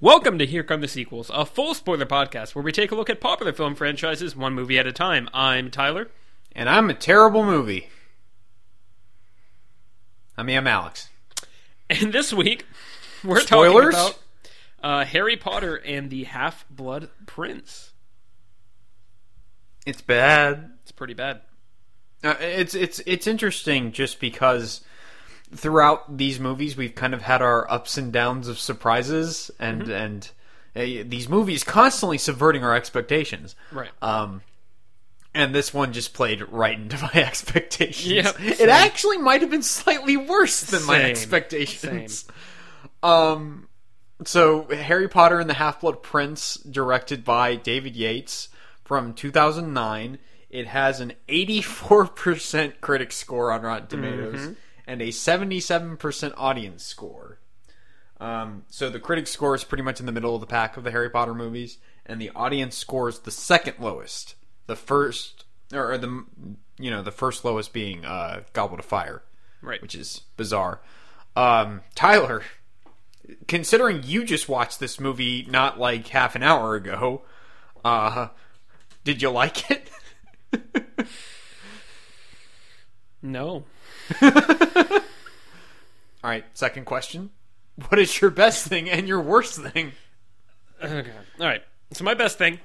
[0.00, 3.10] Welcome to Here Come the Sequels, a full spoiler podcast where we take a look
[3.10, 5.28] at popular film franchises one movie at a time.
[5.34, 6.08] I'm Tyler.
[6.52, 7.88] And I'm a terrible movie.
[10.36, 11.08] I mean, I'm Alex.
[11.90, 12.64] And this week,
[13.24, 13.94] we're Spoilers?
[13.94, 14.14] talking
[14.80, 17.92] about uh, Harry Potter and the Half Blood Prince.
[19.84, 20.70] It's bad.
[20.82, 21.40] It's pretty bad.
[22.22, 24.82] Uh, it's it's it's interesting just because
[25.54, 30.30] throughout these movies we've kind of had our ups and downs of surprises and and
[30.76, 33.56] uh, these movies constantly subverting our expectations.
[33.72, 33.90] Right.
[34.02, 34.42] Um,
[35.34, 38.06] and this one just played right into my expectations.
[38.06, 42.26] Yep, it actually might have been slightly worse than my Same, expectations.
[43.02, 43.68] Um,
[44.24, 48.48] so Harry Potter and the Half Blood Prince, directed by David Yates
[48.84, 50.18] from 2009.
[50.50, 54.56] It has an 84% critic score on Rotten Tomatoes
[54.88, 57.38] and a 77% audience score.
[58.18, 60.82] Um, so the critic score is pretty much in the middle of the pack of
[60.82, 64.34] the Harry Potter movies, and the audience score is the second lowest.
[64.66, 66.24] The first, or the
[66.78, 69.22] you know the first lowest being uh, Goblet of Fire,
[69.62, 69.80] Right.
[69.80, 70.80] which is bizarre.
[71.36, 72.42] Um, Tyler,
[73.46, 77.22] considering you just watched this movie not like half an hour ago,
[77.84, 78.28] uh,
[79.04, 79.90] did you like it?
[83.22, 83.64] No.
[84.22, 87.30] All right, second question.
[87.88, 89.92] What is your best thing and your worst thing?
[90.82, 91.12] Okay.
[91.40, 91.62] All right.
[91.92, 92.60] So my best thing in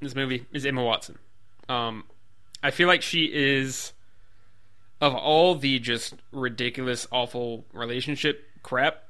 [0.00, 1.18] this movie is Emma Watson.
[1.68, 2.04] Um,
[2.62, 3.92] I feel like she is
[5.00, 9.04] of all the just ridiculous, awful relationship crap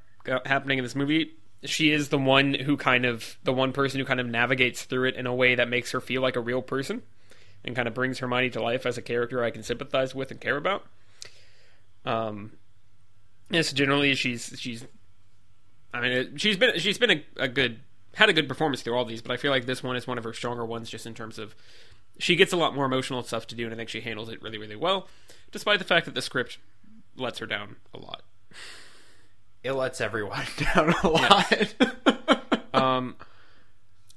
[0.45, 1.31] happening in this movie.
[1.63, 5.09] She is the one who kind of the one person who kind of navigates through
[5.09, 7.01] it in a way that makes her feel like a real person
[7.63, 10.39] and kind of brings Hermione to life as a character I can sympathize with and
[10.39, 10.85] care about.
[12.05, 12.53] Um,
[13.49, 14.85] yes, generally she's she's
[15.93, 17.79] I mean, it, she's been she's been a, a good
[18.15, 20.17] had a good performance through all these, but I feel like this one is one
[20.17, 21.55] of her stronger ones, just in terms of
[22.17, 24.41] she gets a lot more emotional stuff to do, and I think she handles it
[24.41, 25.07] really, really well,
[25.51, 26.57] despite the fact that the script
[27.17, 28.23] lets her down a lot.
[29.63, 30.45] It lets everyone
[30.75, 31.73] down a lot.
[32.75, 33.15] Um,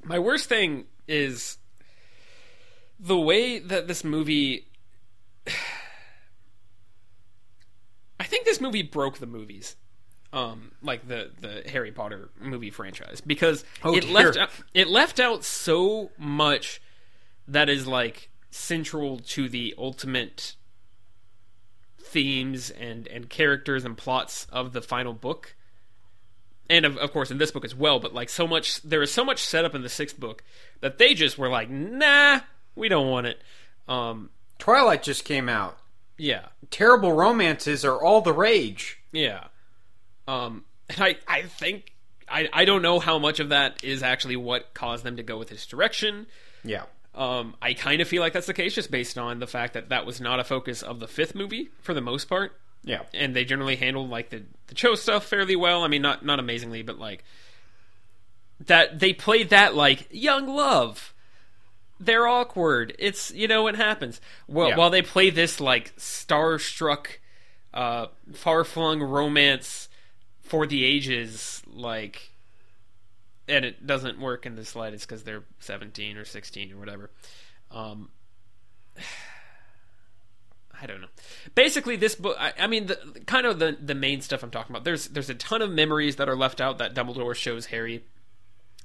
[0.03, 1.59] my worst thing is
[2.99, 4.67] the way that this movie.
[8.21, 9.77] I think this movie broke the movies,
[10.33, 14.13] um, like the the Harry Potter movie franchise, because Oh, it dear.
[14.13, 16.81] left out, it left out so much
[17.47, 20.55] that is like central to the ultimate
[22.01, 25.55] themes and and characters and plots of the final book
[26.71, 29.11] and of, of course in this book as well but like so much there is
[29.13, 30.43] so much set up in the sixth book
[30.81, 32.41] that they just were like nah
[32.75, 33.43] we don't want it
[33.89, 35.79] um Twilight just came out.
[36.19, 38.99] Yeah Terrible romances are all the rage.
[39.13, 39.45] yeah
[40.27, 41.95] um and i i think
[42.29, 45.39] i i don't know how much of that is actually what caused them to go
[45.39, 46.27] with this direction
[46.65, 46.85] Yeah.
[47.15, 49.89] Um, I kind of feel like that's the case, just based on the fact that
[49.89, 52.53] that was not a focus of the fifth movie for the most part,
[52.85, 53.01] Yeah.
[53.13, 55.83] and they generally handled like the the Cho stuff fairly well.
[55.83, 57.25] I mean, not not amazingly, but like
[58.67, 61.13] that they played that like young love.
[62.01, 62.95] They're awkward.
[62.99, 64.21] It's you know what happens.
[64.47, 64.77] Well, Yeah.
[64.77, 67.19] while they play this like starstruck,
[67.75, 69.89] uh, far flung romance
[70.43, 72.31] for the ages, like
[73.49, 77.11] and it doesn't work in the slightest because they're 17 or 16 or whatever.
[77.71, 78.11] Um,
[80.81, 81.09] I don't know.
[81.57, 82.37] Basically, this book.
[82.39, 84.85] I, I mean, the kind of the the main stuff I'm talking about.
[84.85, 88.05] There's there's a ton of memories that are left out that Dumbledore shows Harry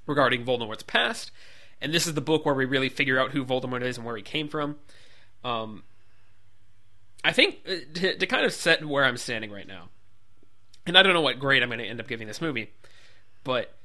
[0.08, 1.30] regarding Voldemort's past,
[1.84, 4.16] and this is the book where we really figure out who Voldemort is and where
[4.16, 4.78] he came from.
[5.44, 5.84] Um,
[7.24, 9.90] I think uh, to, to kind of set where I'm standing right now,
[10.86, 12.72] and I don't know what grade I'm going to end up giving this movie,
[13.44, 13.76] but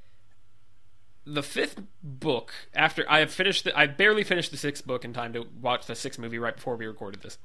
[1.26, 5.12] the fifth book after I have finished the, I barely finished the sixth book in
[5.12, 7.36] time to watch the sixth movie right before we recorded this.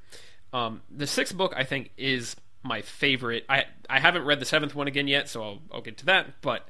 [0.53, 3.45] Um, the sixth book I think is my favorite.
[3.49, 6.41] I I haven't read the seventh one again yet, so I'll I'll get to that.
[6.41, 6.67] But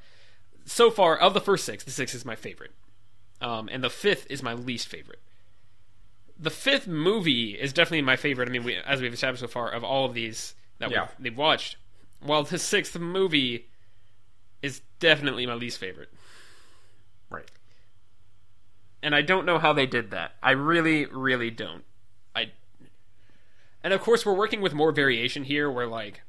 [0.66, 2.72] so far of the first six, the sixth is my favorite,
[3.42, 5.20] um, and the fifth is my least favorite.
[6.40, 8.50] The fifth movie is definitely my favorite.
[8.50, 11.08] I mean, we, as we've established so far, of all of these that Yeah.
[11.20, 11.78] we've, we've watched,
[12.22, 13.68] while the sixth movie
[14.62, 16.10] is definitely my least favorite
[17.30, 17.50] Right.
[19.02, 20.36] and I don't know how they did that.
[20.42, 21.84] I really, really don't.
[22.36, 22.52] I,
[23.84, 26.22] and of course, we're working with more variation here, where like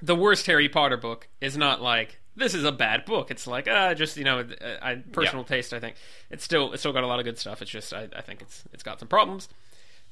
[0.00, 3.30] the worst Harry Potter book is not like this is a bad book.
[3.30, 5.72] It's like ah, just you know, uh, I, personal taste.
[5.72, 5.96] I think
[6.30, 7.62] it's still it's still got a lot of good stuff.
[7.62, 9.48] It's just I, I think it's it's got some problems,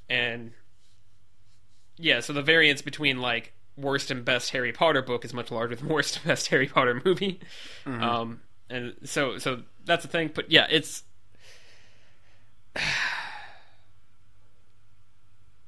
[0.09, 0.53] and
[1.97, 2.21] yeah.
[2.21, 5.89] So the variance between like worst and best Harry Potter book is much larger than
[5.95, 7.41] worst and best Harry Potter movie.
[7.87, 8.41] Um,
[8.71, 10.31] and so so that's the thing.
[10.35, 11.03] But yeah, it's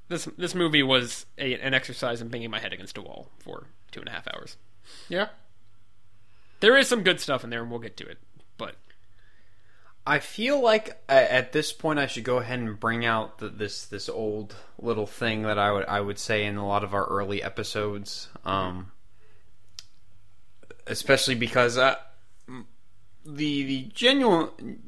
[0.09, 3.67] this this movie was a, an exercise in banging my head against a wall for
[3.93, 4.57] two and a half hours.
[5.09, 5.29] Yeah.
[6.61, 8.19] There is some good stuff in there, and we'll get to it.
[8.57, 8.77] But
[10.07, 13.49] I feel like uh, at this point I should go ahead and bring out the,
[13.49, 16.95] this this old little thing that I would I would say in a lot of
[16.95, 18.93] our early episodes, um,
[20.87, 21.97] especially because uh,
[23.25, 24.81] the the genuine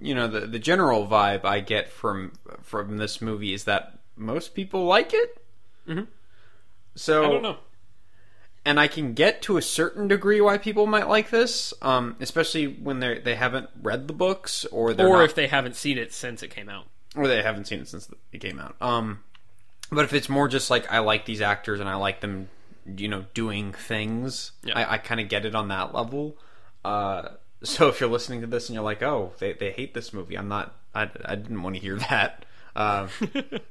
[0.00, 2.32] you know the the general vibe I get from
[2.62, 5.42] from this movie is that most people like it.
[5.88, 6.06] Mhm.
[6.94, 7.56] So I don't know.
[8.66, 12.66] And I can get to a certain degree why people might like this, um, especially
[12.66, 15.98] when they they haven't read the books or they're Or not, if they haven't seen
[15.98, 16.86] it since it came out.
[17.16, 18.74] or they haven't seen it since it came out.
[18.80, 19.20] Um,
[19.90, 22.48] but if it's more just like I like these actors and I like them,
[22.96, 24.78] you know, doing things, Yeah.
[24.78, 26.36] I, I kind of get it on that level.
[26.84, 27.28] Uh,
[27.62, 30.36] so if you're listening to this and you're like, oh, they they hate this movie,
[30.36, 30.74] I'm not.
[30.94, 32.44] I, I didn't want to hear that.
[32.74, 33.08] Uh,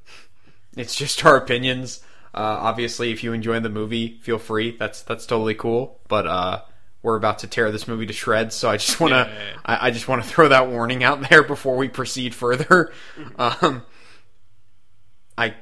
[0.76, 2.00] it's just our opinions.
[2.34, 4.76] Uh, obviously, if you enjoy the movie, feel free.
[4.76, 6.00] That's that's totally cool.
[6.08, 6.62] But uh,
[7.02, 9.56] we're about to tear this movie to shreds, so I just want to Yeah.
[9.64, 12.92] I, I just want to throw that warning out there before we proceed further.
[13.38, 13.82] Um,
[15.38, 15.54] I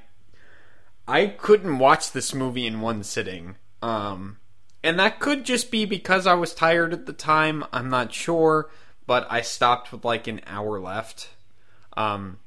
[1.06, 3.56] I couldn't watch this movie in one sitting.
[3.82, 4.38] Um,
[4.84, 7.64] and that could just be because I was tired at the time.
[7.72, 8.70] I'm not sure,
[9.06, 11.30] but I stopped with like an hour left.
[11.96, 12.38] Um,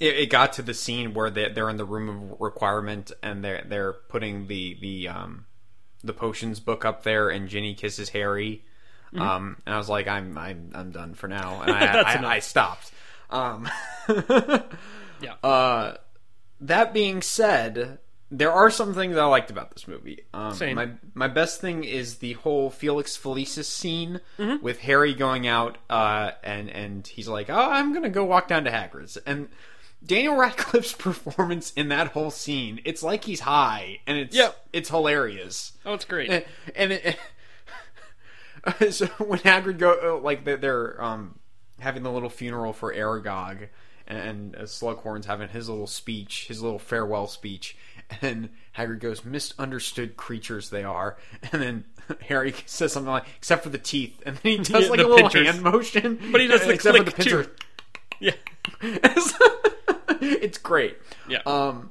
[0.00, 3.42] it, it got to the scene where they, they're in the room of requirement and
[3.44, 5.46] they're they're putting the the um
[6.04, 8.64] the potions book up there and Ginny kisses Harry.
[9.16, 12.34] Um, and I was like, I'm I'm I'm done for now, and I I.
[12.36, 12.90] I stopped.
[13.30, 13.68] Um,
[15.20, 15.34] Yeah.
[15.42, 15.94] uh,
[16.60, 17.98] that being said,
[18.30, 20.24] there are some things I liked about this movie.
[20.34, 20.74] Um, Same.
[20.76, 24.62] My my best thing is the whole Felix Felicis scene Mm-hmm.
[24.62, 28.64] with Harry going out, uh, and and he's like, "Oh, I'm gonna go walk down
[28.64, 29.48] to Hagrid's," and
[30.06, 34.56] Daniel Radcliffe's performance in that whole scene, it's like he's high, and it's Yep.
[34.72, 35.72] it's hilarious.
[35.84, 36.30] oh, it's great.
[36.30, 36.44] And,
[36.74, 37.18] and it,
[38.94, 41.38] so when Hagrid go like they're, um
[41.80, 43.68] having the little funeral for Aragog,
[44.06, 47.76] and, and uh, Slughorn's having his little speech, his little farewell speech,
[48.22, 48.48] and
[48.78, 51.16] Hagrid goes, "Misunderstood creatures they are,"
[51.52, 51.84] and then
[52.22, 55.02] Harry says something like, "Except for the teeth," and then he does Yeah, like a
[55.06, 55.46] little pinchers.
[55.50, 57.52] hand motion, But he does the except for the pincher.
[58.20, 58.32] yeah.
[60.42, 60.96] it's great.
[61.28, 61.40] Yeah.
[61.46, 61.90] Um,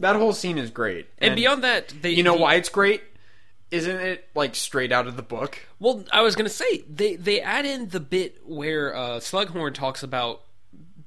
[0.00, 3.02] that whole scene is great, and, beyond that, they you know he- why it's great?
[3.70, 5.58] Isn't it like straight out of the book?
[5.80, 10.02] Well, I was gonna say they they add in the bit where uh, Slughorn talks
[10.02, 10.42] about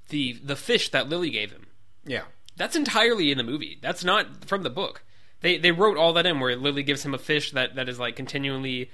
[0.10, 1.68] the the fish that Lily gave him.
[2.06, 2.24] Yeah.
[2.56, 3.78] That's entirely in the movie.
[3.82, 5.04] That's not from the book.
[5.42, 8.00] They they wrote all that in where Lily gives him a fish that that is
[8.00, 8.90] like continually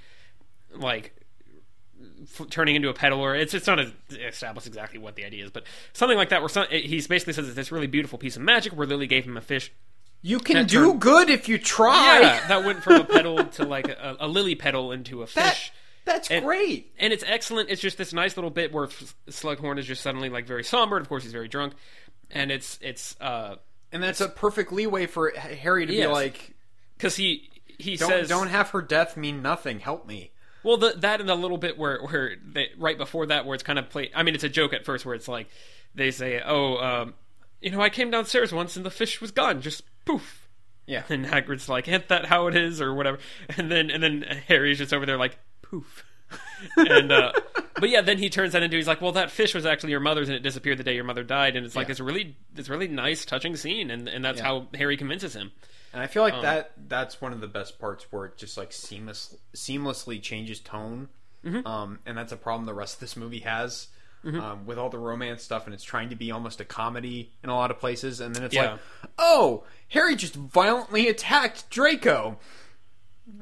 [0.74, 1.14] like
[2.22, 3.78] f- turning into a petal or it's it's not
[4.10, 7.46] established exactly what the idea is, but something like that where some, he's basically says
[7.46, 9.72] it's this really beautiful piece of magic where Lily gave him a fish.
[10.22, 12.20] You can do turn- good if you try.
[12.20, 15.54] Yeah, that went from a petal to like a, a lily petal into a that
[15.54, 15.72] fish.
[16.06, 16.92] that's And- great.
[16.98, 17.68] and it's excellent.
[17.68, 18.86] It's just this nice little bit where
[19.28, 20.96] Slughorn is just suddenly like very somber.
[20.96, 21.74] Of course, he's very drunk,
[22.30, 23.56] and it's it's uh
[23.92, 26.06] And that's a perfect leeway for Harry to Yes.
[26.06, 26.54] be like,
[26.96, 29.80] because he he don't says don't have her death mean nothing.
[29.80, 30.30] Help me.
[30.64, 33.62] Well the, that and a little bit where where they, right before that where it's
[33.62, 34.10] kind of played.
[34.14, 35.48] I mean, it's a joke at first where it's like
[35.94, 37.14] they say, "Oh, um,
[37.60, 40.48] you know, I came downstairs once and the fish was gone, just poof."
[40.86, 41.04] Yeah.
[41.08, 43.18] And Hagrid's like, "Ain't that how it is?" or whatever.
[43.56, 46.04] And then and then Harry's just over there like, "Poof."
[46.76, 47.32] and uh,
[47.78, 50.00] but yeah, then he turns that into he's like, well, that fish was actually your
[50.00, 51.92] mother's, and it disappeared the day your mother died, and it's like Yeah.
[51.92, 54.44] it's a really it's really nice, touching scene, and and that's Yeah.
[54.46, 55.52] how Harry convinces him.
[55.94, 58.58] And I feel Um, like that that's one of the best parts where it just
[58.58, 61.08] like seamless seamlessly changes tone.
[61.44, 61.66] Mm-hmm.
[61.66, 63.88] Um, and that's a problem the rest of this movie has.
[64.26, 67.50] Um, with all the romance stuff, and it's trying to be almost a comedy in
[67.50, 68.70] a lot of places, and then it's Yeah.
[68.70, 68.80] like,
[69.18, 72.38] oh, Harry just violently attacked Draco.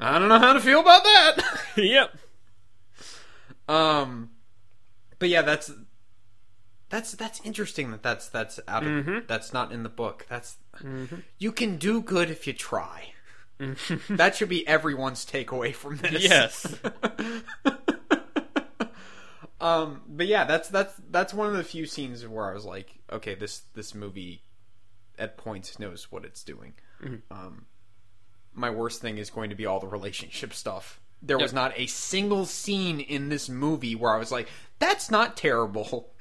[0.00, 1.36] I don't know how to feel about that.
[1.76, 2.10] yep.
[3.68, 4.30] Um,
[5.20, 5.70] but yeah, that's
[6.92, 9.18] that's that's interesting that that's that's out of Mm-hmm.
[9.26, 10.26] that's not in the book.
[10.28, 10.56] That's
[11.38, 13.14] you can do good if you try.
[14.10, 16.22] that should be everyone's takeaway from this.
[16.22, 16.76] Yes.
[19.60, 22.98] Um, but yeah, that's that's that's one of the few scenes where I was like,
[23.12, 24.42] okay, this this movie
[25.16, 26.74] at points knows what it's doing.
[27.00, 27.32] Mm-hmm.
[27.32, 27.66] Um,
[28.52, 31.00] my worst thing is going to be all the relationship stuff.
[31.22, 34.48] There was not a single scene in this movie where I was like,
[34.80, 36.12] that's not terrible.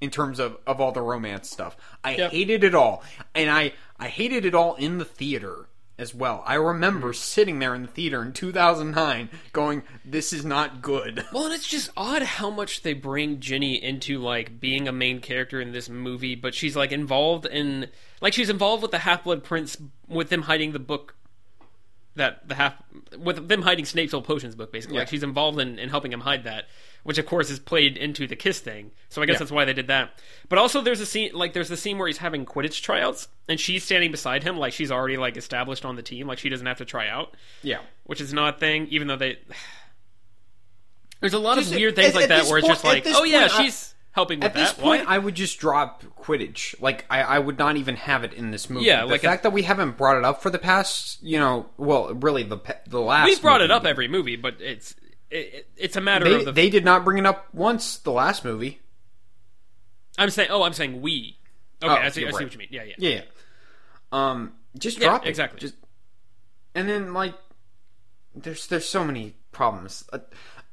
[0.00, 2.30] In terms of, of all the romance stuff, I Yep.
[2.30, 3.02] hated it all,
[3.34, 5.66] and I I hated it all in the theater.
[6.00, 6.44] as well.
[6.46, 7.14] I remember hmm.
[7.14, 11.66] sitting there in the theater in 2009 going, "This is not good." Well, and it's
[11.66, 15.88] just odd how much they bring Ginny into like being a main character in this
[15.88, 17.88] movie, but she's like involved in
[18.20, 19.76] like she's involved with the Half Blood Prince
[20.06, 21.16] with them hiding the book
[22.14, 22.74] that the half
[23.18, 24.96] with them hiding Snape's old potions book basically.
[24.96, 25.02] Yeah.
[25.02, 26.66] Like she's involved in, in helping him hide that,
[27.02, 28.90] which of course is played into the kiss thing.
[29.08, 29.38] So I guess Yeah.
[29.40, 30.10] that's why they did that.
[30.48, 33.58] But also there's a scene like there's the scene where he's having Quidditch tryouts and
[33.58, 36.66] she's standing beside him like she's already like established on the team, like she doesn't
[36.66, 37.78] have to try out Yeah.
[38.04, 39.38] which is not a thing, even though they.
[41.20, 43.04] There's a lot Just of weird at- things like at that where it's just like,
[43.06, 44.80] oh yeah, point, I- she's helping with At this that.
[44.82, 45.14] point, Why?
[45.16, 46.80] I would just drop Quidditch.
[46.80, 48.86] Like I, I would not even have it in this movie.
[48.86, 51.66] Yeah, the like fact that we haven't brought it up for the past, you know,
[51.76, 53.26] well, really the the last.
[53.26, 53.72] We've brought it movie.
[53.74, 54.94] up every movie, but it's
[55.30, 56.52] it, it- it's a matter They, of the.
[56.52, 58.80] they did not bring it up once the last movie.
[60.18, 61.36] I'm saying, oh, I'm saying we.
[61.82, 62.26] Okay, Oh, I see.
[62.26, 62.44] I see right.
[62.44, 62.68] what you mean.
[62.70, 62.94] Yeah, yeah.
[62.98, 63.22] Yeah, yeah.
[64.10, 65.60] Um, just Yeah, drop it exactly.
[65.60, 65.74] Just,
[66.74, 67.34] and then like,
[68.34, 70.04] there's there's so many problems.
[70.12, 70.18] Uh,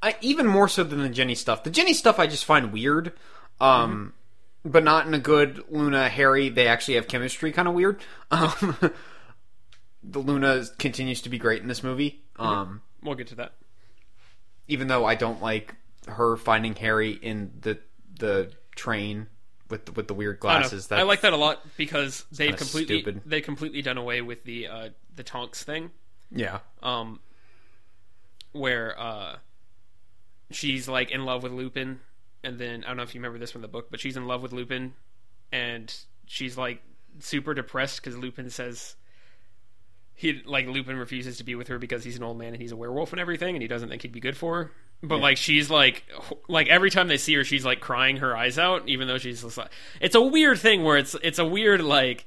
[0.01, 1.63] I, even more so than the Ginny stuff.
[1.63, 3.13] The Ginny stuff I just find weird.
[3.61, 4.13] Um,
[4.63, 6.49] but not in a good Luna Harry.
[6.49, 8.01] They actually have chemistry, kind of weird.
[8.31, 8.77] Um,
[10.03, 12.23] the Luna continues to be great in this movie.
[12.37, 13.53] Um, We'll get to that.
[14.67, 15.75] Even though I don't like
[16.07, 17.79] her finding Harry in the
[18.19, 19.27] the train
[19.69, 20.91] with the, with the weird I, glasses.
[20.91, 23.21] I like that a lot because they've completely stupid.
[23.25, 25.91] they completely done away with the uh, the Tonks thing.
[26.31, 27.19] Yeah, um,
[28.51, 29.37] where uh,
[30.51, 31.99] she's like in love with Lupin,
[32.43, 34.27] and then I don't know if you remember this from the book, but she's in
[34.27, 34.93] love with Lupin,
[35.51, 35.93] and
[36.25, 36.81] she's like
[37.19, 38.95] super depressed because Lupin says
[40.15, 42.71] he like Lupin refuses to be with her because he's an old man and he's
[42.71, 44.71] a werewolf and everything, and he doesn't think he'd be good for her.
[45.03, 46.03] But like she's like
[46.47, 49.41] like every time they see her, she's like crying her eyes out, even though she's
[49.41, 49.69] just like
[49.99, 52.25] it's a weird thing where it's it's a weird like.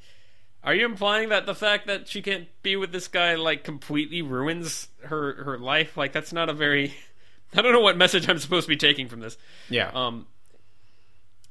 [0.65, 4.21] Are you implying that the fact that she can't be with this guy like completely
[4.23, 5.97] ruins her her life?
[5.97, 6.93] Like that's not a very
[7.55, 9.39] I don't know what message I'm supposed to be taking from this.
[9.71, 9.91] yeah.
[9.95, 10.27] Um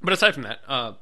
[0.03, 0.93] but aside from that, uh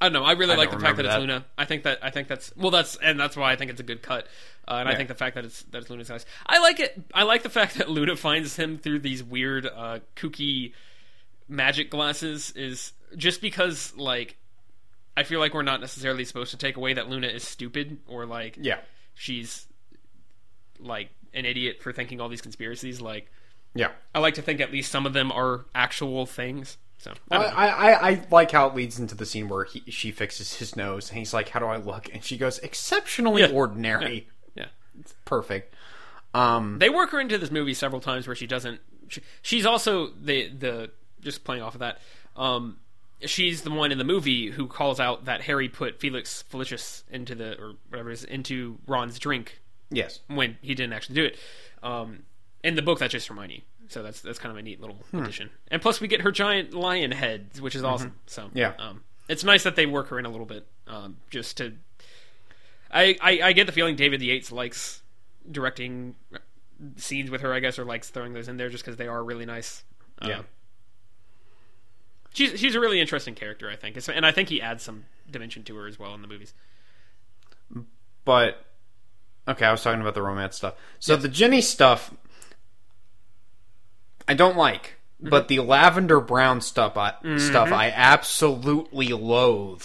[0.00, 0.24] I don't know.
[0.24, 1.44] I really I like the fact that it's Luna.
[1.56, 2.70] I think that I think that's well.
[2.70, 4.26] That's and that's why I think it's a good cut.
[4.66, 6.24] Uh, and I think the fact that it's that it's Luna's nice.
[6.46, 7.00] I like it.
[7.14, 10.72] I like the fact that Luna finds him through these weird, uh, kooky
[11.48, 12.52] magic glasses.
[12.52, 14.36] Is just because like
[15.16, 18.26] I feel like we're not necessarily supposed to take away that Luna is stupid or
[18.26, 18.78] like yeah,
[19.14, 19.66] she's
[20.78, 23.00] like an idiot for thinking all these conspiracies.
[23.00, 23.30] Like
[23.74, 23.90] yeah.
[24.14, 26.76] I like to think at least some of them are actual things.
[26.98, 27.44] So I I.
[27.46, 30.74] I, I, I like how it leads into the scene where he, she fixes his
[30.76, 33.50] nose and he's like, "How do I look?" And she goes, "Exceptionally Yeah.
[33.52, 34.66] ordinary, yeah.
[35.24, 35.74] perfect."
[36.34, 40.08] Um, they work her into this movie several times where she doesn't she, she's also
[40.20, 40.90] the the
[41.20, 42.00] just playing off of that
[42.36, 42.76] um
[43.22, 47.34] she's the one in the movie who calls out that harry put felix felicis into
[47.34, 51.38] the or whatever it is into ron's drink yes, when he didn't actually do it
[51.82, 52.20] um
[52.62, 55.22] in the book that's just hermione so that's that's kind of a neat little Hmm.
[55.22, 58.58] addition and plus we get her giant lion head which is awesome so Mm-hmm.
[58.58, 58.72] Yeah.
[58.78, 61.74] um it's nice that they work her in a little bit um just to
[62.90, 65.02] I, I, I get the feeling David Yates likes
[65.50, 66.14] directing
[66.96, 69.22] scenes with her, I guess, or likes throwing those in there just because they are
[69.22, 69.82] really nice.
[70.22, 70.42] Uh, Yeah.
[72.32, 75.04] she's she's a really interesting character, I think, It's- and I think he adds some
[75.30, 76.54] dimension to her as well in the movies.
[78.24, 78.64] but
[79.46, 80.74] okay, I was talking about the romance stuff.
[80.98, 82.12] So the Ginny stuff,
[84.28, 85.30] I don't like, Mm-hmm.
[85.30, 89.82] but the lavender brown stuff, I, stuff, I absolutely loathe.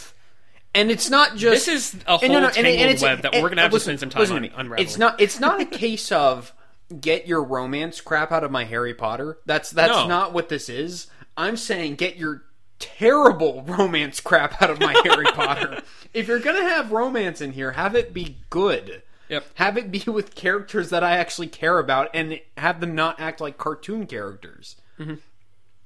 [0.75, 3.21] And it's not just This is a whole and no, no, tangled and it's- web
[3.23, 4.79] that and- we're gonna have to spend some time on unraveling.
[4.88, 5.19] It's not.
[5.19, 6.53] It's not a case of
[7.01, 9.39] get your romance crap out of my Harry Potter.
[9.47, 10.07] That's that's No.
[10.07, 11.07] not what this is.
[11.35, 12.43] I'm saying get your
[12.77, 15.81] terrible romance crap out of my Harry Potter.
[16.13, 19.01] If you're gonna have romance in here, have it be good.
[19.30, 19.46] Yep.
[19.56, 23.42] Have it be with characters that I actually care about, and have them not act
[23.42, 24.75] like cartoon characters.
[25.00, 25.15] Mm-hmm.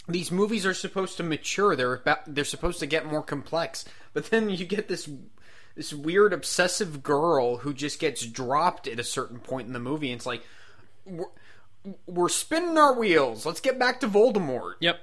[0.10, 1.76] These movies are supposed to mature.
[1.76, 3.84] They're about, they're supposed to get more complex.
[4.14, 5.10] But then you get this
[5.76, 10.12] this weird obsessive girl who just gets dropped at a certain point in the movie.
[10.12, 10.44] And it's like
[11.06, 11.26] we're,
[12.08, 13.46] we're spinning our wheels.
[13.46, 14.74] Let's get back to Voldemort.
[14.80, 15.00] Yep,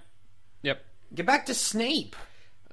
[0.63, 0.85] yep.
[1.15, 2.17] Get back to Snape.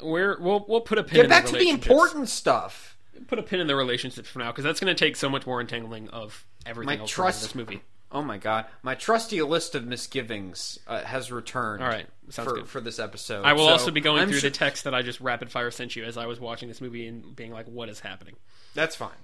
[0.02, 2.91] We're we'll we'll put a pin Get back to the important stuff.
[3.28, 5.46] Put a pin in the relationship for now because that's going to take so much
[5.46, 7.82] more entangling of everything My else trust- in this movie.
[8.14, 11.82] Oh my god, my trusty list of misgivings uh, has returned.
[11.82, 12.68] All right, sounds for, good.
[12.68, 13.46] for this episode.
[13.46, 15.72] I will So, also be going I'm through the text that I just rapid fire
[15.72, 18.36] sent you as I was watching this movie and being like, "What is happening?"
[18.74, 19.16] That's fine.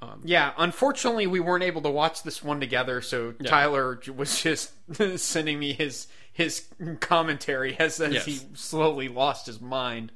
[0.00, 4.70] Um, yeah, unfortunately, we weren't able to watch this one together, so Tyler was just
[5.18, 6.68] sending me his his
[7.00, 8.24] commentary as, as Yes.
[8.24, 10.12] he slowly lost his mind.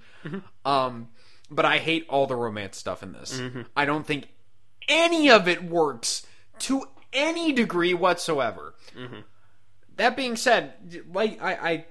[0.64, 1.08] Um,
[1.54, 3.40] but I hate all the romance stuff in this.
[3.76, 4.28] I don't think
[4.88, 6.26] any of it works
[6.60, 8.74] to any degree whatsoever.
[8.96, 9.20] Mm-hmm.
[9.96, 10.72] That being said,
[11.12, 11.84] like I, I,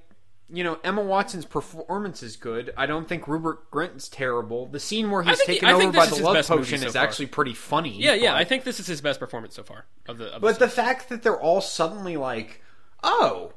[0.50, 2.74] you know, Emma Watson's performance is good.
[2.76, 4.66] I don't think Rupert Grint's terrible.
[4.66, 7.04] The scene where he's think he- over by the love potion so is far.
[7.04, 8.02] actually pretty funny.
[8.02, 8.32] Yeah, yeah.
[8.32, 10.36] but- I think this is his best performance so far of the.
[10.36, 12.62] Of But the, the fact that they're all suddenly like,
[13.04, 13.54] "Oh,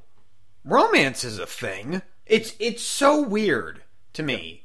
[0.64, 3.82] romance is a thing," it's it's so weird
[4.12, 4.64] to me.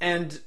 [0.00, 0.40] And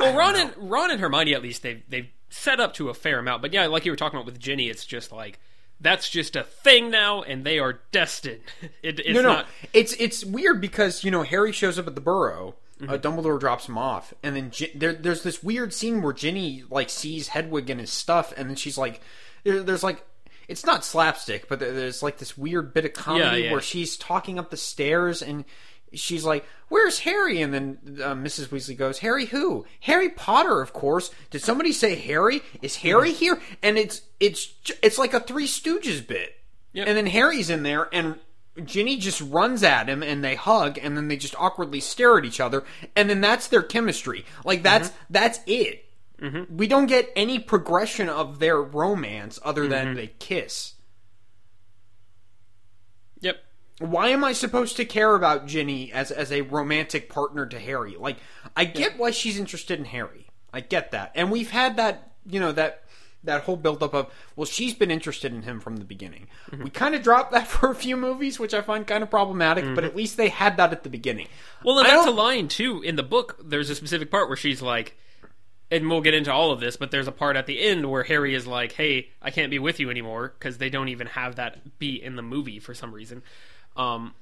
[0.00, 3.18] well, Ron and Ron and Hermione at least they've they've set up to a fair
[3.18, 3.42] amount.
[3.42, 5.38] But yeah, like you were talking about with Ginny, it's just like
[5.80, 8.40] that's just a thing now, and they are destined.
[8.82, 9.46] It, it's no, no, not.
[9.72, 12.54] it's it's weird because you know Harry shows up at the Burrow.
[12.80, 12.90] Mm-hmm.
[12.94, 16.64] Uh, Dumbledore drops him off, and then Gin- there, there's this weird scene where Ginny
[16.70, 19.02] like sees Hedwig and his stuff, and then she's like,
[19.44, 20.02] there, "There's like,
[20.48, 23.52] it's not slapstick, but there's like this weird bit of comedy Yeah, yeah.
[23.52, 25.44] where she's talking up the stairs and."
[25.92, 28.48] She's like, "Where's Harry?" And then uh, Mrs.
[28.48, 29.66] Weasley goes, "Harry who?
[29.80, 31.10] Harry Potter, of course.
[31.30, 32.42] Did somebody say Harry?
[32.62, 33.18] Is Harry mm-hmm.
[33.18, 36.36] here?" And it's it's it's like a Three Stooges bit.
[36.72, 36.86] Yep.
[36.86, 38.18] And then Harry's in there, and
[38.64, 42.24] Ginny just runs at him, and they hug, and then they just awkwardly stare at
[42.24, 44.24] each other, and then that's their chemistry.
[44.44, 45.04] Like that's mm-hmm.
[45.10, 45.84] that's it.
[46.20, 46.56] Mm-hmm.
[46.56, 50.74] We don't get any progression of their romance other than they kiss.
[53.20, 53.36] Yep.
[53.80, 57.96] Why am I supposed to care about Ginny as as a romantic partner to Harry?
[57.98, 58.18] Like,
[58.54, 60.28] I get why she's interested in Harry.
[60.52, 62.82] I get that, and we've had that, you know, that
[63.24, 66.26] that whole buildup of well, she's been interested in him from the beginning.
[66.50, 66.64] Mm-hmm.
[66.64, 69.64] We kind of dropped that for a few movies, which I find kind of problematic.
[69.74, 71.26] But at least they had that at the beginning.
[71.26, 71.66] Mm-hmm.
[71.68, 73.40] Well, and I that's a don't- line too in the book.
[73.42, 74.96] There's a specific part where she's like,
[75.70, 78.02] and we'll get into all of this, but there's a part at the end where
[78.02, 81.36] Harry is like, "Hey, I can't be with you anymore," because they don't even have
[81.36, 83.22] that beat in the movie for some reason.
[83.76, 84.14] Um,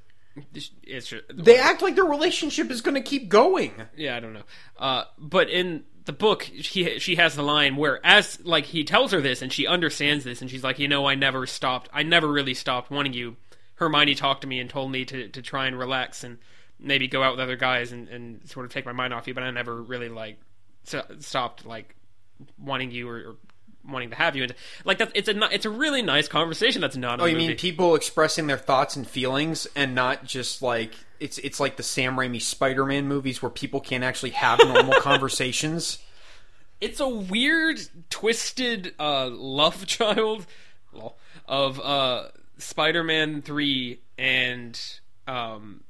[0.52, 3.72] it's just, They act like their relationship is going to keep going.
[3.96, 4.44] yeah, I don't know.
[4.78, 9.12] Uh, but in the book, she she has the line where, as like he tells
[9.12, 11.88] her this, and she understands this, and she's like, you know, I never stopped.
[11.92, 13.36] I never really stopped wanting you.
[13.74, 16.38] Hermione talked to me and told me to to try and relax and
[16.78, 19.34] maybe go out with other guys and and sort of take my mind off you,
[19.34, 20.38] but I never really like
[21.18, 21.96] stopped like
[22.58, 23.16] wanting you or.
[23.16, 23.36] or
[23.88, 26.96] wanting to have you and like that it's a it's a really nice conversation that's
[26.96, 27.48] not Oh, you movie.
[27.48, 31.82] mean people expressing their thoughts and feelings, and not just like it's it's like the
[31.82, 35.98] Sam Raimi Spider-Man movies where people can't actually have normal conversations.
[36.80, 40.46] it's a weird, twisted uh, love child
[41.46, 44.80] of uh, Spider-Man Three and
[45.26, 45.82] um,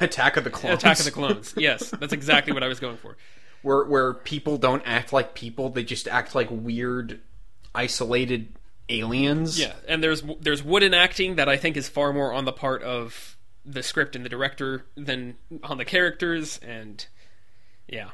[0.00, 0.78] Attack of the Clones.
[0.82, 1.54] Attack of the Clones.
[1.56, 3.16] yes, that's exactly what I was going for.
[3.62, 7.20] where where people don't act like people; they just act like weird,
[7.74, 8.48] isolated
[8.88, 9.58] aliens.
[9.58, 12.82] Yeah, and there's there's wooden acting that I think is far more on the part
[12.82, 17.06] of the script and the director than on the characters, and
[17.88, 18.10] yeah,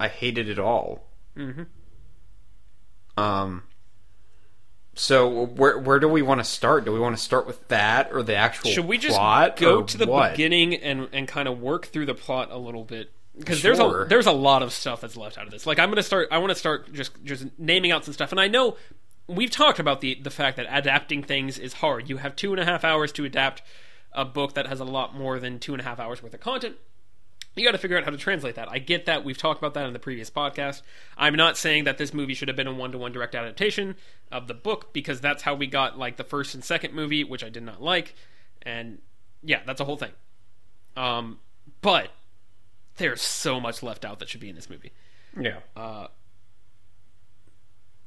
[0.00, 1.04] I hated it all.
[1.36, 1.66] Mhm.
[3.16, 3.62] Um.
[4.94, 6.84] So where where do we want to start?
[6.84, 9.82] Do we want to start with that or the actual should we just plot go
[9.82, 10.32] to the what?
[10.32, 14.06] beginning and and kind of work through the plot a little bit because there's a
[14.08, 16.38] there's a lot of stuff that's left out of this like i'm gonna start i
[16.38, 18.76] want to start just just naming out some stuff and i know
[19.26, 22.60] we've talked about the the fact that adapting things is hard you have two and
[22.60, 23.62] a half hours to adapt
[24.12, 26.40] a book that has a lot more than two and a half hours worth of
[26.40, 26.76] content
[27.58, 28.70] you got to figure out how to translate that.
[28.70, 29.24] I get that.
[29.24, 30.82] We've talked about that in the previous podcast.
[31.16, 33.96] I'm not saying that this movie should have been a one to one direct adaptation
[34.30, 37.42] of the book because that's how we got like the first and second movie, which
[37.42, 38.14] I did not like.
[38.62, 38.98] And
[39.42, 40.12] yeah, that's a whole thing.
[40.96, 41.38] Um,
[41.80, 42.10] but
[42.98, 44.92] there's so much left out that should be in this movie.
[45.38, 45.58] Yeah.
[45.76, 46.08] Uh,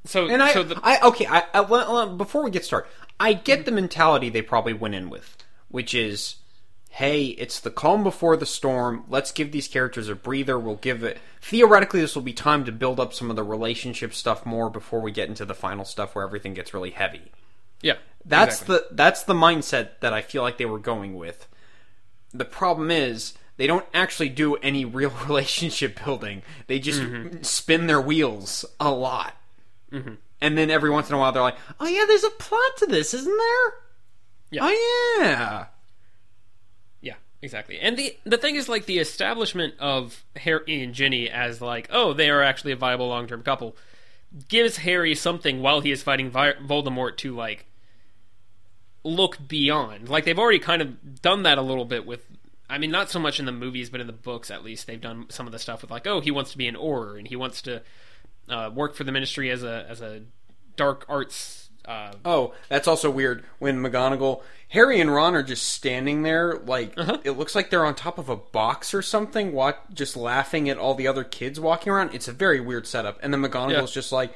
[0.05, 1.27] so, And I, so the, I okay.
[1.27, 5.09] I, I well, before we get started, I get the mentality they probably went in
[5.09, 5.37] with,
[5.69, 6.37] which is,
[6.89, 9.03] hey, it's the calm before the storm.
[9.07, 10.57] Let's give these characters a breather.
[10.57, 11.19] We'll give it.
[11.41, 15.01] Theoretically, this will be time to build up some of the relationship stuff more before
[15.01, 17.31] we get into the final stuff where everything gets really heavy.
[17.81, 18.87] yeah, That's exactly.
[18.89, 21.47] the that's the mindset that I feel like they were going with.
[22.33, 26.41] The problem is they don't actually do any real relationship building.
[26.65, 27.43] They just Mm-hmm.
[27.43, 29.35] spin their wheels a lot.
[29.91, 32.87] And then every once in a while they're like, "Oh yeah, there's a plot to
[32.87, 33.73] this, isn't there?"
[34.49, 34.61] Yeah.
[34.63, 35.65] Oh yeah.
[37.01, 37.79] Yeah, exactly.
[37.79, 42.13] And the the thing is like the establishment of Harry and Ginny as like, oh,
[42.13, 43.75] they are actually a viable long term couple
[44.47, 47.65] gives Harry something while he is fighting Vi- Voldemort to like
[49.03, 50.09] look beyond.
[50.09, 52.25] Like they've already kind of done that a little bit with
[52.71, 54.99] I mean not so much in the movies but in the books at least they've
[55.01, 57.27] done some of the stuff with like, oh, he wants to be an Auror and
[57.27, 57.81] he wants to
[58.49, 60.21] uh, work for the ministry as a as a
[60.75, 66.21] dark arts Uh, Oh, that's also weird when McGonagall, Harry and Ron are just standing
[66.21, 69.57] there, like it looks like they're on top of a box or something,
[69.93, 72.13] just laughing at all the other kids walking around.
[72.13, 73.17] It's a very weird setup.
[73.23, 74.01] And then McGonagall's Yeah.
[74.01, 74.31] just like,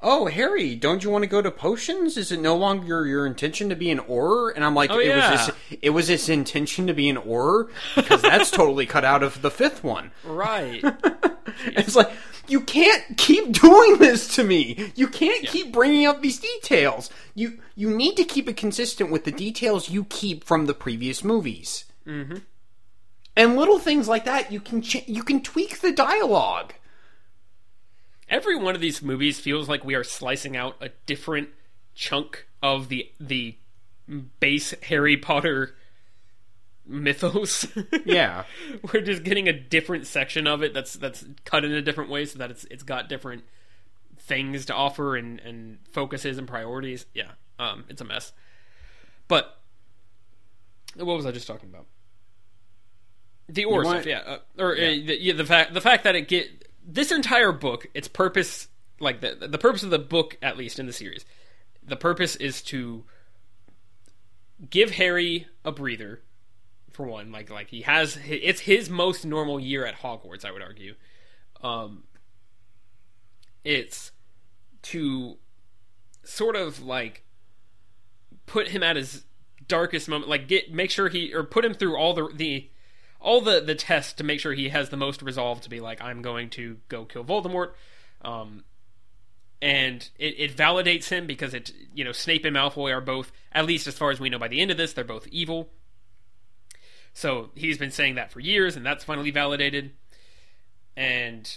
[0.00, 2.16] "Oh, Harry, don't you want to go to potions?
[2.16, 5.06] Is it no longer your intention to be an Auror?" And I'm like, Oh, "It
[5.08, 5.30] yeah.
[5.30, 9.22] was his, it was his intention to be an Auror because that's totally cut out
[9.22, 10.82] of the fifth one." right.
[11.66, 12.10] It's like
[12.48, 14.92] you can't keep doing this to me.
[14.96, 17.10] You can't keep bringing up these details.
[17.34, 21.22] You you need to keep it consistent with the details you keep from the previous
[21.22, 21.84] movies.
[22.06, 22.38] Mm-hmm.
[23.36, 26.72] And little things like that, you can ch- you can tweak the dialogue.
[28.34, 31.50] Every one of these movies feels like we are slicing out a different
[31.94, 33.56] chunk of the the
[34.40, 35.76] base Harry Potter
[36.84, 37.68] mythos.
[38.04, 38.42] Yeah,
[38.92, 42.24] We're just getting a different section of it that's that's cut in a different way
[42.24, 43.44] so that it's it's got different
[44.18, 47.06] things to offer and and focuses and priorities.
[47.14, 47.30] Yeah.
[47.60, 48.32] Um it's a mess.
[49.28, 49.60] But
[50.96, 51.86] what was I just talking about?
[53.48, 54.22] The Auror stuff, yeah.
[54.26, 57.86] Uh, or uh, the, yeah, the fact the fact that it get this entire book,
[57.94, 58.68] its purpose
[59.00, 61.24] like the the purpose of the book at least in the series.
[61.82, 63.04] The purpose is to
[64.70, 66.22] give Harry a breather
[66.90, 70.62] for one like like he has it's his most normal year at Hogwarts I would
[70.62, 70.94] argue
[71.60, 72.04] um
[73.64, 74.12] it's
[74.82, 75.36] to
[76.22, 77.24] sort of like
[78.46, 79.24] put him at his
[79.66, 82.70] darkest moment like get make sure he or put him through all the the
[83.24, 86.00] all the the tests to make sure he has the most resolve to be like
[86.00, 87.72] I'm going to go kill Voldemort
[88.22, 88.64] um
[89.60, 93.66] and it, it validates him because it you know Snape and Malfoy are both at
[93.66, 95.70] least as far as we know by the end of this they're both evil
[97.14, 99.92] so he's been saying that for years, and that's finally validated.
[100.96, 101.56] And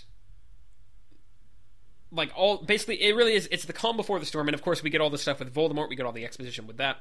[2.11, 4.81] like all basically it really is it's the calm before the storm, and of course
[4.83, 6.97] we get all the stuff with Voldemort, we get all the exposition with that.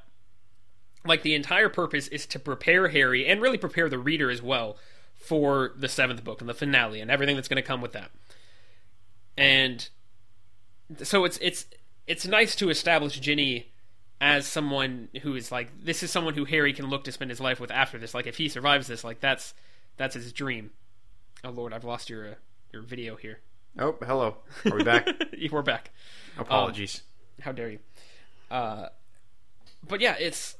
[1.04, 4.76] Like the entire purpose is to prepare Harry and really prepare the reader as well
[5.14, 8.11] for the seventh book and the finale and everything that's going to come with that.
[9.37, 9.88] And
[11.02, 11.66] so it's it's
[12.06, 13.72] it's nice to establish Ginny
[14.20, 17.40] as someone who is like this is someone who Harry can look to spend his
[17.40, 18.14] life with after this.
[18.14, 19.54] Like if he survives this, like that's
[19.96, 20.70] that's his dream.
[21.44, 22.35] Oh Lord, I've lost your uh,
[22.72, 23.40] your video here.
[23.78, 24.37] Oh, hello.
[24.64, 25.06] Are we back?
[25.50, 25.90] We're back.
[26.38, 27.02] Apologies.
[27.42, 27.78] How dare you?
[28.50, 28.88] Uh,
[29.87, 30.56] but yeah, it's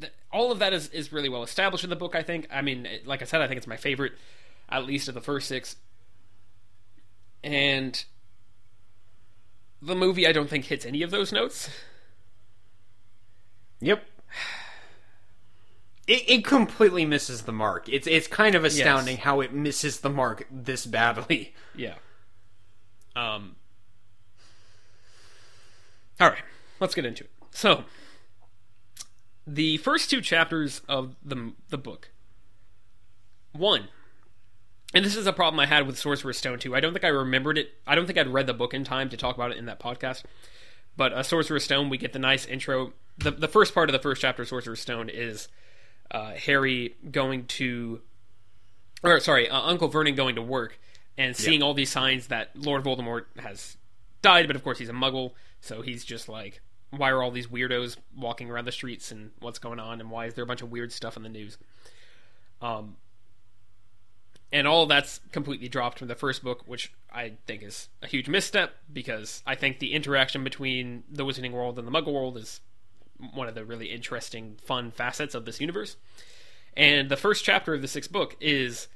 [0.00, 2.14] th- all of that is is really well established in the book.
[2.14, 2.46] I think.
[2.50, 4.12] I mean, like I said, I think it's my favorite,
[4.68, 5.76] at least of the first six.
[7.42, 8.04] And
[9.80, 11.70] the movie, I don't think hits any of those notes.
[13.80, 14.04] Yep.
[16.06, 17.88] It, it completely misses the mark.
[17.88, 21.54] It's it's kind of astounding how it misses the mark this badly.
[21.74, 21.94] Yeah.
[23.16, 23.56] Um.
[26.18, 26.42] All right,
[26.80, 27.30] let's get into it.
[27.52, 27.84] So,
[29.54, 32.10] the first two chapters of the the book.
[33.52, 33.88] One,
[34.94, 36.74] and this is a problem I had with Sorcerer's Stone too.
[36.74, 37.72] I don't think I remembered it.
[37.86, 39.80] I don't think I'd read the book in time to talk about it in that
[39.80, 40.22] podcast.
[40.96, 42.92] But a Sorcerer's Stone, we get the nice intro.
[43.18, 45.48] The the first part of the first chapter of Sorcerer's Stone is
[46.10, 48.00] uh, Harry going to,
[49.02, 50.78] or sorry, uh, Uncle Vernon going to work
[51.16, 53.76] and seeing all these signs that Lord Voldemort has
[54.22, 56.60] died, but of course he's a Muggle, so he's just like,
[56.90, 60.26] why are all these weirdos walking around the streets and what's going on and why
[60.26, 61.56] is there a bunch of weird stuff in the news?
[62.60, 62.96] Um,
[64.52, 68.28] and all that's completely dropped from the first book, which I think is a huge
[68.28, 72.60] misstep because I think the interaction between the Wizarding World and the Muggle World is
[73.34, 75.96] one of the really interesting, fun facets of this universe.
[76.76, 78.88] And the first chapter of the sixth book is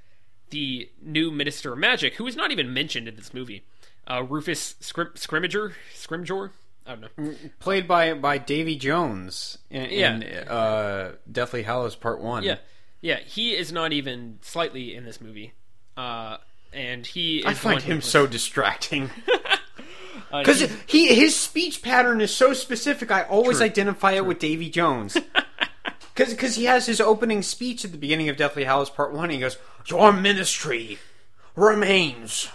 [0.51, 3.65] the new Minister of Magic, who is not even mentioned in this movie.
[4.07, 6.51] Uh, Rufus Scrim- Scrimmager, Scrimgeour,
[6.87, 7.35] I don't know.
[7.61, 10.15] Played by by Davy Jones in, Yeah.
[10.17, 12.43] in uh, Deathly Hallows Part One.
[12.43, 12.57] Yeah,
[13.01, 15.55] yeah, he is not even slightly in this movie,
[15.97, 16.37] uh,
[16.73, 17.45] and he.
[17.47, 19.11] I find him so distracting
[20.33, 23.11] uh, because he- he his speech pattern is so specific.
[23.11, 23.67] I always True.
[23.67, 25.17] identify it with Davy Jones.
[26.17, 29.31] Because he has his opening speech at the beginning of Deathly Hallows Part One.
[29.31, 31.01] He goes, "Your ministry
[31.57, 32.49] remains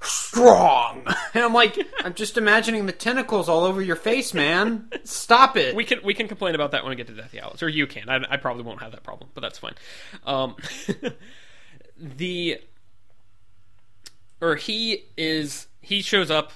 [0.00, 1.02] strong,"
[1.34, 4.88] and I'm like, I'm just imagining the tentacles all over your face, man.
[5.04, 5.74] Stop it.
[5.74, 7.86] we can we can complain about that when we get to Deathly Hallows, or you
[7.86, 8.08] can.
[8.08, 9.74] I, I probably won't have that problem, but that's fine.
[10.24, 10.56] Um,
[11.98, 12.60] the
[14.40, 16.52] or he is he shows up.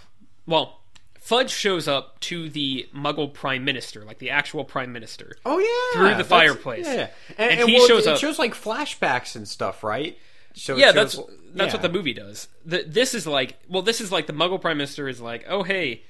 [0.46, 0.80] Well,
[1.18, 5.36] Fudge shows up to the Muggle Prime Minister, like the actual Prime Minister.
[5.46, 6.86] Oh yeah, through the fireplace.
[6.86, 10.18] Yeah, And and, and he well, shows it up- shows like flashbacks and stuff, right?
[10.54, 11.16] So yeah, shows- that's
[11.54, 11.72] that's yeah.
[11.74, 12.48] what the movie does.
[12.64, 15.62] The, this is like, well, this is like the Muggle Prime Minister is like, oh
[15.62, 16.02] hey,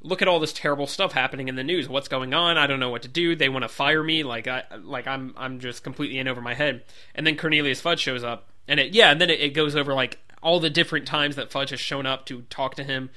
[0.00, 1.88] look at all this terrible stuff happening in the news.
[1.88, 2.58] What's going on?
[2.58, 3.34] I don't know what to do.
[3.34, 4.22] They want to fire me.
[4.22, 6.82] Like I like I'm I'm just completely in over my head.
[7.14, 9.94] And then Cornelius Fudge shows up, and it yeah, and then it, it goes over
[9.94, 13.10] like all the different times that Fudge has shown up to talk to him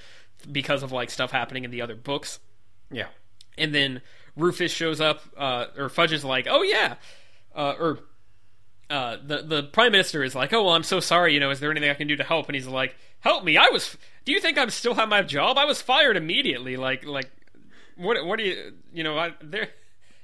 [0.51, 2.39] because of like stuff happening in the other books.
[2.91, 3.07] Yeah.
[3.57, 4.01] And then
[4.35, 6.95] Rufus shows up, uh, or Fudge is like, "Oh yeah,"
[7.55, 7.99] uh, or
[8.89, 11.33] uh, the the prime minister is like, "Oh well, I'm so sorry.
[11.33, 13.57] You know, is there anything I can do to help?" And he's like, "Help me!
[13.57, 13.97] I was.
[14.25, 15.57] Do you think I'm still have my job?
[15.57, 16.77] I was fired immediately.
[16.77, 17.31] Like like
[17.95, 19.69] what what do you you know I there."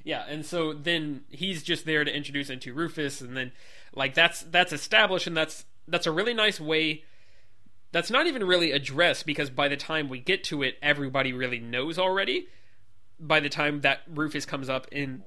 [0.04, 3.52] Yeah, and so then he's just there to introduce into Rufus, and then
[3.94, 7.04] like that's that's established, and that's that's a really nice way.
[7.92, 11.60] That's not even really addressed because by the time we get to it, everybody really
[11.60, 12.48] knows already.
[13.20, 15.24] By the time that Rufus comes up in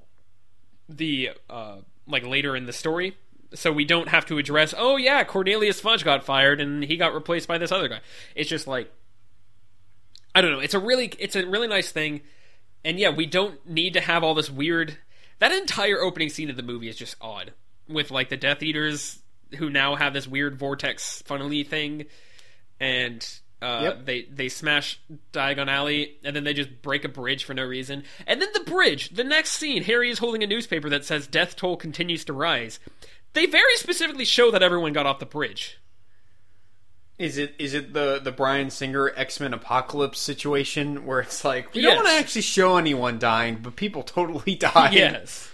[0.89, 3.15] the uh, like later in the story,
[3.55, 4.73] so we don't have to address.
[4.77, 7.99] Oh yeah, Cornelius Fudge got fired and he got replaced by this other guy.
[8.35, 8.91] It's just like
[10.33, 10.59] I don't know.
[10.59, 12.21] It's a really it's a really nice thing,
[12.83, 14.97] and yeah, we don't need to have all this weird.
[15.39, 17.53] That entire opening scene of the movie is just odd
[17.87, 19.19] with like the Death Eaters
[19.57, 22.05] who now have this weird vortex funnily thing,
[22.79, 23.25] and
[23.61, 24.05] uh, Yep.
[24.05, 24.99] they they smash
[25.31, 28.03] Diagon Alley, and then they just break a bridge for no reason.
[28.27, 31.55] And then the bridge, the next scene, Harry is holding a newspaper that says "Death
[31.55, 32.79] toll continues to rise."
[33.35, 35.79] They very specifically show that everyone got off the bridge.
[37.17, 41.73] Is it is it the the Bryan Singer X Men Apocalypse situation where it's like
[41.73, 41.93] we Yes.
[41.95, 44.89] don't want to actually show anyone dying, but people totally die.
[44.91, 45.49] Yes,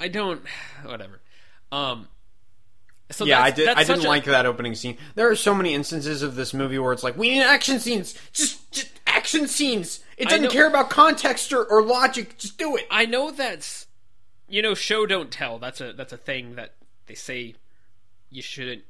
[0.00, 0.42] I don't.
[0.84, 1.20] Whatever.
[1.70, 2.08] Um.
[3.10, 3.68] So yeah, I did.
[3.68, 4.96] I didn't a- like that opening scene.
[5.14, 8.14] There are so many instances of this movie where it's like we need action scenes,
[8.32, 10.00] just just action scenes.
[10.16, 12.36] It doesn't know- care about context or, or logic.
[12.38, 12.86] Just do it.
[12.90, 13.86] I know that's
[14.52, 15.58] you know show don't tell.
[15.58, 16.74] That's a that's a thing that
[17.06, 17.54] they say
[18.30, 18.82] you shouldn't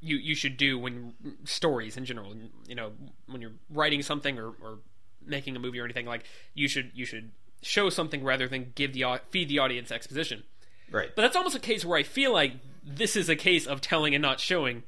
[0.00, 1.12] you you should do when
[1.44, 2.34] stories in general.
[2.66, 2.92] You know
[3.26, 4.78] when you're writing something or, or
[5.24, 7.30] making a movie or anything like you should you should
[7.60, 10.42] show something rather than give the feed the audience exposition.
[10.90, 11.10] Right.
[11.14, 14.14] But that's almost a case where I feel like this is a case of telling
[14.14, 14.84] and not showing.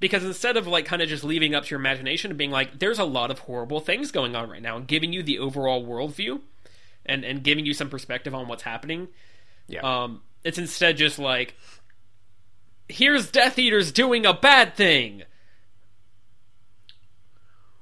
[0.00, 2.78] Because instead of like kind of just leaving up to your imagination and being like,
[2.78, 5.86] there's a lot of horrible things going on right now, and giving you the overall
[5.86, 6.40] worldview
[7.06, 9.08] and, and giving you some perspective on what's happening,
[9.68, 9.80] yeah.
[9.80, 11.54] um, it's instead just like,
[12.88, 15.22] here's Death Eaters doing a bad thing.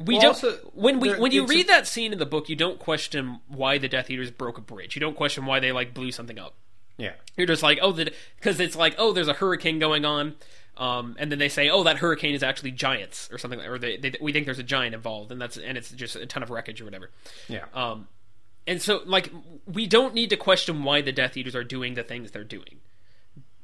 [0.00, 0.28] We Well, don't.
[0.30, 2.56] also, when we there- when you it's a- read that scene in the book, you
[2.56, 4.96] don't question why the Death Eaters broke a bridge.
[4.96, 6.54] You don't question why they like blew something up.
[6.96, 7.12] yeah.
[7.36, 10.34] You're just like, oh, because it's like, oh, there's a hurricane going on,
[10.76, 13.96] um, and then they say, oh, that hurricane is actually giants or something, or they,
[13.96, 16.50] they, we think there's a giant involved, and that's and it's just a ton of
[16.50, 17.10] wreckage or whatever.
[17.48, 17.64] Yeah.
[17.74, 18.06] Um,
[18.66, 19.30] and so, like,
[19.66, 22.80] we don't need to question why the Death Eaters are doing the things they're doing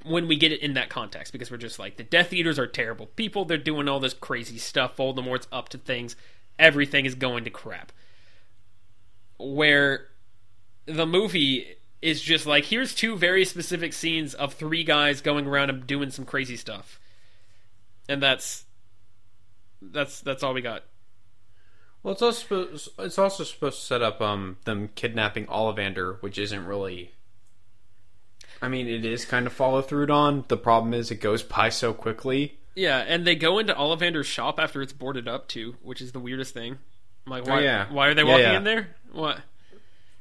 [0.05, 2.67] when we get it in that context, because we're just like, the Death Eaters are
[2.67, 3.45] terrible people.
[3.45, 4.97] They're doing all this crazy stuff.
[4.97, 6.17] Voldemort's up to things.
[6.59, 7.93] Everything is going to crap.
[9.39, 10.09] Where
[10.87, 15.71] the movie is just like, here's two very specific scenes of three guys going around
[15.71, 16.99] and doing some crazy stuff,
[18.09, 18.65] and that's
[19.83, 20.85] that's that's all we got.
[22.03, 26.39] Well, it's also supposed, it's also supposed to set up um them kidnapping Ollivander, which
[26.39, 27.13] isn't really.
[28.63, 30.45] I mean, it is kind of follow through on.
[30.49, 32.59] The problem is it goes by so quickly.
[32.75, 36.21] Yeah, and they go into Ollivander's shop after it's boarded up too, which is the
[36.21, 36.79] weirdest thing.
[37.27, 37.61] I'm like, why?
[37.61, 37.87] yeah.
[37.91, 38.57] Why are they Yeah, walking yeah.
[38.57, 38.89] in there?
[39.13, 39.41] What?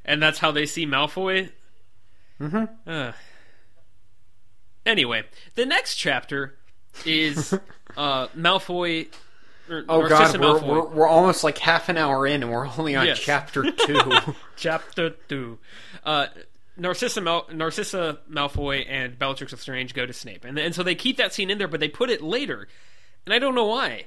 [0.05, 1.51] And that's how they see Malfoy.
[2.39, 2.89] Mm-hmm.
[2.89, 3.11] Uh.
[4.85, 5.23] Anyway,
[5.55, 6.55] the next chapter
[7.05, 7.53] is
[7.97, 9.07] uh, Malfoy.
[9.69, 12.95] Or Oh god, we're, we're we're almost like half an hour in, and we're only
[12.95, 13.19] on Yes.
[13.19, 14.01] chapter two.
[14.55, 15.59] Chapter two.
[16.03, 16.27] Uh,
[16.77, 21.17] Narcissa, Mal- Narcissa Malfoy and Bellatrix Lestrange go to Snape, and and so they keep
[21.17, 22.67] that scene in there, but they put it later,
[23.25, 24.05] and I don't know why.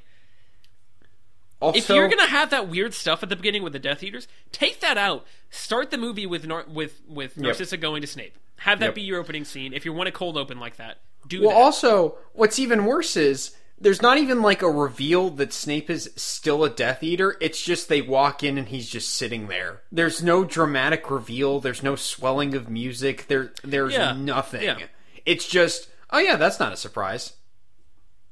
[1.61, 4.27] also, if you're gonna have that weird stuff at the beginning with the Death Eaters,
[4.51, 5.25] take that out.
[5.51, 8.37] Start the movie with Nar- with with Narcissa going to Snape.
[8.57, 8.95] Have that Yep.
[8.95, 9.73] be your opening scene.
[9.73, 10.99] If you want a cold open like that,
[11.29, 11.57] do well, that.
[11.57, 16.65] also, what's even worse is there's not even like a reveal that Snape is still
[16.65, 17.37] a Death Eater.
[17.41, 19.83] It's just they walk in and he's just sitting there.
[19.93, 21.61] There's no dramatic reveal.
[21.61, 23.27] There's no swelling of music.
[23.27, 24.13] There, there's Yeah.
[24.13, 24.63] nothing.
[24.63, 24.79] Yeah.
[25.27, 27.35] It's just, oh yeah, that's not a surprise.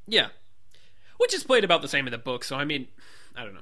[0.06, 0.28] yeah,
[1.18, 2.44] which is played about the same in the book.
[2.44, 2.88] So I mean,
[3.36, 3.60] I don't know.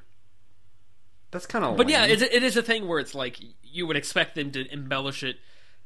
[1.31, 1.77] That's kind of.
[1.77, 4.67] But yeah, it's, it is a thing where it's like you would expect them to
[4.73, 5.37] embellish it,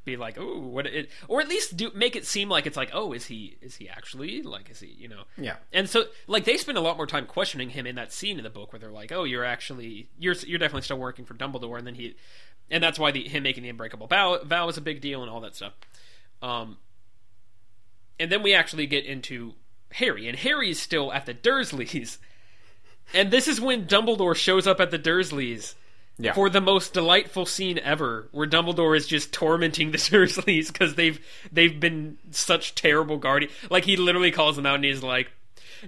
[0.05, 2.91] be like, oh, what it, or at least do make it seem like it's like,
[2.93, 5.23] oh, is he is he actually like is he you know?
[5.37, 5.57] Yeah.
[5.73, 8.45] And so like they spend a lot more time questioning him in that scene in
[8.45, 11.79] the book where they're like, oh, you're actually you're you're definitely still working for Dumbledore,
[11.79, 12.17] and then he,
[12.71, 15.31] and that's why the him making the unbreakable vow vow is a big deal and
[15.31, 15.75] all that stuff.
[16.43, 16.79] Um,
[18.19, 19.55] and then we actually get into
[19.93, 22.19] Harry, and Harry is still at the Dursleys.
[23.15, 25.75] And this is when Dumbledore shows up at the Dursleys
[26.19, 26.35] Yeah.
[26.35, 31.19] for the most delightful scene ever, where Dumbledore is just tormenting the Dursleys because they've
[31.51, 33.51] they've been such terrible guardian.
[33.71, 35.31] Like he literally calls them out and he's like,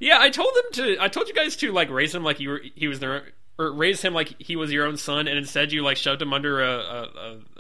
[0.00, 0.96] "Yeah, I told them to.
[1.02, 2.62] I told you guys to like raise him like you were.
[2.74, 3.24] He was their."
[3.56, 6.32] Or raise him like he was your own son, and instead you like shoved him
[6.32, 7.02] under a, a,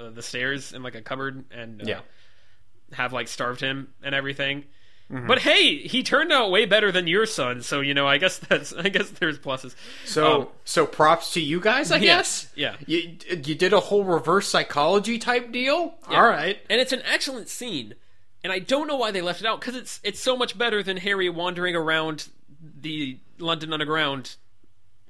[0.02, 2.00] a, a the stairs in like a cupboard and uh, Yeah.
[2.94, 4.64] have like starved him and everything.
[5.14, 5.26] Mm-hmm.
[5.28, 8.38] But hey, he turned out way better than your son, so you know I guess
[8.38, 9.74] that's I guess there's pluses.
[10.04, 12.50] So Um, so props to you guys, I Yeah, guess.
[12.56, 12.76] yeah.
[12.86, 15.94] You you did a whole reverse psychology type deal.
[16.10, 16.16] Yeah.
[16.20, 16.58] All right.
[16.68, 17.94] and it's an excellent scene,
[18.42, 20.82] and I don't know why they left it out because it's it's so much better
[20.82, 22.28] than Harry wandering around
[22.80, 24.34] the London Underground.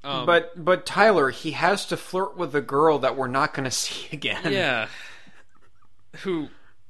[0.03, 3.65] Um, But but Tyler, he has to flirt with a girl that we're not going
[3.71, 4.53] to see again.
[4.53, 4.89] yeah,
[6.19, 6.49] who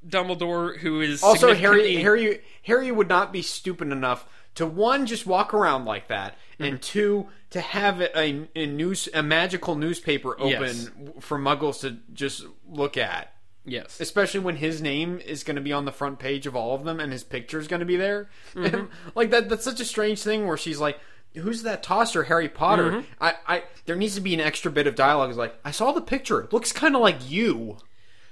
[0.08, 1.56] Dumbledore, who is Also, Harry
[1.96, 6.36] significantly- Harry Harry would not be stupid enough to one just walk around like that,
[6.54, 6.64] Mm-hmm.
[6.64, 10.88] and two to have a, a news a magical newspaper open Yes.
[11.20, 13.32] for Muggles to just look at.
[13.64, 16.74] yes, especially when his name is going to be on the front page of all
[16.74, 18.28] of them and his picture is going to be there.
[18.54, 18.86] Mm-hmm.
[19.16, 20.98] like that that's such a strange thing where she's like
[21.36, 22.90] who's that tosser Harry Potter?
[22.92, 23.00] Mm-hmm.
[23.20, 25.90] I I there needs to be an extra bit of dialogue is like I saw
[25.90, 26.40] the picture.
[26.42, 27.78] It looks kind of like you.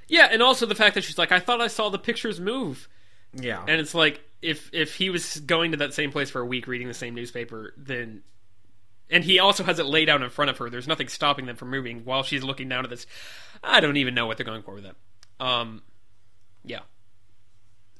[0.08, 2.88] Yeah, and also the fact that she's like, I thought I saw the pictures move.
[3.34, 3.64] Yeah.
[3.66, 6.66] And it's like if if he was going to that same place for a week
[6.66, 8.22] reading the same newspaper, then
[9.10, 10.70] and he also has it laid out in front of her.
[10.70, 13.06] There's nothing stopping them from moving while she's looking down at this.
[13.62, 14.96] I don't even know what they're going for with that.
[15.38, 15.82] Um,
[16.64, 16.80] yeah,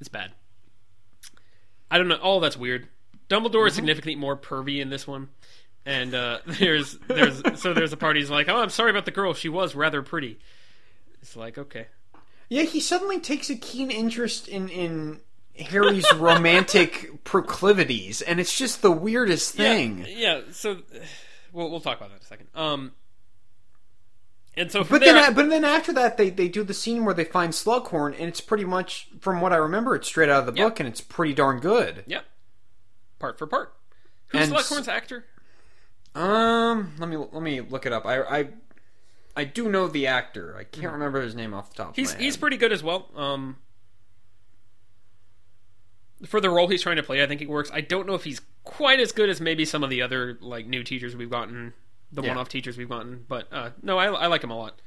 [0.01, 0.33] it's bad.
[1.91, 2.17] I don't know.
[2.17, 2.89] All that's weird.
[3.29, 5.29] Dumbledore is significantly more pervy in this one,
[5.87, 8.21] and uh, there's there's so there's a party.
[8.21, 9.35] He's like, oh, I'm sorry about the girl.
[9.35, 10.39] She was rather pretty.
[11.23, 11.87] It's like okay.
[12.49, 15.21] yeah, he suddenly takes a keen interest in in
[15.59, 20.01] Harry's romantic proclivities and it's just the weirdest thing.
[20.01, 20.41] Yeah, yeah.
[20.53, 20.79] So
[21.53, 22.49] we'll we'll talk about that in a second.
[22.55, 22.93] Um,
[24.57, 27.25] and so But then, but then after that, they, they do the scene where they
[27.25, 30.61] find Slughorn, and it's pretty much, from what I remember, it's straight out of the
[30.61, 30.69] Yeah.
[30.69, 32.05] book, and it's pretty darn good.
[32.07, 32.21] yeah,
[33.19, 33.73] part for part.
[34.29, 35.25] Who's And- Slughorn's actor?
[36.15, 38.05] Um, let me let me look it up.
[38.05, 38.49] I I,
[39.35, 40.57] I do know the actor.
[40.59, 41.93] I can't remember his name off the top.
[41.93, 42.01] Mm-hmm.
[42.01, 43.09] He's of my he's pretty good as well.
[43.17, 43.57] Um,
[46.27, 47.71] for the role he's trying to play, I think it works.
[47.73, 50.67] I don't know if he's quite as good as maybe some of the other like
[50.67, 51.73] new teachers we've gotten,
[52.13, 52.29] the Yeah.
[52.29, 53.25] one-off teachers we've gotten.
[53.29, 54.81] But uh, no, I, I like him a lot.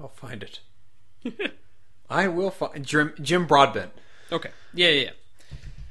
[0.00, 0.60] I'll find it.
[2.10, 3.92] I will find Jim, Jim Broadbent.
[4.30, 5.10] Okay, yeah, yeah, yeah.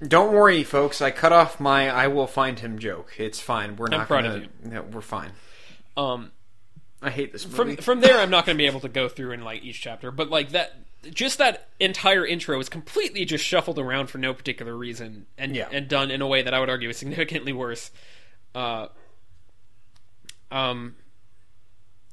[0.06, 1.02] Don't worry, folks.
[1.02, 3.14] I cut off my "I will find him" joke.
[3.18, 3.76] It's fine.
[3.76, 4.50] We're not proud gonna, of you.
[4.64, 5.32] No, we're fine.
[5.96, 6.32] Um,
[7.02, 7.82] I hate this from movie.
[7.82, 10.12] from there, I'm not going to be able to go through in like each chapter,
[10.12, 10.76] but like that,
[11.12, 15.68] just that entire intro is completely just shuffled around for no particular reason, and Yeah.
[15.72, 17.90] and done in a way that I would argue is significantly worse.
[18.54, 18.88] Uh,
[20.52, 20.96] um,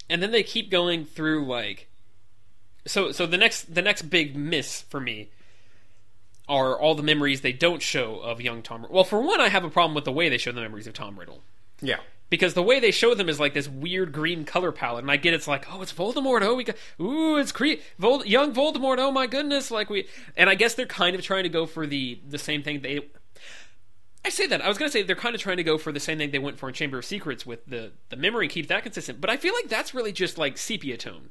[0.08, 1.88] and then they keep going through like,
[2.86, 5.30] so so the next the next big miss for me
[6.48, 8.86] are all the memories they don't show of young Tom.
[8.90, 10.92] Well, for one, I have a problem with the way they show the memories of
[10.94, 11.42] Tom Riddle
[11.80, 12.00] yeah.
[12.28, 15.16] because the way they show them is like this weird green color palette, and I
[15.16, 16.42] get it's like, oh, it's Voldemort.
[16.42, 18.98] Oh, we got, ooh, it's cre- Vol- young Voldemort.
[18.98, 21.86] Oh my goodness, like we, and I guess they're kind of trying to go for
[21.86, 23.00] the the same thing they.
[24.26, 26.00] I say that I was gonna say they're kind of trying to go for the
[26.00, 28.68] same thing they went for in Chamber of Secrets with the the memory and keep
[28.68, 31.30] that consistent, but I feel like that's really just like sepia tone,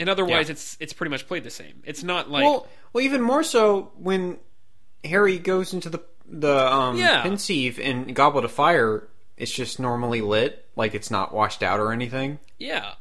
[0.00, 0.52] and otherwise Yeah.
[0.54, 1.82] it's it's pretty much played the same.
[1.84, 4.38] It's not like Well, well, even more so when
[5.04, 7.22] Harry goes into the the um, Yeah.
[7.22, 9.06] pensieve in Goblet of Fire.
[9.36, 12.38] It's just normally lit, like it's not washed out or anything.
[12.58, 12.92] yeah,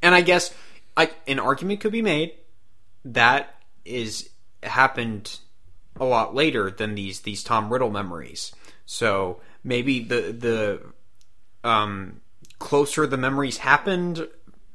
[0.00, 0.54] And I guess
[0.96, 2.32] I, an argument could be made
[3.04, 4.30] that is
[4.62, 5.38] happened
[6.00, 8.54] a lot later than these these Tom Riddle memories.
[8.86, 12.20] So maybe the the um,
[12.58, 14.26] closer the memories happened,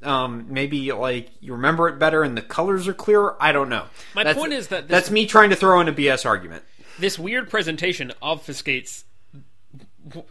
[0.04, 3.36] um, maybe like you remember it better and the colors are clearer.
[3.40, 3.86] I don't know.
[4.16, 6.64] My That's- point is that this- that's me trying to throw in a BS argument.
[7.00, 9.04] this weird presentation obfuscates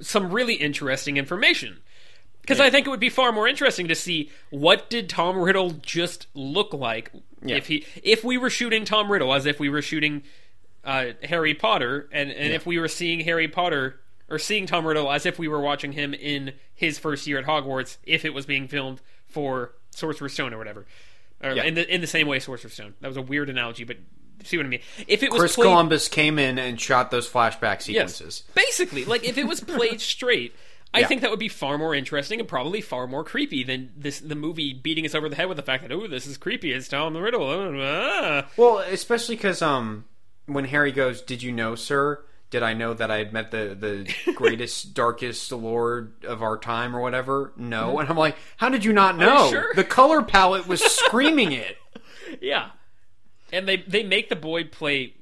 [0.00, 1.78] some really interesting information.
[2.40, 5.70] Because I think it would be far more interesting to see what did Tom Riddle
[5.82, 7.10] just look like
[7.42, 10.22] if he if we were shooting Tom Riddle as if we were shooting
[10.84, 13.98] uh, Harry Potter, and, and if we were seeing Harry Potter
[14.30, 17.46] or seeing Tom Riddle as if we were watching him in his first year at
[17.46, 20.86] Hogwarts, if it was being filmed for Sorcerer's Stone or whatever,
[21.42, 21.64] or Yeah.
[21.64, 22.94] in the in the same way Sorcerer's Stone.
[23.00, 23.96] That was a weird analogy, but
[24.44, 24.80] see what I mean.
[25.08, 28.42] If it was Chris played, Columbus came in and shot those flashback sequences.
[28.54, 30.54] Basically, like if it was played straight,
[30.94, 31.06] I Yeah.
[31.08, 34.34] think that would be far more interesting and probably far more creepy than this the
[34.36, 36.88] movie beating us over the head with the fact that oh this is creepy it's
[36.88, 37.44] Tom the Riddle.
[37.82, 40.04] ah." Well, especially because um,
[40.46, 43.76] when Harry goes, "Did you know, sir?" Did I know that I had met the
[43.78, 47.52] the greatest, darkest lord of our time or whatever?
[47.56, 47.98] No.
[47.98, 49.50] And I'm like, how did you not know?
[49.50, 49.72] sure?
[49.74, 51.76] The color palette was screaming it.
[52.40, 52.70] Yeah,
[53.52, 55.14] and they they make the boy play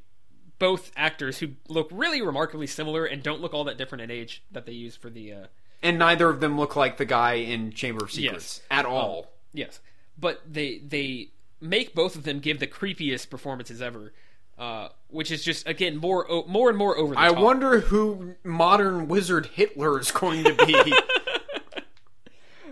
[0.59, 4.43] both actors who look really remarkably similar and don't look all that different in age
[4.51, 5.33] that they use for the.
[5.33, 5.47] Uh,
[5.83, 8.67] And neither of them look like the guy in Chamber of Secrets Yes.
[8.71, 9.33] at all.
[9.53, 9.81] yes,
[10.19, 11.29] but they they
[11.61, 14.15] make both of them give the creepiest performances ever,
[14.59, 17.39] uh, which is just again more o- more and more over the I top.
[17.39, 20.95] wonder who modern wizard Hitler is going to be.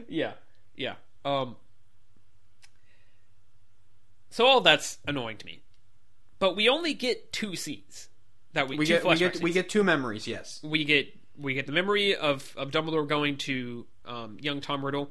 [0.09, 0.33] Yeah,
[0.77, 0.97] yeah.
[1.25, 1.57] Um,
[4.31, 5.63] so all that's annoying to me,
[6.39, 8.09] but we only get two scenes
[8.53, 9.55] that we, we two get we flashback get we scenes.
[9.55, 10.27] get two memories.
[10.27, 10.61] Yes.
[10.63, 15.11] we get we get the memory of of Dumbledore going to um, young Tom Riddle,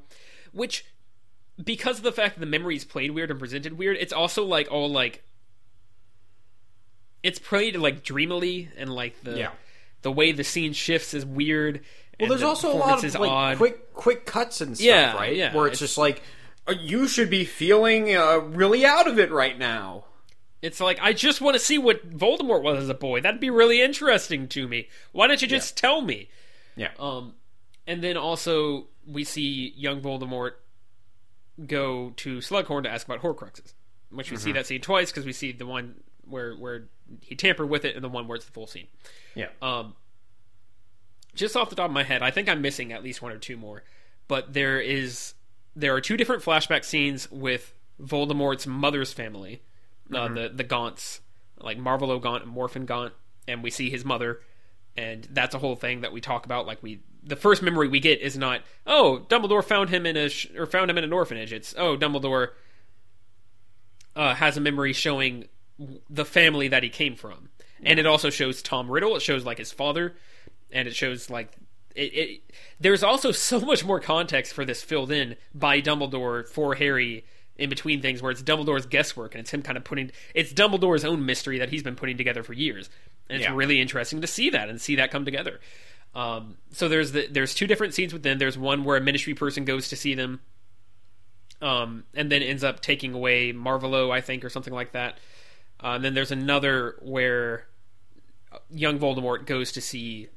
[0.52, 0.84] which
[1.62, 4.44] because of the fact that the memory is played weird and presented weird, it's also
[4.44, 5.24] like all like
[7.22, 9.50] it's played like dreamily and like the Yeah.
[10.02, 11.80] the way the scene shifts is weird.
[12.20, 13.56] Well, there's also a lot of like odd.
[13.56, 15.34] quick quick cuts and stuff, Yeah, right?
[15.34, 16.22] yeah, Where it's, it's- just like
[16.68, 20.04] uh, you should be feeling uh, really out of it right now.
[20.60, 23.20] It's like I just want to see what Voldemort was as a boy.
[23.20, 24.88] That'd be really interesting to me.
[25.10, 26.28] Why don't you just tell me?
[26.76, 26.90] Yeah.
[27.00, 27.34] Um,
[27.86, 30.52] and then also we see young Voldemort
[31.66, 33.74] go to Slughorn to ask about Horcruxes,
[34.10, 36.84] which we see that scene twice because we see the one where where
[37.20, 38.86] he tampered with it and the one where it's the full scene.
[39.34, 39.48] yeah.
[39.60, 39.94] Um,
[41.34, 43.38] just off the top of my head, I think I'm missing at least one or
[43.38, 43.84] two more,
[44.28, 45.34] but there is
[45.74, 49.62] there are two different flashback scenes with Voldemort's mother's family,
[50.14, 51.20] uh, the the Gaunts,
[51.58, 53.14] like Marvolo Gaunt and Morfin Gaunt,
[53.48, 54.40] and we see his mother,
[54.96, 56.66] and that's a whole thing that we talk about.
[56.66, 60.28] Like we, the first memory we get is not oh Dumbledore found him in a
[60.28, 61.52] sh- or found him in an orphanage.
[61.52, 62.48] It's oh Dumbledore
[64.14, 65.46] uh, has a memory showing
[66.10, 67.48] the family that he came from,
[67.82, 69.16] and it also shows Tom Riddle.
[69.16, 70.14] It shows like his father,
[70.70, 71.50] and it shows like
[71.94, 72.40] it, it.
[72.80, 77.24] There's also so much more context for this filled in by Dumbledore for Harry
[77.56, 80.10] in between things, where it's Dumbledore's guesswork and it's him kind of putting.
[80.34, 82.88] It's Dumbledore's own mystery that he's been putting together for years,
[83.28, 83.54] and it's Yeah.
[83.54, 85.60] really interesting to see that and see that come together.
[86.14, 88.38] Um, so there's the, there's two different scenes with them.
[88.38, 90.40] There's one where a ministry person goes to see them,
[91.60, 95.18] um, and then ends up taking away Marvolo, I think, or something like that.
[95.82, 97.66] Uh, and then there's another where
[98.70, 100.28] young Voldemort goes to see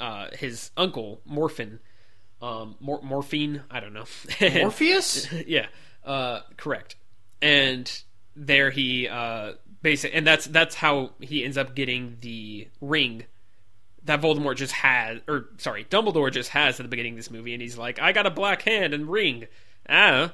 [0.00, 1.78] uh, his uncle Morfin,
[2.40, 3.62] um, Mor- Morphine.
[3.70, 4.04] I don't know.
[4.40, 5.30] Morpheus?
[5.46, 5.66] yeah,
[6.04, 6.96] uh, correct.
[7.40, 7.90] And
[8.36, 13.24] there he uh, basic, and that's that's how he ends up getting the ring
[14.04, 17.52] that Voldemort just had, or sorry, Dumbledore just has at the beginning of this movie,
[17.52, 19.46] and he's like, "I got a black hand and ring."
[19.88, 20.32] Ah,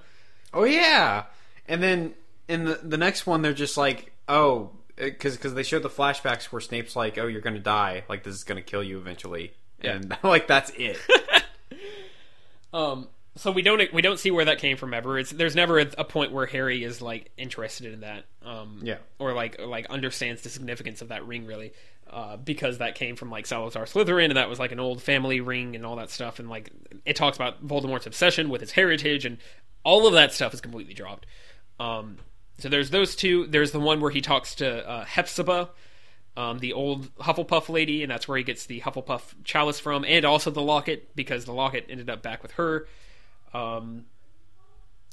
[0.52, 1.24] Oh yeah.
[1.66, 2.14] And then
[2.48, 6.44] in the the next one, they're just like, oh, because because they show the flashbacks
[6.46, 8.04] where Snape's like, oh, you're gonna die.
[8.08, 9.52] Like this is gonna kill you eventually.
[9.82, 9.92] Yeah.
[9.96, 10.98] And like that's it.
[12.72, 15.18] Um, so we don't we don't see where that came from ever.
[15.18, 18.24] It's there's never a, a point where Harry is like interested in that.
[18.44, 18.98] Um, Yeah.
[19.18, 21.72] or like or like understands the significance of that ring really,
[22.10, 25.40] uh, because that came from like Salazar Slytherin, and that was like an old family
[25.40, 26.70] ring and all that stuff, and like
[27.06, 29.38] it talks about Voldemort's obsession with his heritage, and
[29.84, 31.24] all of that stuff is completely dropped.
[31.80, 32.18] Um,
[32.58, 33.46] so there's those two.
[33.46, 35.70] There's the one where he talks to uh, Hepzibah,
[36.36, 40.24] um, the old Hufflepuff lady, and that's where he gets the Hufflepuff chalice from, and
[40.24, 42.88] also the locket because the locket ended up back with her.
[43.54, 44.06] Um,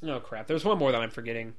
[0.03, 0.47] oh crap!
[0.47, 1.53] There's one more that I'm forgetting,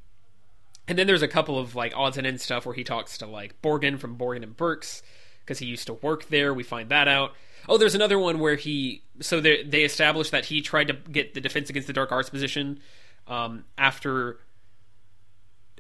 [0.89, 3.27] and then there's a couple of like odds and ends stuff where he talks to
[3.27, 5.03] like Borgin from Borgin and Burkes
[5.41, 6.53] because he used to work there.
[6.53, 7.33] We find that out.
[7.69, 11.35] Oh, there's another one where he so they they established that he tried to get
[11.35, 12.81] the Defense Against the Dark Arts position
[13.29, 14.41] um, after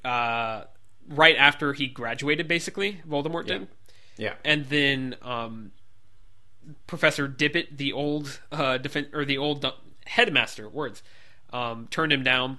[0.07, 0.65] uh,
[1.09, 3.69] right after he graduated, basically Voldemort did
[4.17, 4.35] Yeah.
[4.45, 5.73] and then um,
[6.87, 9.65] Professor Dippet, the old uh, defen- or the old
[10.07, 11.03] headmaster, words,
[11.53, 12.59] um, turned him down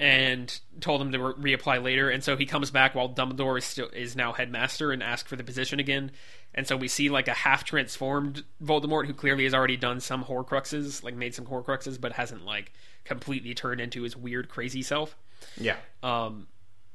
[0.00, 2.10] and told him to re- reapply later.
[2.10, 5.36] And so he comes back while Dumbledore is still is now headmaster and asks for
[5.36, 6.10] the position again.
[6.52, 10.24] And so we see like a half transformed Voldemort who clearly has already done some
[10.24, 12.72] Horcruxes, like made some Horcruxes, but hasn't like
[13.04, 15.16] completely turned into his weird, crazy self
[15.56, 15.76] Yeah.
[16.02, 16.46] um,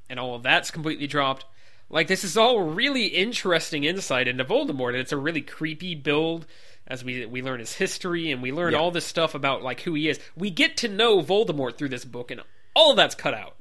[0.10, 1.46] and all of that's completely dropped.
[1.90, 6.46] Like this is all really interesting insight into Voldemort, and it's a really creepy build
[6.88, 8.80] as we we learn his history and we learn Yeah.
[8.80, 10.20] all this stuff about like who he is.
[10.36, 12.42] We get to know Voldemort through this book, and
[12.76, 13.56] all of that's cut out.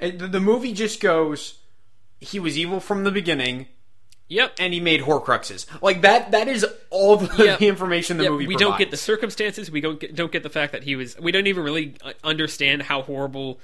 [0.00, 1.58] And the, movie just goes.
[2.20, 3.66] He was evil from the beginning,
[4.28, 4.54] Yep.
[4.60, 5.66] and he made Horcruxes.
[5.82, 6.30] Like that.
[6.32, 7.58] That is all the, Yep.
[7.60, 8.46] the information the Yep, movie.
[8.48, 9.70] we don't get the circumstances.
[9.70, 11.16] We don't get, don't get the fact that he was.
[11.20, 13.60] We don't even really uh, understand how horrible,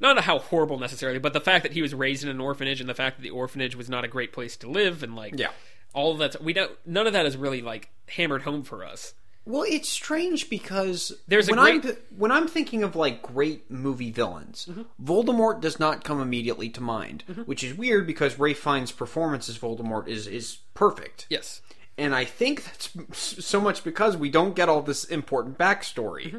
[0.00, 2.88] not how horrible necessarily, but the fact that he was raised in an orphanage and
[2.88, 5.50] the fact that the orphanage was not a great place to live and like Yeah.
[5.94, 9.14] all of that we don't none of that is really like hammered home for us.
[9.48, 13.70] Well, it's strange because There's a when great- I'm when I'm thinking of like great
[13.70, 14.82] movie villains, mm-hmm.
[15.02, 17.42] Voldemort does not come immediately to mind, mm-hmm.
[17.42, 21.26] which is weird because Ralph Fiennes' performance as Voldemort is is perfect.
[21.30, 21.60] Yes.
[21.96, 22.90] And I think that's
[23.44, 26.26] so much because we don't get all this important backstory.
[26.26, 26.38] Mm-hmm.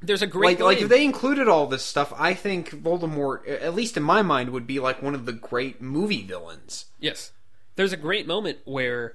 [0.00, 3.74] There's a great Like, like if they included all this stuff, I think Voldemort, at
[3.74, 6.86] least in my mind, would be like one of the great movie villains.
[7.00, 7.32] Yes.
[7.74, 9.14] There's a great moment where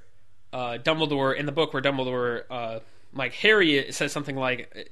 [0.51, 2.79] uh, Dumbledore in the book where Dumbledore, uh,
[3.13, 4.91] like Harry, says something like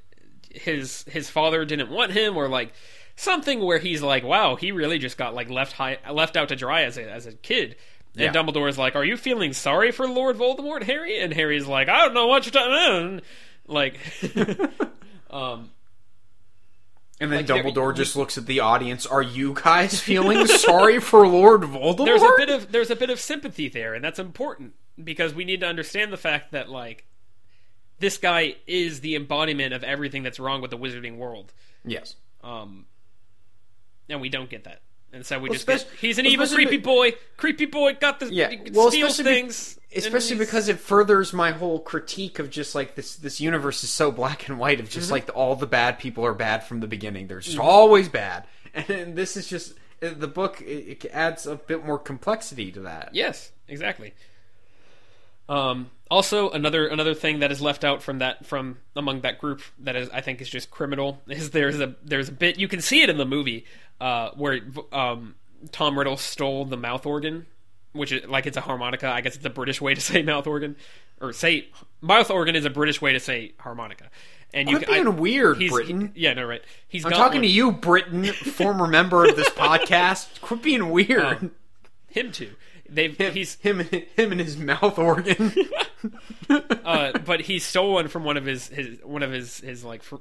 [0.49, 2.73] his his father didn't want him, or like
[3.15, 6.55] something where he's like, "Wow, he really just got like left high, left out to
[6.55, 7.75] dry as a as a kid."
[8.15, 8.33] And Yeah.
[8.33, 11.99] Dumbledore is like, "Are you feeling sorry for Lord Voldemort, Harry?" And Harry's like, "I
[12.05, 12.73] don't know what you're talking."
[13.19, 13.23] about."
[13.67, 13.99] Like,
[15.29, 15.69] um,
[17.21, 19.05] And then Like, Dumbledore just looks at the audience.
[19.05, 22.05] Are you guys feeling sorry for Lord Voldemort?
[22.05, 25.45] there's a bit of there's a bit of sympathy there, and that's important because we
[25.45, 27.05] need to understand the fact that like
[27.99, 31.53] this guy is the embodiment of everything that's wrong with the wizarding world,
[31.85, 32.15] yes.
[32.43, 32.85] um,
[34.09, 34.81] and we don't get that.
[35.13, 37.13] And so we Well, just get, he's an evil, creepy boy.
[37.37, 41.51] Creepy boy got the Yeah, well, steal especially be- things, especially because it furthers my
[41.51, 45.07] whole critique of just like this this universe is so black and white of just
[45.07, 45.13] Mm-hmm.
[45.13, 47.27] like all the bad people are bad from the beginning.
[47.27, 48.45] They're just always bad.
[48.73, 52.79] And this is just uh, the book it, it adds a bit more complexity to
[52.81, 53.09] that.
[53.13, 54.13] Yes, exactly.
[55.49, 59.61] Um, also, another another thing that is left out from that from among that group
[59.79, 62.81] that is I think is just criminal is there's a there's a bit you can
[62.81, 63.65] see it in the movie
[63.99, 64.59] uh, where
[64.93, 65.35] um,
[65.71, 67.45] Tom Riddle stole the mouth organ,
[67.93, 69.07] which is like it's a harmonica.
[69.09, 70.75] I guess it's a British way to say mouth organ,
[71.19, 71.67] or say
[72.01, 74.09] mouth organ is a British way to say harmonica.
[74.53, 76.11] And you Quit can- being weird, he's, Britain.
[76.13, 76.61] yeah, no, right.
[76.87, 77.43] He's i'm talking one.
[77.43, 81.51] to you britain former member of this podcast quit being weird Um,
[82.07, 82.51] him too.
[82.89, 85.53] They've he's him him and his mouth organ
[86.49, 90.03] uh, but he stole one from one of his, his one of his his like
[90.03, 90.15] fr-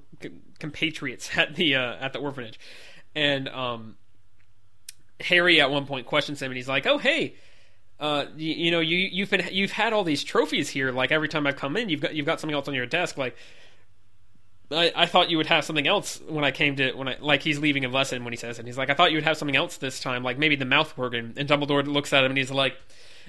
[0.61, 2.61] compatriots at the uh, at the orphanage,
[3.17, 3.97] and um,
[5.21, 7.35] Harry at one point questions him, and he's like, "Oh hey."
[8.01, 10.91] Uh, you, you know, you you've been you've had all these trophies here.
[10.91, 13.19] Like every time I've come in, you've got you've got something else on your desk.
[13.19, 13.37] Like,
[14.71, 17.43] I, I thought you would have something else when I came to when I like
[17.43, 18.61] he's leaving a lesson when he says it.
[18.61, 20.65] And he's like, I thought you would have something else this time, like maybe the
[20.65, 21.35] mouth organ.
[21.37, 22.75] And Dumbledore looks at him and he's like,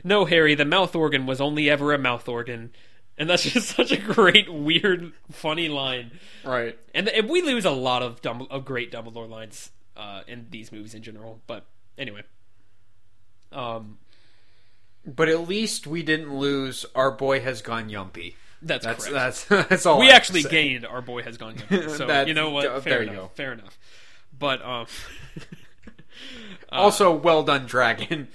[0.05, 2.71] No, Harry, the mouth organ was only ever a mouth organ.
[3.17, 6.11] And that's just such a great, weird, funny line.
[6.45, 10.47] right And, and we lose a lot of Dumb- of great Dumbledore lines uh, in
[10.49, 11.41] these movies in general.
[11.45, 11.65] But
[11.97, 12.23] anyway,
[13.51, 13.97] um,
[15.05, 19.47] but at least we didn't lose our boy has gone yumpy that's, that's correct.
[19.49, 21.89] that's that's all we I actually gained our boy has gone yumpy.
[21.97, 22.67] So you know what?
[22.67, 23.21] uh, Fair there you enough.
[23.23, 23.31] go.
[23.35, 23.79] Fair enough.
[24.37, 24.85] But um,
[26.71, 28.27] also well done dragon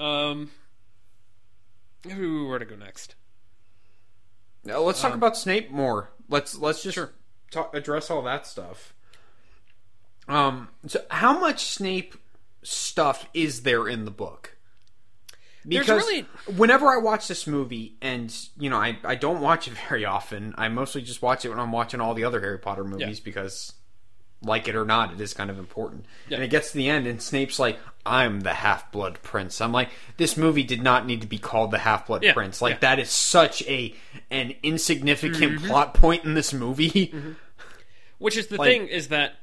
[0.00, 0.50] um,
[2.04, 3.14] where to go next?
[4.64, 6.10] Now, let's Um, talk about Snape more.
[6.28, 6.98] Let's let's just
[7.50, 8.94] talk, address all that stuff.
[10.28, 12.14] Um, so how much Snape
[12.62, 14.56] stuff is there in the book?
[15.66, 16.22] Because really-
[16.56, 20.54] whenever I watch this movie, and you know, I I don't watch it very often.
[20.56, 23.24] I mostly just watch it when I'm watching all the other Harry Potter movies Yeah.
[23.24, 23.72] because,
[24.42, 26.06] like it or not, it is kind of important.
[26.28, 26.36] Yeah.
[26.36, 29.72] And it gets to the end, and Snape's like, "I'm the Half Blood Prince." I'm
[29.72, 32.62] like, this movie did not need to be called the Half Blood Yeah, Prince.
[32.62, 33.94] Like that is such a
[34.30, 35.66] an insignificant Mm-hmm.
[35.66, 37.12] plot point in this movie.
[38.18, 39.34] Which is the Like- thing is that,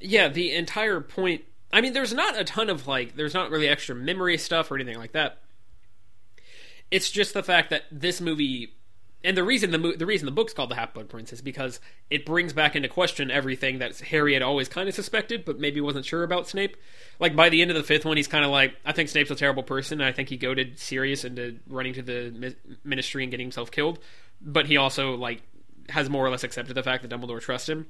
[0.00, 1.42] yeah, the entire point.
[1.72, 4.74] I mean, there's not a ton of like, there's not really extra memory stuff or
[4.76, 5.38] anything like that.
[6.90, 8.74] It's just the fact that this movie,
[9.24, 11.40] and the reason the mo- the reason the book's called the Half Blood Prince is
[11.40, 15.58] because it brings back into question everything that Harry had always kind of suspected, but
[15.58, 16.76] maybe wasn't sure about Snape.
[17.18, 19.30] Like by the end of the fifth one, he's kind of like, I think Snape's
[19.30, 20.00] a terrible person.
[20.00, 23.70] And I think he goaded Sirius into running to the mi- ministry and getting himself
[23.70, 23.98] killed.
[24.42, 25.40] But he also like
[25.88, 27.86] has more or less accepted the fact that Dumbledore trusts him.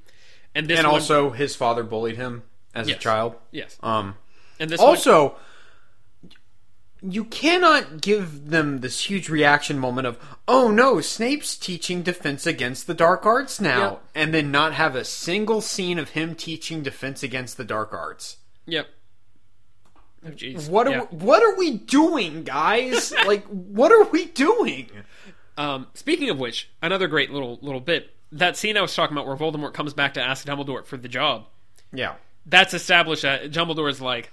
[0.54, 2.44] And this and one- also, his father bullied him
[2.74, 3.34] as a child.
[3.50, 4.16] yes, Um,
[4.60, 5.36] and this also,
[7.04, 12.86] you cannot give them this huge reaction moment of, "Oh no, Snape's teaching defense against
[12.86, 14.02] the dark arts now," Yep.
[14.14, 18.36] and then not have a single scene of him teaching defense against the dark arts.
[18.66, 18.88] yep.
[20.24, 20.68] Oh, jeez.
[20.68, 21.00] What are Yeah.
[21.10, 23.12] what are we doing, guys?
[23.26, 24.88] like, what are we doing?
[25.58, 28.14] Um, speaking of which, another great little little bit.
[28.30, 31.08] That scene I was talking about where Voldemort comes back to ask Dumbledore for the
[31.08, 31.46] job.
[31.92, 32.14] Yeah,
[32.46, 34.32] That's established that Dumbledore is like,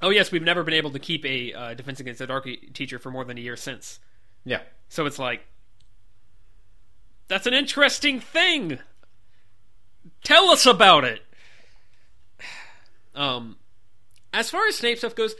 [0.00, 2.98] oh yes, we've never been able to keep a uh, Defense Against the Dark teacher
[2.98, 3.98] for more than a year since.
[4.44, 4.60] yeah.
[4.88, 5.46] So it's like,
[7.26, 8.78] that's an interesting thing.
[10.22, 11.22] Tell us about it.
[13.16, 13.58] Um,
[14.32, 15.36] as far as Snape stuff goes,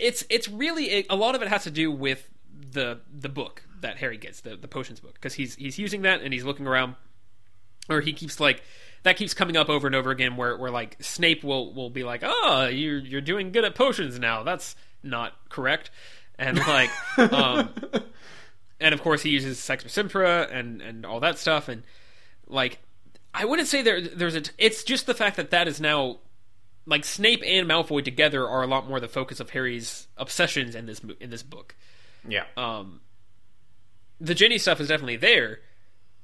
[0.00, 2.28] it's it's really a lot of it has to do with
[2.72, 6.22] the the book that Harry gets, the the potions book, because he's he's using that
[6.22, 6.96] and he's looking around,
[7.88, 8.64] or he keeps like
[9.02, 12.04] that keeps coming up over and over again, where where like Snape will will be
[12.04, 14.42] like, oh, you're you're doing good at potions now.
[14.42, 15.90] That's not correct,
[16.38, 17.70] and like, um,
[18.80, 21.82] and of course he uses Sectumsempra and and all that stuff, and
[22.46, 22.78] like,
[23.34, 24.42] I wouldn't say there there's a.
[24.58, 26.18] It's just the fact that that is now
[26.86, 30.86] like Snape and Malfoy together are a lot more the focus of Harry's obsessions in
[30.86, 31.74] this in this book.
[32.26, 32.44] Yeah.
[32.56, 33.00] Um,
[34.20, 35.60] the Ginny stuff is definitely there,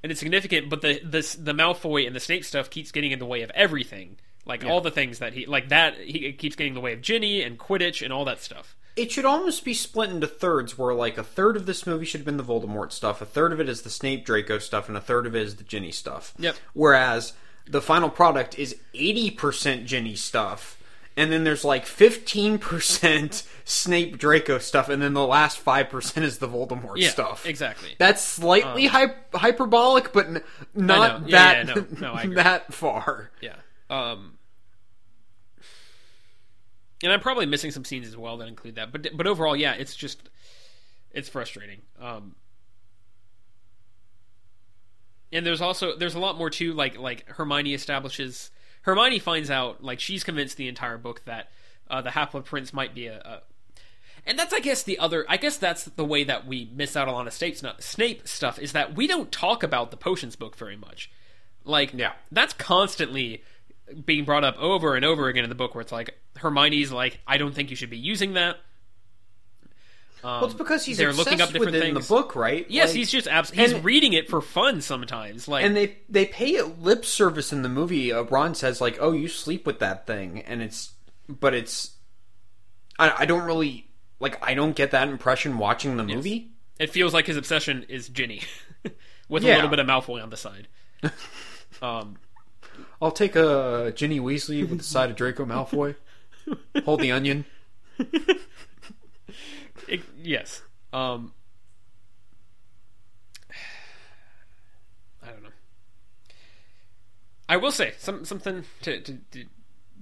[0.02, 0.68] and it's significant.
[0.70, 3.50] But the the the Malfoy and the Snape stuff keeps getting in the way of
[3.50, 4.16] everything.
[4.46, 4.70] Like Yeah.
[4.70, 7.42] all the things that he like that he keeps getting in the way of Ginny
[7.42, 8.74] and Quidditch and all that stuff.
[8.96, 12.20] it should almost be split into thirds where like a third of this movie should
[12.20, 14.96] have been the Voldemort stuff, a third of it is the Snape Draco stuff, and
[14.96, 16.32] a third of it is the Ginny stuff.
[16.38, 16.56] Yep.
[16.72, 17.34] Whereas
[17.66, 20.77] the final product is eighty percent Ginny stuff,
[21.18, 26.24] and then there's like fifteen percent Snape Draco stuff, and then the last five percent
[26.24, 27.44] is the Voldemort Yeah, stuff.
[27.44, 27.94] exactly.
[27.98, 30.42] That's slightly hy- hyperbolic, but n-
[30.74, 31.28] not.
[31.28, 33.30] Yeah, that yeah, no, no, that far.
[33.42, 33.56] Yeah.
[33.90, 34.38] Um,
[37.02, 38.90] and I'm probably missing some scenes as well that include that.
[38.92, 40.30] But but overall, yeah, it's just
[41.10, 41.82] it's frustrating.
[42.00, 42.34] Um,
[45.32, 46.72] and there's also there's a lot more too.
[46.72, 48.50] Like like Hermione establishes
[48.88, 51.50] Hermione finds out like she's convinced the entire book that
[51.90, 53.42] uh, the Blood Prince might be a, a
[54.26, 55.26] and that's, I guess, the other.
[55.28, 58.72] I guess that's the way that we miss out on a Snape, Snape stuff is
[58.72, 61.10] that we don't talk about the potions book very much.
[61.64, 62.12] Like, Yeah.
[62.32, 63.42] that's constantly
[64.04, 67.20] being brought up over and over again in the book, where it's like Hermione's like,
[67.26, 68.56] I don't think you should be using that.
[70.24, 72.08] Um, Well, it's because he's they're looking up different within things.
[72.08, 72.66] the book, right?
[72.68, 75.46] Yes, Like- he's just abs- he's and- reading it for fun sometimes.
[75.46, 78.12] Like, and they they pay it lip service in the movie.
[78.12, 80.92] Uh, Ron says like, "Oh, you sleep with that thing," and it's,
[81.28, 81.92] but it's,
[82.98, 83.86] I, I don't really
[84.18, 84.42] like.
[84.44, 86.50] I don't get that impression watching the movie.
[86.80, 88.42] it feels like his obsession is Ginny,
[89.28, 90.66] with a little bit of Malfoy on the side.
[91.82, 92.16] um,
[93.00, 95.94] I'll take a Ginny Weasley with the side of Draco Malfoy.
[96.84, 97.44] Hold the onion.
[99.88, 100.62] It, yes.
[100.92, 101.32] Um,
[105.22, 105.48] I don't know.
[107.48, 109.44] I will say some something to, to, to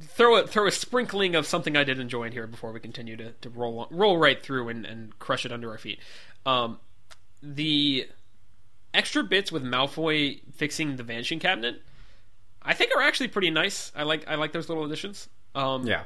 [0.00, 3.16] throw a throw a sprinkling of something I did enjoy in here before we continue
[3.16, 6.00] to, to roll on, roll right through and, and crush it under our feet.
[6.44, 6.78] Um,
[7.42, 8.08] the
[8.92, 11.82] extra bits with Malfoy fixing the vanishing cabinet,
[12.62, 13.92] I think are actually pretty nice.
[13.94, 15.28] I like I like those little additions.
[15.54, 16.04] Um, Yeah.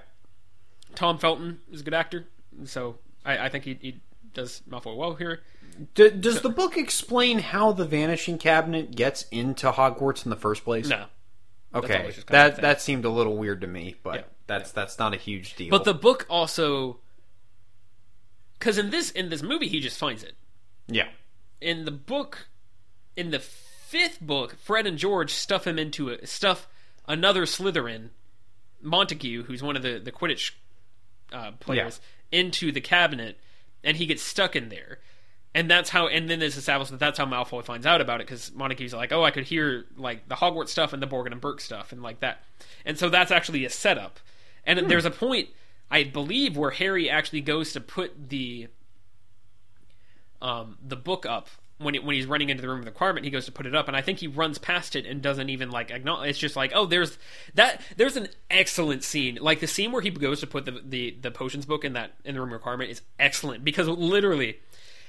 [0.95, 2.26] Tom Felton is a good actor,
[2.64, 4.01] so I, I think he, he
[4.35, 5.41] does Malfoy well here.
[5.95, 10.64] D- does the book explain how the Vanishing Cabinet gets into Hogwarts in the first
[10.64, 10.89] place?
[10.89, 11.07] No,
[11.75, 14.14] Okay, always just kind of a that that seemed a little weird to me, but
[14.16, 14.23] Yeah.
[14.47, 15.71] that's that's not a huge deal.
[15.71, 16.99] but the book also,
[18.59, 20.35] because in this in this movie he just finds it.
[20.89, 21.09] yeah,
[21.61, 22.49] In the book,
[23.16, 26.68] in the fifth book, Fred and George stuff him into a stuff
[27.09, 28.11] another Slytherin,
[28.83, 30.53] Montague, who's one of the the Quidditch
[31.33, 32.01] uh, players,
[32.33, 33.39] into the cabinet,
[33.83, 34.99] and he gets stuck in there.
[35.53, 38.26] And that's how, and then it's established that that's how Malfoy finds out about it
[38.26, 41.41] because Montague's like, oh, I could hear like the Hogwarts stuff and the Borgin and
[41.41, 42.45] Burke stuff and like that,
[42.85, 44.20] and so that's actually a setup.
[44.64, 45.49] And there's a point,
[45.91, 48.68] I believe, where Harry actually goes to put the
[50.41, 51.49] um, the book up
[51.81, 53.24] when it, when he's running into the room of the requirement.
[53.24, 55.49] He goes to put it up, and I think he runs past it and doesn't
[55.49, 56.31] even like acknowledge.
[56.31, 57.18] It's just like, oh, there's
[57.55, 57.81] that.
[57.97, 61.31] There's an excellent scene, like the scene where he goes to put the the, the
[61.31, 64.59] potions book in that in the room of requirement is excellent because literally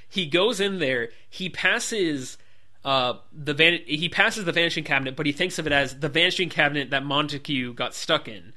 [0.08, 2.38] he goes in there, he passes.
[2.84, 6.10] Uh, the van- he passes the vanishing cabinet, but he thinks of it as the
[6.10, 8.54] vanishing cabinet that Montague got stuck in.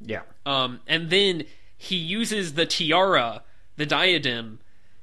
[0.00, 1.44] yeah, Um, and then
[1.78, 3.44] he uses the tiara,
[3.76, 4.58] the diadem,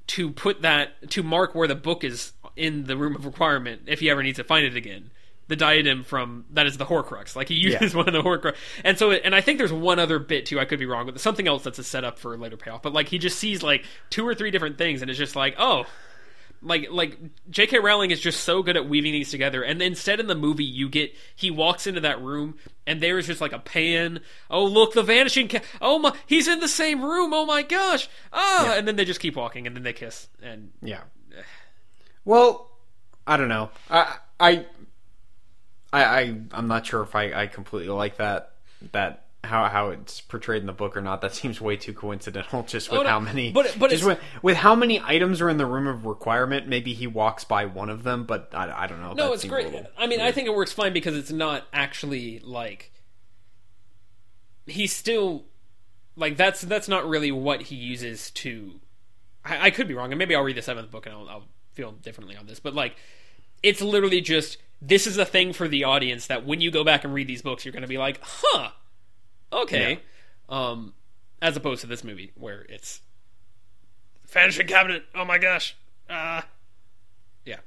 [0.08, 4.00] to put that to mark where the book is in the room of requirement if
[4.00, 5.12] he ever needs to find it again.
[5.48, 7.36] The diadem from that is the Horcrux.
[7.36, 10.20] Like he uses one of the Horcrux, and so and I think there's one other
[10.20, 10.60] bit too.
[10.60, 12.82] I could be wrong, but there's something else that's a setup for a later payoff.
[12.82, 15.56] But like he just sees like two or three different things, and it's just like
[15.58, 15.86] oh.
[16.60, 17.20] Like like
[17.52, 17.78] J.K.
[17.78, 20.90] Rowling is just so good at weaving these together, and instead in the movie you
[20.90, 22.56] get he walks into that room
[22.88, 24.22] and there is just like a pan.
[24.50, 27.32] Oh look, the vanishing ca- Oh my, he's in the same room.
[27.32, 28.10] Oh my gosh!
[28.34, 31.02] Ah, and then they just keep walking, and then they kiss, and yeah.
[32.28, 32.70] Well,
[33.26, 33.70] I don't know.
[33.90, 34.66] I I
[35.94, 36.20] I, I
[36.52, 38.52] I'm not sure if I, I completely like that
[38.92, 41.22] that how how it's portrayed in the book or not.
[41.22, 42.64] That seems way too coincidental.
[42.68, 45.48] Just with Oh, no, how many, but- but just with, with how many items are
[45.50, 46.68] in the room of requirement.
[46.68, 49.14] Maybe he walks by one of them, but I, I don't know.
[49.14, 49.74] No, That it's great.
[49.98, 52.92] I mean, I think it works fine because it's not actually like
[54.66, 55.46] he's still
[56.18, 58.82] like that's that's not really what he uses to.
[59.46, 61.44] I, I could be wrong, and maybe I'll read the seventh book and I'll, I'll
[61.78, 62.60] feel differently on this.
[62.60, 62.98] But like,
[63.64, 67.04] it's literally just this is a thing for the audience that when you go back
[67.04, 68.70] and read these books, you're going to be like, huh,
[69.54, 70.00] okay.
[70.50, 70.94] Um,
[71.42, 73.02] as opposed to this movie where it's
[74.28, 75.04] vanishing cabinet.
[75.16, 75.76] Oh my gosh.
[76.10, 76.42] Uh,
[77.46, 77.58] yeah.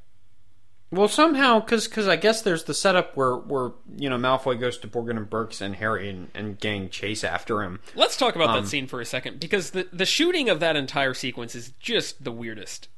[0.91, 4.89] Well, somehow, because I guess there's the setup where where you know Malfoy goes to
[4.89, 7.81] Borgin and Burkes and Harry and, and gang chase after him.
[7.95, 10.77] Let's talk about Um, that scene for a second because the the shooting of that
[10.77, 12.89] entire sequence is just the weirdest.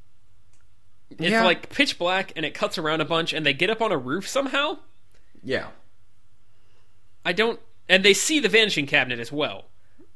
[1.19, 1.45] It's Yeah.
[1.45, 3.99] like pitch black and it cuts around a bunch and they get up on a
[3.99, 4.79] roof somehow.
[5.43, 5.69] Yeah,
[7.25, 9.67] I don't and they see the vanishing cabinet as well.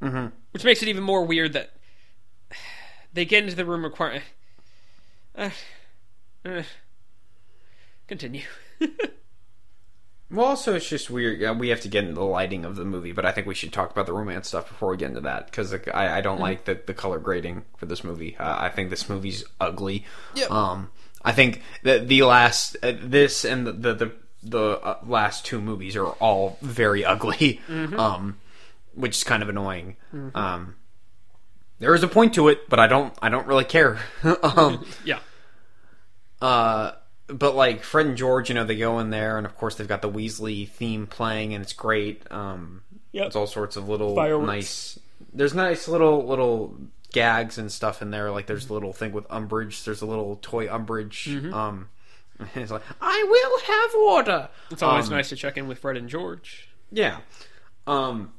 [0.01, 0.27] Mm-hmm.
[0.51, 1.71] Which makes it even more weird that
[3.13, 4.21] they get into the room require
[5.35, 5.49] uh,
[6.45, 6.63] uh,
[8.07, 8.43] continue.
[10.29, 11.39] Well, also it's just weird.
[11.39, 13.55] Yeah, we have to get into the lighting of the movie, but I think we
[13.55, 16.41] should talk about the romance stuff before we get into that because I, I don't
[16.41, 18.35] like the, the color grading for this movie.
[18.37, 20.05] Uh, I think this movie's ugly.
[20.35, 20.51] Yep.
[20.51, 20.89] Um,
[21.23, 24.11] I think that the last uh, this and the the the,
[24.43, 27.61] the uh, last two movies are all very ugly.
[27.69, 28.37] Um,
[28.97, 29.95] which is kind of annoying.
[30.33, 30.75] Um,
[31.79, 33.99] there is a point to it, but I don't I don't really care.
[34.43, 35.19] um, yeah.
[36.41, 36.93] uh,
[37.27, 39.87] but like Fred and George, you know, they go in there, and of course they've
[39.87, 42.23] got the Weasley theme playing, and it's great.
[42.31, 42.81] Um,
[43.13, 43.23] Yep.
[43.23, 44.47] There's all sorts of little Fireworks.
[44.47, 44.99] nice.
[45.33, 46.75] There's nice little little
[47.13, 48.29] gags and stuff in there.
[48.31, 49.83] Like there's a little thing with Umbridge.
[49.85, 51.27] There's a little toy Umbridge.
[51.27, 51.53] Mm-hmm.
[51.53, 51.89] Um,
[52.55, 54.49] it's like I will have water.
[54.71, 56.69] It's always Um, nice to check in with Fred and George.
[56.91, 57.19] Yeah.
[57.87, 58.33] Um,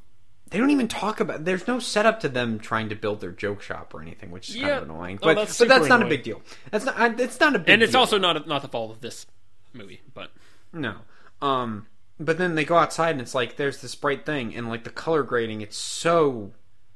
[0.51, 1.45] they don't even talk about.
[1.45, 4.55] There's no setup to them trying to build their joke shop or anything, which is
[4.55, 5.19] kind of annoying.
[5.21, 6.41] Oh, But that's but that's not a big deal.
[6.71, 7.19] That's not.
[7.19, 7.69] It's not a big.
[7.69, 7.99] And it's deal.
[8.01, 9.25] also not not the fault of this
[9.73, 10.31] movie, but
[10.73, 10.95] No.
[11.41, 11.87] Um
[12.19, 14.89] but then they go outside and it's like there's this bright thing and like the
[14.89, 16.51] color grading it's so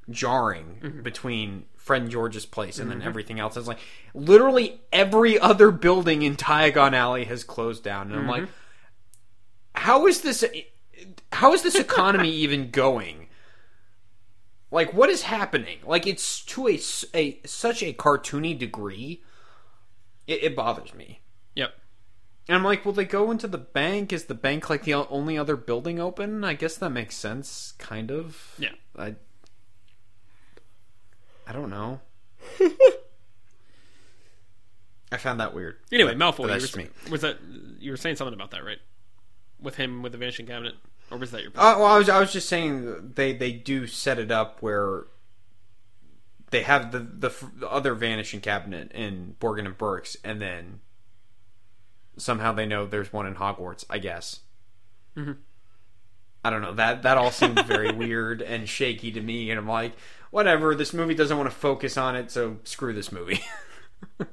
[0.10, 1.01] jarring Mm-hmm.
[1.01, 3.56] between friend George's place and then everything else.
[3.58, 3.80] It's like
[4.14, 8.51] literally every other building in Diagon Alley has closed down and I'm like Mm-hmm.
[9.76, 10.43] how is this
[11.32, 13.22] how is this economy even going?
[14.74, 15.78] Like what is happening?
[15.86, 16.80] Like it's to a,
[17.13, 19.21] a such a cartoony degree.
[20.26, 21.21] It, it bothers me.
[21.55, 21.76] yep.
[22.47, 24.11] And I'm like, will they go into the bank?
[24.11, 26.43] Is the bank like the only other building open?
[26.43, 28.55] I guess that makes sense, kind of.
[28.57, 28.71] Yeah.
[28.97, 29.15] I,
[31.47, 32.01] I don't know.
[35.11, 35.78] I found that weird.
[35.91, 36.88] Anyway, Malfoy, that's me.
[37.11, 37.38] was that
[37.80, 38.80] you were saying something about that, right?
[39.61, 40.74] With him with the vanishing cabinet,
[41.14, 41.51] or was that your?
[41.51, 45.05] Uh, well, I was I was just saying they they do set it up where
[46.51, 50.80] they have the the, the other vanishing cabinet in Borgin and Burkes, and then
[52.18, 53.86] somehow they know there's one in Hogwarts.
[53.89, 54.39] I guess.
[55.16, 55.34] Mm-hmm.
[56.43, 59.68] I don't know that that all seemed very weird and shaky to me, and I'm
[59.68, 59.93] like,
[60.32, 60.74] whatever.
[60.76, 63.41] This movie doesn't want to focus on it, so screw this movie.
[64.18, 64.28] there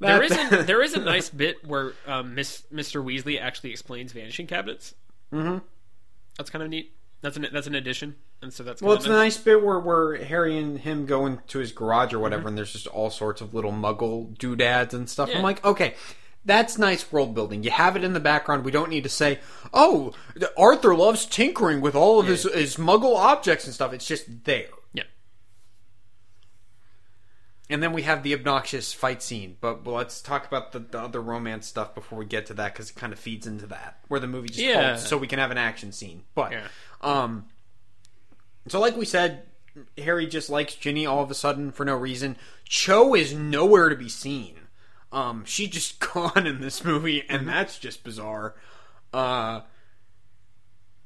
[0.00, 3.02] That- is a, there is a nice bit where um, Miss Mr.
[3.04, 4.94] Weasley actually explains vanishing cabinets.
[5.32, 5.58] Mm-hmm.
[6.38, 6.94] That's kind of neat.
[7.20, 10.22] That's an that's an addition, and so that's Well, it's the nice bit where, where
[10.24, 12.48] Harry and him go into his garage or whatever, mm-hmm.
[12.48, 15.28] and there's just all sorts of little muggle doodads and stuff.
[15.28, 15.38] Yeah.
[15.38, 15.94] I'm like, okay,
[16.44, 17.64] that's nice world building.
[17.64, 18.64] You have it in the background.
[18.64, 19.40] We don't need to say,
[19.74, 20.12] oh,
[20.56, 23.92] Arthur loves tinkering with all of his, his muggle objects and stuff.
[23.92, 24.68] It's just there.
[27.70, 29.56] And then we have the obnoxious fight scene.
[29.60, 32.72] But well, let's talk about the, the other romance stuff before we get to that
[32.72, 34.90] because it kind of feeds into that, where the movie just Yeah.
[34.90, 36.22] halts so we can have an action scene.
[36.34, 36.68] But Yeah.
[37.02, 37.44] um,
[38.68, 39.42] so like we said,
[39.98, 42.36] Harry just likes Ginny all of a sudden for no reason.
[42.64, 44.54] Cho is nowhere to be seen.
[45.12, 48.54] Um, she's just gone in this movie, and that's just bizarre.
[49.12, 49.60] Uh,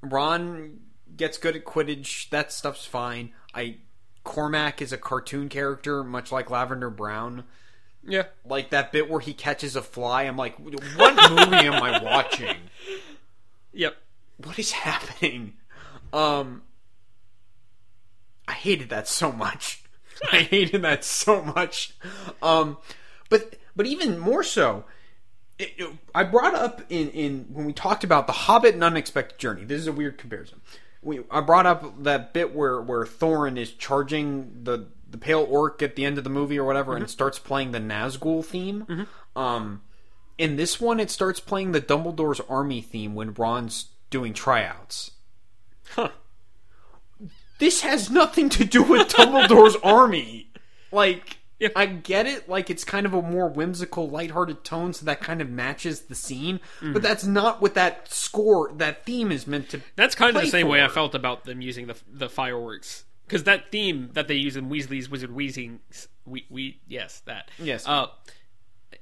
[0.01, 0.81] Ron
[1.17, 2.31] gets good at Quidditch.
[2.31, 3.33] That stuff's fine.
[3.55, 3.77] I
[4.25, 7.45] Cormac is a cartoon character, much like Lavender Brown.
[8.05, 8.25] Yeah.
[8.45, 10.23] Like that bit where he catches a fly.
[10.25, 12.57] I'm like, what movie am I watching?
[13.75, 13.97] Yep.
[14.45, 15.55] what is happening?
[16.13, 16.61] Um,
[18.47, 19.83] I hated that so much.
[20.33, 21.95] I hated that so much.
[22.43, 22.77] Um,
[23.31, 24.85] but but even more so,
[25.59, 29.39] it, it- I brought up in in when we talked about the Hobbit and Unexpected
[29.39, 29.65] Journey.
[29.65, 30.61] This is a weird comparison.
[31.03, 35.83] We I brought up that bit where where Thorin is charging the the pale orc
[35.83, 39.07] at the end of the movie or whatever, and it starts playing the Nazgul theme.
[39.37, 39.83] Um,
[40.39, 45.13] in this one, it starts playing the Dumbledore's army theme when Ron's doing tryouts.
[45.91, 46.11] Huh.
[47.59, 50.51] This has nothing to do with Dumbledore's army.
[50.91, 51.69] Like, Yeah.
[51.77, 52.49] I get it.
[52.49, 56.15] Like, it's kind of a more whimsical, lighthearted tone, so that kind of matches the
[56.15, 56.59] scene.
[56.81, 56.93] Mm-hmm.
[56.93, 59.81] But that's not what that score, that theme is meant to.
[59.97, 63.45] That's kind of the same way I felt about them using the the fireworks because
[63.45, 65.81] that theme that they use in Weasley's Wizard Wheezing,
[66.27, 67.87] we, we yes that Yes.
[67.87, 68.09] uh,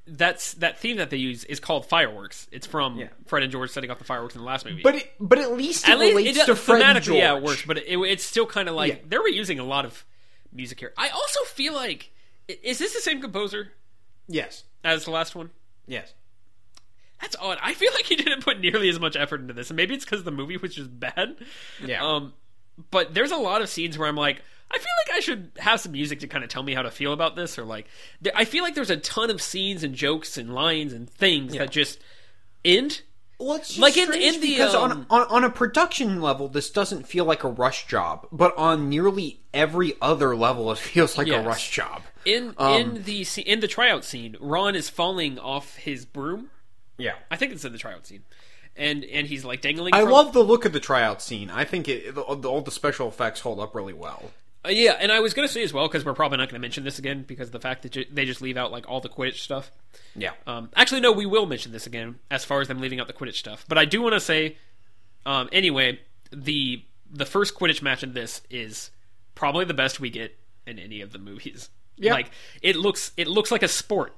[0.07, 2.49] that's that theme that they use is called fireworks.
[2.53, 3.09] It's from Yeah.
[3.27, 4.83] Fred and George setting off the fireworks in the last movie.
[4.83, 7.19] But it, but at least it At least relates it, to Fred and George.
[7.19, 7.65] yeah, it works.
[7.67, 8.99] But it, it's still kind of like Yeah.
[9.09, 10.05] they were using a lot of
[10.53, 10.93] music here.
[10.97, 12.13] I also feel like
[12.63, 13.73] is this the same composer
[14.29, 15.51] yes, as the last one?
[15.87, 16.15] yes.
[17.21, 17.59] That's odd.
[17.63, 20.07] I feel like he didn't put nearly as much effort into this, and maybe it's
[20.07, 21.37] because the movie was just bad.
[21.85, 22.03] Yeah.
[22.03, 22.33] Um,
[22.91, 25.81] but there's a lot of scenes where I'm like, I feel like I should have
[25.81, 27.89] some music to kind of tell me how to feel about this, or like,
[28.23, 31.53] there, I feel like there's a ton of scenes and jokes and lines and things
[31.55, 31.99] that just
[32.65, 33.03] end.
[33.41, 36.47] Well, it's just Like in- in the, because on, um, on on a production level,
[36.49, 41.17] this doesn't feel like a rush job, but on nearly every other level, it feels
[41.17, 41.43] like Yes.
[41.45, 42.03] a rush job.
[42.27, 46.51] In Um, in the in the tryout scene, Ron is falling off his broom.
[46.99, 48.25] Yeah, I think it's in the tryout scene,
[48.77, 49.95] and and he's like dangling.
[49.95, 51.49] I from- love the look of the tryout scene.
[51.49, 54.33] I think it, the, all the special effects hold up really well.
[54.65, 56.85] Uh, yeah, and I was gonna say as well because we're probably not gonna mention
[56.85, 59.09] this again because of the fact that ju- they just leave out like all the
[59.09, 59.71] Quidditch stuff.
[60.15, 63.07] Yeah, Um, actually, no, we will mention this again as far as them leaving out
[63.07, 63.65] the Quidditch stuff.
[63.69, 64.57] But I do want to say,
[65.25, 66.01] um, anyway,
[66.33, 68.91] the the first Quidditch match in this is
[69.35, 70.37] probably the best we get
[70.67, 71.71] in any of the movies.
[71.97, 72.13] Yeah.
[72.13, 72.31] Like
[72.63, 74.15] it looks, it looks like a sport.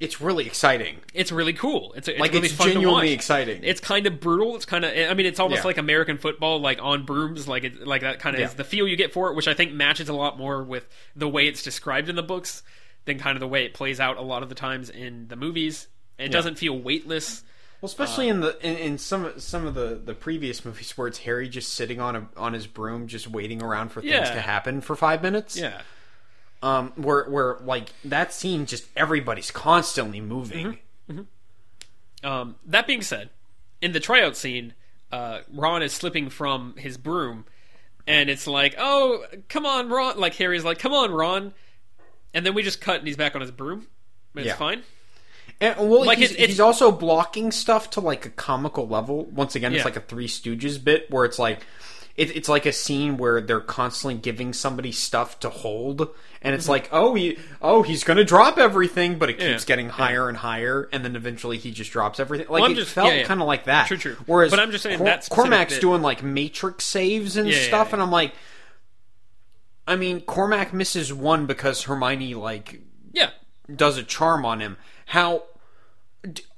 [0.00, 0.98] It's really exciting.
[1.12, 1.92] It's really cool.
[1.94, 3.62] It's, it's Like really it's genuinely exciting.
[3.64, 4.54] It's kind of brutal.
[4.54, 4.92] It's kind of.
[4.92, 5.66] I mean, it's almost Yeah.
[5.66, 8.46] like American football, like on brooms, like it, like that kind of Yeah.
[8.46, 10.86] is the feel you get for it, which I think matches a lot more with
[11.16, 12.62] the way it's described in the books
[13.06, 15.36] than kind of the way it plays out a lot of the times in the
[15.36, 15.88] movies.
[16.18, 17.42] It doesn't feel weightless.
[17.80, 21.06] Well, especially uh, in the in, in some some of the, the previous movies where
[21.08, 24.34] it's Harry just sitting on a on his broom, just waiting around for things Yeah.
[24.34, 25.56] to happen for five minutes.
[25.56, 25.80] Yeah.
[26.60, 30.78] Um, where where like that scene, just everybody's constantly moving.
[32.24, 33.30] Um, that being said,
[33.80, 34.74] in the tryout scene,
[35.12, 37.44] uh, Ron is slipping from his broom,
[38.06, 41.54] and it's like, "Oh, come on, Ron!" Like Harry's like, "Come on, Ron,"
[42.34, 43.86] and then we just cut, and he's back on his broom.
[44.34, 44.56] It's Yeah.
[44.56, 44.82] fine.
[45.60, 49.24] And well, Like, he's, it's- it's- he's also blocking stuff to like a comical level.
[49.26, 49.84] Once again, it's Yeah.
[49.84, 51.60] like a Three Stooges bit where it's like
[52.18, 56.08] it, it's like a scene where they're constantly giving somebody stuff to hold,
[56.42, 59.52] and it's like, oh, he, oh, he's gonna drop everything, but it keeps Mm-hmm.
[59.52, 59.64] Yeah.
[59.66, 62.48] getting higher and higher, and then eventually he just drops everything.
[62.50, 63.24] Like I'm it just- felt yeah, yeah.
[63.24, 63.86] kind of like that.
[63.86, 64.16] True, true.
[64.26, 67.56] Whereas, But I'm just saying Cor- that Cormac's bit- doing like matrix saves and Yeah,
[67.56, 67.94] yeah, stuff, yeah.
[67.94, 68.34] and I'm like.
[69.86, 73.30] I mean, Cormac misses one because Hermione like Yeah.
[73.74, 74.76] does a charm on him.
[75.06, 75.44] How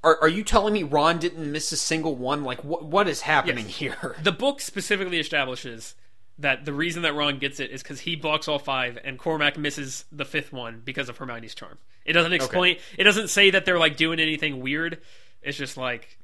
[0.03, 2.43] are, are you telling me Ron didn't miss a single one?
[2.43, 3.77] Like what what is happening Yes.
[3.77, 4.15] here?
[4.23, 5.95] The book specifically establishes
[6.39, 9.57] that the reason that Ron gets it is because he blocks all five, and Cormac
[9.57, 11.77] misses the fifth one because of Hermione's charm.
[12.05, 12.77] It doesn't explain.
[12.97, 14.99] It doesn't say that they're like doing anything weird.
[15.43, 16.17] It's just like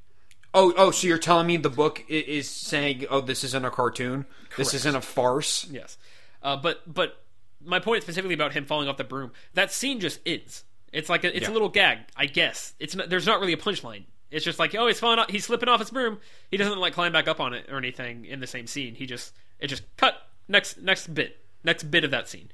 [0.54, 4.26] Oh oh, so you're telling me the book is saying, oh, this isn't a cartoon,
[4.58, 5.68] this isn't a farce?
[5.70, 5.98] Yes,
[6.42, 7.22] uh, but but
[7.64, 9.32] my point specifically about him falling off the broom.
[9.54, 10.64] That scene just ends.
[10.94, 11.52] It's like a, it's Yeah.
[11.52, 12.74] a little gag, I guess.
[12.80, 14.04] It's not, there's not really a punchline.
[14.32, 15.20] It's just like oh, he's falling.
[15.20, 16.20] Off, he's slipping off his broom.
[16.52, 18.96] He doesn't like climb back up on it or anything in the same scene.
[18.96, 20.16] He just it just cut
[20.48, 22.50] next next bit next bit of that scene.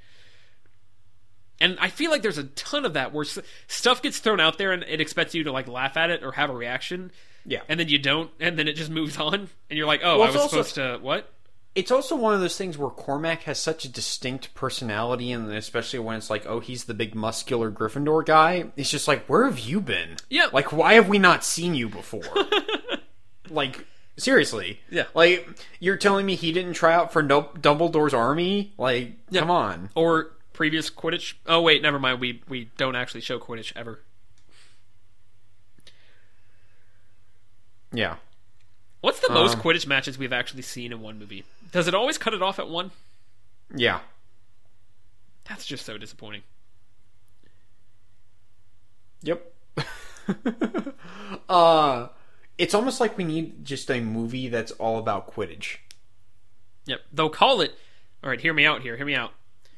[1.62, 3.26] And I feel like there's a ton of that where
[3.68, 6.34] stuff gets thrown out there and it expects you to like laugh at it or
[6.34, 7.12] have a reaction.
[7.46, 7.62] Yeah.
[7.70, 10.24] And then you don't, and then it just moves on, and you're like, "Oh, Well,
[10.24, 11.32] I was also- supposed to what?"
[11.76, 15.98] It's also one of those things where Cormac has such a distinct personality, and especially
[16.00, 18.66] when it's like, oh, he's the big muscular Gryffindor guy.
[18.76, 20.18] It's just like, where have you been?
[20.30, 20.50] Yeah.
[20.54, 22.22] Like, why have we not seen you before?
[23.50, 24.82] like, seriously.
[24.92, 25.06] Yeah.
[25.16, 25.48] Like,
[25.80, 28.74] you're telling me he didn't try out for no- Dumbledore's army?
[28.78, 29.90] Like, come on.
[29.96, 31.34] or previous Quidditch.
[31.48, 32.20] Oh wait, never mind.
[32.20, 34.00] We we don't actually show Quidditch ever.
[37.92, 38.18] Yeah.
[39.02, 41.44] What's the most Um, Quidditch matches we've actually seen in one movie?
[41.74, 42.92] Does it always cut it off at one?
[43.76, 44.00] Yeah.
[45.50, 46.44] That's just so disappointing.
[49.24, 49.54] Yep.
[51.50, 52.08] uh,
[52.60, 55.78] it's almost like we need just a movie that's all about Quidditch.
[56.86, 57.02] Yep.
[57.12, 57.74] They'll call it.
[58.24, 58.96] All right, hear me out here.
[58.96, 59.32] Hear me out.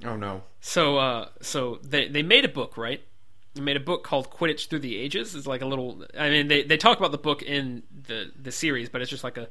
[0.03, 0.43] Oh no.
[0.59, 3.01] So, uh, so they they made a book, right?
[3.53, 5.33] They made a book called Quidditch Through the Ages.
[5.33, 6.05] It's like a little.
[6.19, 9.23] I mean, they they talk about the book in the the series, but it's just
[9.23, 9.47] like a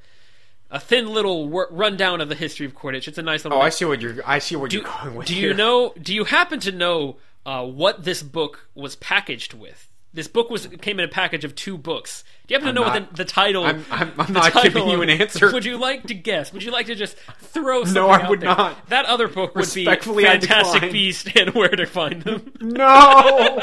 [0.71, 3.07] a thin little wor- rundown of the history of Quidditch.
[3.09, 3.59] It's a nice little.
[3.59, 4.17] Oh, I see what you're.
[4.27, 5.27] I see what do, you're going with.
[5.29, 5.49] do here.
[5.49, 5.93] you know?
[6.01, 9.89] Do you happen to know uh, what this book was packaged with?
[10.13, 12.23] This book was came in a package of two books.
[12.47, 13.65] Do you happen to I'm know not- what the, the title?
[13.65, 15.53] I'm- I'm- I'm the not title giving you an answer.
[15.53, 16.53] Would you like to guess?
[16.53, 17.85] Would you like to just throw?
[17.85, 18.51] Something No, I would there?
[18.55, 18.89] not.
[18.91, 20.93] That other book would be Fantastic.
[20.93, 22.53] Beast and Where to Find Them.
[22.61, 23.61] No.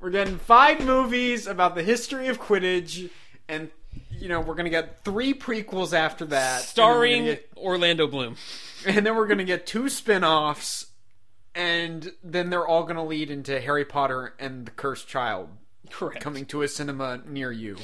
[0.00, 3.08] We're getting five movies about the history of Quidditch,
[3.48, 3.70] and
[4.24, 8.06] you know we're gonna get three prequels after that, Starring and then, we're gonna Orlando
[8.06, 8.36] Bloom.
[8.86, 10.86] and then we're gonna get two spin-offs,
[11.54, 15.50] and then they're all gonna lead into Harry Potter and the Cursed Child
[15.90, 16.22] Correct.
[16.22, 17.76] coming to a cinema near you.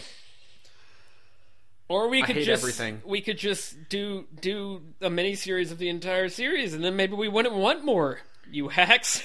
[1.88, 3.03] Or we could just everything.
[3.05, 7.16] we could just do do a mini series of the entire series, and then maybe
[7.16, 8.20] we wouldn't want more.
[8.51, 9.22] You hacks.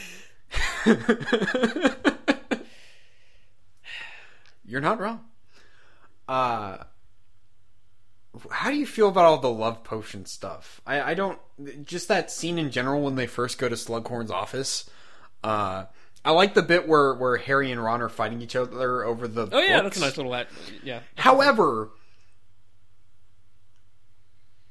[4.65, 5.21] You're not wrong.
[6.27, 6.77] Uh,
[8.51, 10.81] how do you feel about all the love potion stuff?
[10.85, 11.39] I, I don't.
[11.85, 14.89] Just that scene in general when they first go to Slughorn's office.
[15.43, 15.85] Uh,
[16.23, 19.47] I like the bit where, where Harry and Ron are fighting each other over the.
[19.51, 19.95] Oh yeah, books.
[19.95, 20.47] that's a nice little ad.
[20.83, 21.01] Yeah.
[21.17, 21.91] However,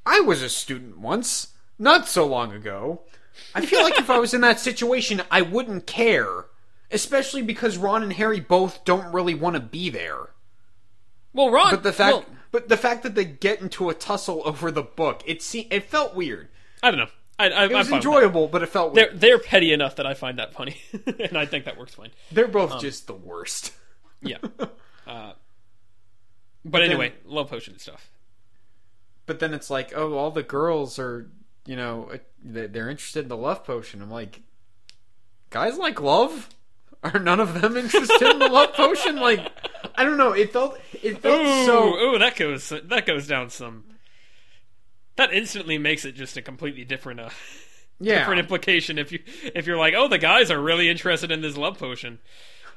[0.04, 1.48] I was a student once,
[1.78, 3.02] not so long ago.
[3.54, 6.46] I feel like if I was in that situation, I wouldn't care.
[6.90, 10.28] Especially because Ron and Harry both don't really want to be there.
[11.32, 11.70] Well, Ron.
[11.70, 12.24] But the fact, well,
[12.54, 15.90] but the fact that they get into a tussle over the book, it se- it
[15.90, 16.46] felt weird.
[16.84, 17.08] I don't know.
[17.36, 17.96] I, I, It was I'm fine with that.
[17.96, 20.76] enjoyable, but it felt They're they're petty enough that I find that funny,
[21.18, 22.10] and I think that works fine.
[22.30, 23.72] They're, both um, just the worst.
[24.22, 24.38] Yeah.
[25.06, 25.34] Uh,
[26.64, 28.08] but anyway, love potion stuff.
[29.26, 31.30] But then it's like, oh, all the girls are,
[31.66, 34.00] you know, uh, they're interested in the love potion.
[34.00, 34.40] I'm like,
[35.50, 36.48] guys like love?
[37.04, 39.16] Are none of them interested in the love potion?
[39.16, 39.40] Like,
[39.94, 40.32] I don't know.
[40.32, 41.94] It felt, it felt Ooh, so.
[41.98, 43.84] ooh, that goes that goes down some.
[45.16, 47.28] That instantly makes it just a completely different, uh,
[48.00, 48.18] Yeah.
[48.20, 48.98] different implication.
[48.98, 49.20] If you
[49.54, 52.18] if you're like, oh, the guys are really interested in this love potion.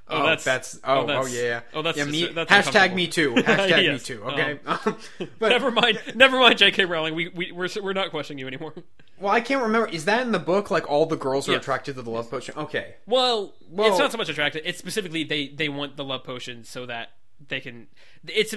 [0.10, 1.60] Oh, that's, that's oh, oh, that's- yeah, yeah.
[1.74, 3.34] Oh, that's yeah, just- me, that's hashtag me too.
[3.36, 4.24] Hashtag me too.
[4.24, 4.60] Okay.
[5.40, 6.86] but never mind, never mind, J.K.
[6.86, 7.14] Rowling.
[7.16, 8.74] We we we're we're not questioning you anymore.
[9.20, 9.88] well, I can't remember.
[9.90, 10.72] Is that in the book?
[10.72, 11.62] Like all the girls are Yes.
[11.62, 12.56] attracted to the love potion?
[12.58, 12.96] Okay.
[13.06, 14.64] Well, Well- it's not so much attracted.
[14.66, 17.10] It's specifically they they want the love potion so that
[17.46, 17.88] they can.
[18.28, 18.52] It's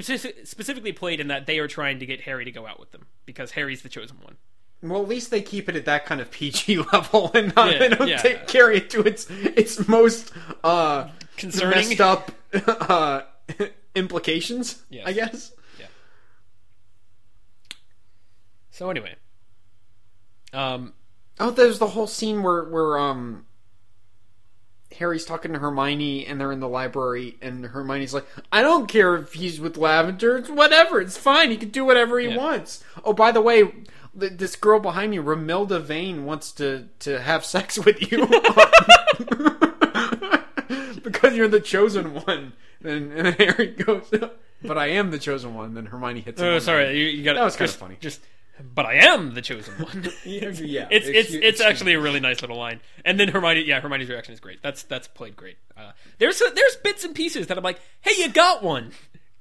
[0.48, 3.07] specifically played in that they are trying to get Harry to go out with them
[3.26, 4.36] because Harry's the chosen one.
[4.82, 7.78] Well, at least they keep it at that kind of PG level, and not, Yeah,
[7.78, 8.16] they don't yeah.
[8.16, 10.32] take, carry it to its its most
[10.64, 11.09] uh,
[11.41, 11.88] Concerning.
[11.88, 12.30] messed up
[12.66, 13.22] uh,
[13.95, 14.82] implications.
[14.91, 15.07] Yes.
[15.07, 15.53] I guess.
[15.78, 15.86] Yeah.
[18.70, 19.16] So anyway,
[20.53, 20.95] um,
[21.38, 23.47] Oh, there's the whole scene where where um
[24.99, 29.16] Harry's talking to Hermione, and they're in the library, and Hermione's like, "I don't care
[29.16, 30.36] if he's with Lavender.
[30.36, 31.01] It's whatever.
[31.01, 31.51] It's fine.
[31.51, 32.36] He can do whatever he Yeah.
[32.36, 33.72] wants." Oh, by the way.
[34.12, 38.26] This girl behind me, Romilda Vane, wants to, to have sex with you
[41.02, 42.52] because you're the chosen one.
[42.82, 44.10] And, and Harry goes,
[44.62, 46.46] "But I am the chosen one." Then Hermione hits him.
[46.46, 47.96] oh sorry, you, you got That was kinda funny.
[48.00, 48.20] Just,
[48.74, 50.08] but I am the chosen one.
[50.24, 50.88] Yeah, yeah.
[50.90, 52.80] it's it's Excuse- it's actually a really nice little line.
[53.04, 54.62] And then Hermione, yeah, Hermione's reaction is great.
[54.62, 55.58] That's that's played great.
[55.76, 58.92] Uh, there's there's bits and pieces that I'm like, hey, you got one.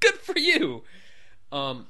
[0.02, 0.84] Good for you.
[1.52, 1.88] Um,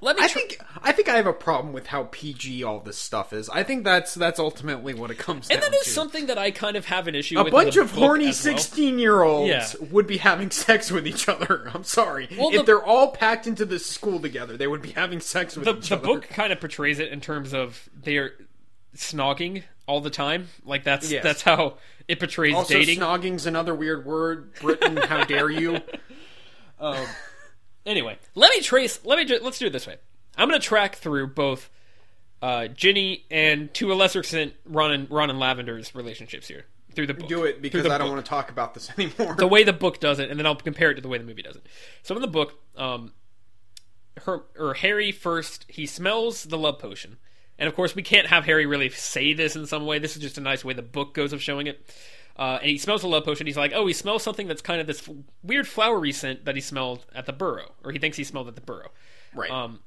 [0.00, 0.24] let me.
[0.24, 3.48] I think I think I have a problem with how PG all this stuff is.
[3.50, 5.54] I think that's that's ultimately what it comes to.
[5.54, 5.90] and that is to.
[5.90, 7.40] something that I kind of have an issue with.
[7.40, 7.52] a with.
[7.52, 9.88] bunch of horny sixteen-year-olds Yeah.
[9.90, 11.70] would be having sex with each other.
[11.74, 12.28] I'm sorry.
[12.38, 15.56] Well, if the- they're all packed into this school together, they would be having sex
[15.56, 16.02] with the, each the other.
[16.06, 18.32] The book kind of portrays it in terms of they're
[18.96, 20.48] snogging all the time.
[20.64, 21.22] Like that's Yes.
[21.22, 21.74] that's how
[22.08, 22.98] it portrays also, dating.
[23.00, 24.54] snogging's another weird word.
[24.54, 25.80] Britain, how dare you?
[26.82, 26.96] Um,
[27.86, 29.00] Anyway, let me trace.
[29.04, 29.24] Let me.
[29.24, 29.96] ju- Let's do it this way.
[30.36, 31.70] I'm going to track through both
[32.42, 37.06] uh, Ginny and, to a lesser extent, Ron and Ron and Lavender's relationships here through
[37.06, 37.28] the book.
[37.28, 38.14] Do it because I don't book.
[38.14, 39.34] want to talk about this anymore.
[39.36, 41.24] the way the book does it, and then I'll compare it to the way the
[41.24, 41.66] movie does it.
[42.02, 43.12] So in the book, um,
[44.24, 47.16] her or Harry first he smells the love potion,
[47.58, 49.98] and of course we can't have Harry really say this in some way.
[49.98, 51.84] This is just a nice way the book goes of showing it.
[52.36, 53.46] Uh, and he smells the love potion.
[53.46, 56.54] He's like, oh, he smells something that's kind of this f- weird flowery scent that
[56.54, 58.90] he smelled at the burrow, or he thinks he smelled at the burrow.
[59.34, 59.50] right.
[59.50, 59.80] Um,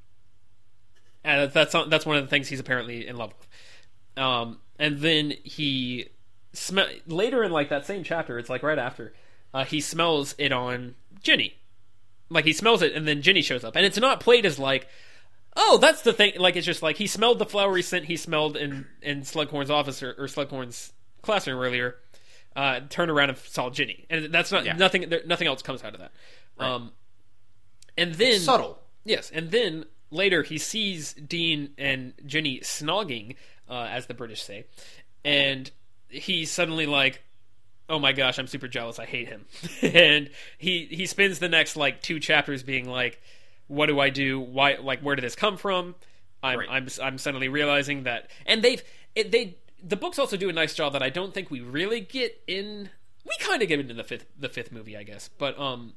[1.24, 4.24] and that's that's one of the things he's apparently in love with.
[4.24, 6.10] Um, and then he
[6.54, 9.14] sm- later in like that same chapter, it's like right after,
[9.54, 11.56] uh, he smells it on Ginny.
[12.30, 14.88] Like he smells it, and then Ginny shows up, and it's not played as like,
[15.56, 16.34] oh, that's the thing.
[16.38, 20.04] Like it's just like he smelled the flowery scent he smelled in in Slughorn's office
[20.04, 21.96] or, or Slughorn's classroom earlier.
[22.56, 24.74] Uh, turned around and saw Ginny, and that's not Yeah.
[24.74, 25.10] nothing.
[25.10, 26.12] There, nothing else comes out of that.
[26.60, 26.92] Um,
[27.98, 28.80] and then Subtle.
[29.06, 33.36] Yes, and then later he sees Dean and Ginny snogging,
[33.68, 34.66] uh, as the British say,
[35.26, 35.72] and
[36.10, 37.24] he's suddenly like,
[37.90, 39.00] "Oh my gosh, I'm super jealous.
[39.00, 39.46] I hate him."
[39.82, 40.30] and
[40.60, 43.20] he he spends the next like two chapters being like,
[43.68, 44.40] "What do I do?
[44.40, 44.76] Why?
[44.76, 45.96] Like, where did this come from?"
[46.44, 46.68] I'm Right.
[46.70, 48.84] I'm I'm suddenly realizing that, and they've
[49.16, 52.00] it, they the books also do a nice job that I don't think we really
[52.00, 52.90] get in.
[53.26, 55.94] We kind of get into the fifth the fifth movie, I guess, but um,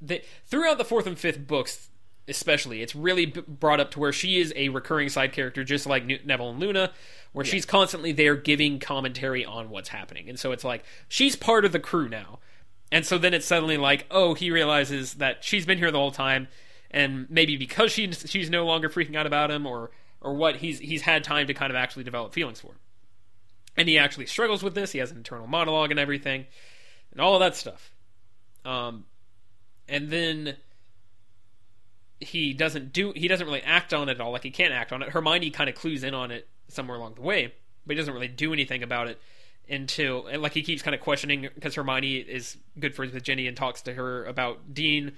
[0.00, 1.90] they, throughout the fourth and fifth books,
[2.28, 5.86] especially, it's really b- brought up to where she is a recurring side character, just
[5.86, 6.92] like Ne- Neville and Luna,
[7.32, 10.28] where she's constantly there giving commentary on what's happening.
[10.28, 12.38] And so it's like she's part of the crew now.
[12.90, 16.10] And so then it's suddenly like, oh, he realizes that she's been here the whole
[16.10, 16.48] time,
[16.90, 20.78] and maybe because she's she's no longer freaking out about him, or or what he's
[20.78, 22.72] he's had time to kind of actually develop feelings for.
[23.76, 24.92] And he actually struggles with this.
[24.92, 26.46] He has an internal monologue and everything,
[27.10, 27.90] and all of that stuff.
[28.64, 29.06] Um,
[29.88, 30.56] and then
[32.20, 34.32] he doesn't do he doesn't really act on it at all.
[34.32, 35.10] Like he can't act on it.
[35.10, 37.52] Hermione kind of clues in on it somewhere along the way,
[37.86, 39.20] but he doesn't really do anything about it
[39.68, 43.46] until and like he keeps kind of questioning because Hermione is good friends with Ginny
[43.46, 45.12] and talks to her about Dean,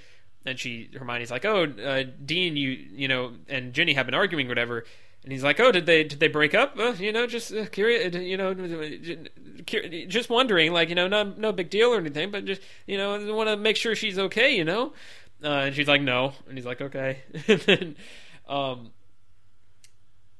[0.44, 4.48] and she Hermione's like, oh, uh, Dean, you you know, and Ginny have been arguing,
[4.48, 4.84] whatever.
[5.24, 6.78] And he's like, "Oh, did they did they break up?
[6.78, 8.14] Uh, you know, just uh, curious.
[8.14, 8.52] You know,
[10.06, 10.72] just wondering.
[10.72, 13.56] Like, you know, no no big deal or anything, but just you know, want to
[13.56, 14.54] make sure she's okay.
[14.54, 14.92] You know."
[15.42, 17.96] Uh, and she's like, "No," and he's like, "Okay." and then,
[18.46, 18.90] um,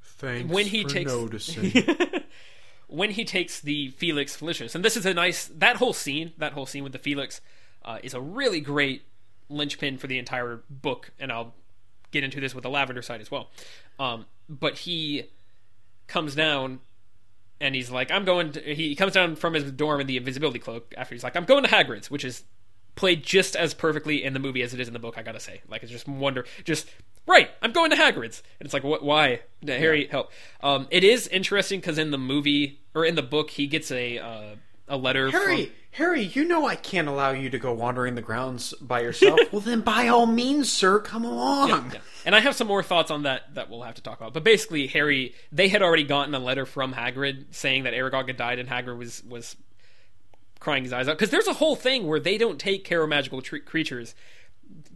[0.02, 1.72] Thanks when he for takes noticing.
[2.86, 6.52] when he takes the Felix Felicis, and this is a nice that whole scene, that
[6.52, 7.40] whole scene with the Felix,
[7.86, 9.02] uh, is a really great
[9.48, 11.54] linchpin for the entire book, and I'll
[12.10, 13.50] get into this with the Lavender side as well.
[13.98, 15.30] Um, but he
[16.06, 16.80] comes down
[17.60, 20.58] and he's like, "I'm going." To, he comes down from his dorm in the invisibility
[20.58, 22.44] cloak after he's like, "I'm going to Hagrid's," which is
[22.96, 25.18] played just as perfectly in the movie as it is in the book.
[25.18, 26.88] I gotta say, like it's just wonder, just
[27.26, 27.50] right.
[27.62, 29.02] I'm going to Hagrid's, and it's like, what?
[29.02, 29.40] Why?
[29.66, 30.30] Harry, help.
[30.62, 34.18] Um, it is interesting because in the movie or in the book, he gets a
[34.18, 34.54] uh,
[34.88, 35.30] a letter.
[35.30, 39.00] Harry, from, Harry, you know I can't allow you to go wandering the grounds by
[39.00, 39.40] yourself.
[39.52, 41.92] well, then by all means, sir, come along.
[41.92, 42.00] Yeah.
[42.26, 44.34] And I have some more thoughts on that that we'll have to talk about.
[44.34, 48.36] But basically, Harry, they had already gotten a letter from Hagrid saying that Aragog had
[48.36, 49.56] died, and Hagrid was was
[50.60, 53.08] crying his eyes out because there's a whole thing where they don't take care of
[53.08, 54.14] magical tre- creatures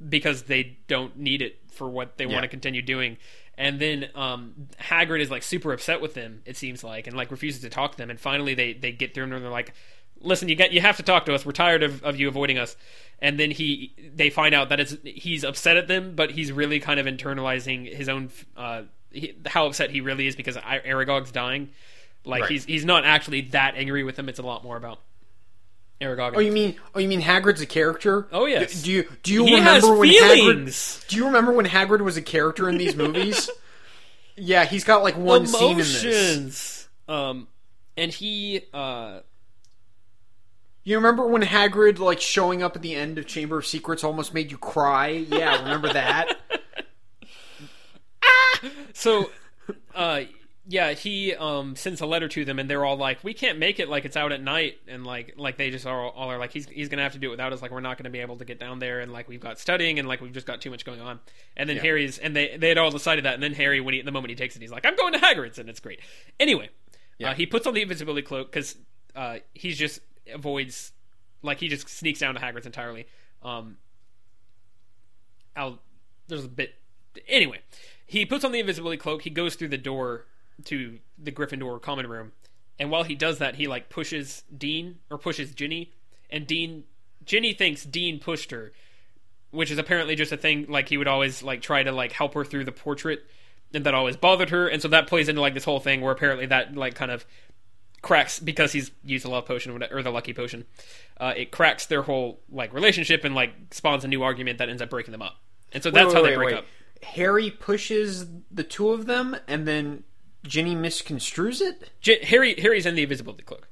[0.09, 3.19] because they don't need it for what they want to continue doing.
[3.59, 6.43] And then um, Hagrid is like super upset with them.
[6.47, 8.09] It seems like, and like refuses to talk to them.
[8.09, 9.75] And finally, they they get through, and they're like,
[10.21, 11.45] "Listen, you get you have to talk to us.
[11.45, 12.77] We're tired of, of you avoiding us."
[13.21, 16.79] And then he they find out that it's he's upset at them, but he's really
[16.79, 21.71] kind of internalizing his own uh, he, how upset he really is because Aragog's dying.
[22.25, 22.51] Like Right.
[22.53, 24.29] he's he's not actually that angry with them.
[24.29, 25.01] It's a lot more about
[26.01, 26.35] Aragog.
[26.37, 26.77] Oh, you mean?
[26.95, 28.29] Oh, you mean Hagrid's a character?
[28.31, 28.83] Oh, yes.
[28.83, 30.75] Do, do you do you He remember when feelings.
[31.05, 31.09] Hagrid?
[31.09, 33.51] Do you remember when Hagrid was a character in these movies?
[34.37, 36.05] yeah, he's got like one scene in this.
[36.05, 36.89] emotions.
[37.09, 37.49] Um,
[37.97, 39.21] and he uh
[40.85, 44.33] You remember when Hagrid like showing up at the end of Chamber of Secrets almost
[44.33, 45.09] made you cry?
[45.09, 46.37] Yeah, remember that?
[48.93, 49.31] so
[49.95, 50.23] uh
[50.71, 53.81] yeah he um sends a letter to them and they're all like we can't make
[53.81, 56.53] it like it's out at night and like like they just are all are like
[56.53, 58.37] he's he's gonna have to do it without us like we're not gonna be able
[58.37, 60.71] to get down there and like we've got studying and like we've just got too
[60.71, 61.19] much going on
[61.57, 61.83] and then Yeah.
[61.83, 64.29] harry's and they they had all decided that and then harry when he the moment
[64.29, 66.01] he takes it he's like i'm going to hagrid's and it's great
[66.39, 66.69] anyway
[67.19, 67.31] Yeah.
[67.31, 68.77] uh, he puts on the invisibility cloak because
[69.17, 70.01] uh he's just
[70.31, 70.93] avoids
[71.43, 73.07] like he just sneaks down to hagrid's entirely
[73.43, 73.79] um
[75.57, 75.79] I'll
[76.29, 76.75] there's a bit
[77.27, 77.61] anyway.
[78.07, 79.23] He puts on the invisibility cloak.
[79.23, 80.27] He goes through the door
[80.65, 82.33] to the Gryffindor common room,
[82.79, 85.93] and while he does that, he like pushes Dean or pushes Ginny,
[86.31, 86.85] and Dean
[87.25, 88.73] Ginny thinks Dean pushed her,
[89.51, 90.67] which is apparently just a thing.
[90.69, 93.25] Like he would always like try to like help her through the portrait,
[93.75, 94.69] and that always bothered her.
[94.69, 97.27] And so that plays into like this whole thing where apparently that like kind of
[98.01, 100.65] cracks because he's used the love potion or the lucky potion.
[101.19, 104.81] Uh, it cracks their whole like relationship and like spawns a new argument that ends
[104.81, 105.37] up breaking them up.
[105.73, 106.59] And so that's Wait, how wait, they break wait.
[106.59, 106.65] up.
[107.03, 110.03] Harry pushes the two of them, and then
[110.49, 111.91] Ginny misconstrues it.
[112.01, 113.69] J- Harry Harry's in the invisibility cloak.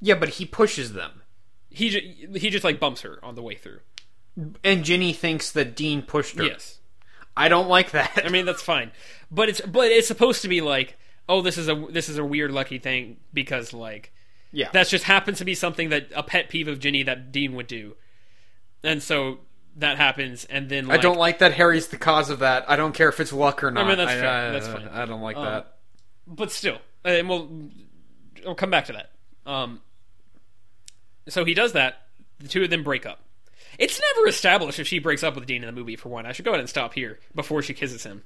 [0.00, 1.22] Yeah, but he pushes them,
[1.70, 3.80] He ju- he just like bumps her on the way through.
[4.64, 6.44] and Ginny thinks that Dean pushed her.
[6.44, 6.78] Yes,
[7.36, 8.22] I don't like that.
[8.24, 8.90] I mean that's fine,
[9.30, 10.96] but it's but it's supposed to be like
[11.28, 14.12] oh this is a this is a weird lucky thing because like
[14.52, 17.54] yeah, that just happens to be something that a pet peeve of Ginny that Dean
[17.54, 17.96] would do,
[18.82, 19.38] and so
[19.76, 22.70] that happens, and then like, I don't like that Harry's the cause of that.
[22.70, 23.84] I don't care if it's luck or not.
[23.84, 24.28] I mean, that's I, fair.
[24.48, 24.88] I- That's fine.
[24.92, 25.73] I don't like Um, that.
[26.26, 27.48] But still, and we'll
[28.44, 29.10] we'll come back to that.
[29.46, 29.80] Um,
[31.28, 32.02] so he does that.
[32.38, 33.20] The two of them break up.
[33.78, 35.96] It's never established if she breaks up with Dean in the movie.
[35.96, 38.22] For one, I should go ahead and stop here before she kisses him.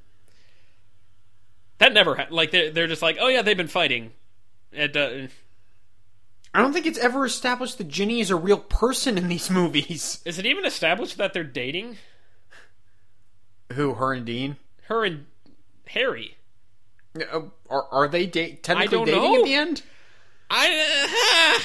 [1.79, 4.12] That never ha- like they're they're just like oh yeah they've been fighting.
[4.73, 5.29] It, uh,
[6.53, 10.20] I don't think it's ever established that Ginny is a real person in these movies.
[10.27, 11.97] is it even established that they're dating?
[13.73, 13.95] Who?
[13.95, 14.57] Her and Dean?
[14.85, 15.27] Her and
[15.89, 16.37] Harry.
[17.33, 19.36] Uh, are are they da- technically dating know.
[19.36, 19.82] at the end?
[20.51, 21.61] I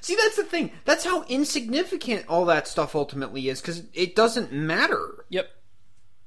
[0.00, 0.72] See, that's the thing.
[0.84, 5.24] That's how insignificant all that stuff ultimately is because it doesn't matter.
[5.28, 5.50] yep.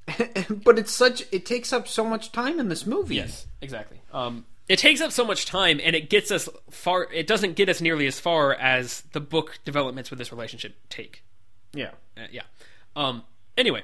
[0.63, 3.15] but it's such it takes up so much time in this movie.
[3.15, 3.99] Yes, exactly.
[4.13, 7.11] Um, it takes up so much time, and it gets us far.
[7.13, 11.23] It doesn't get us nearly as far as the book developments with this relationship take.
[11.73, 11.91] Yeah.
[12.17, 12.43] Uh, yeah.
[12.95, 13.23] Um.
[13.57, 13.83] Anyway,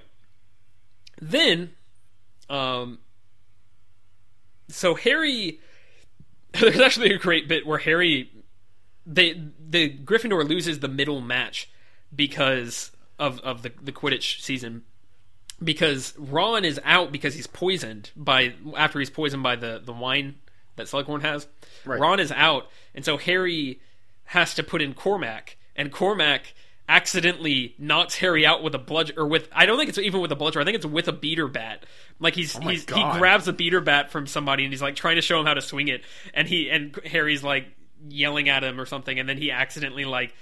[1.22, 1.72] then,
[2.49, 2.99] um.
[4.74, 5.60] So Harry,
[6.60, 8.32] there's actually a great bit where Harry,
[9.06, 11.70] they the Gryffindor loses the middle match
[12.16, 14.84] because of of the the Quidditch season
[15.64, 20.36] because Ron is out because he's poisoned by after he's poisoned by the the wine
[20.76, 21.48] that Slughorn has.
[21.86, 22.00] Right.
[22.00, 23.80] Ron is out, and so Harry
[24.26, 26.54] has to put in Cormac, and Cormac
[26.89, 30.31] accidentally knocks Harry out with a bludgeon or with I don't think it's even with
[30.31, 30.61] a bludgeon.
[30.61, 31.85] I think it's with a beater bat.
[32.19, 35.15] Like he's my he's he grabs a beater bat from somebody and he's like trying
[35.15, 36.03] to show him how to swing it,
[36.34, 37.68] and he and Harry's like
[38.07, 40.34] yelling at him or something, and then he accidentally like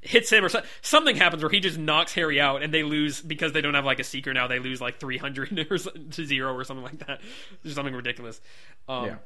[0.00, 3.20] hits him or so, something happens where he just knocks Harry out and they lose
[3.20, 4.46] because they don't have like a seeker now.
[4.46, 7.20] They lose like three hundred or to zero or something like that.
[7.62, 8.40] There's something ridiculous.
[8.88, 9.16] Um, Yeah.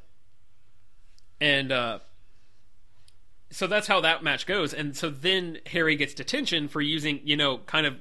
[1.41, 1.99] and uh,
[3.53, 4.75] so that's how that match goes.
[4.75, 7.95] And so then Harry gets detention for using, you know, kind of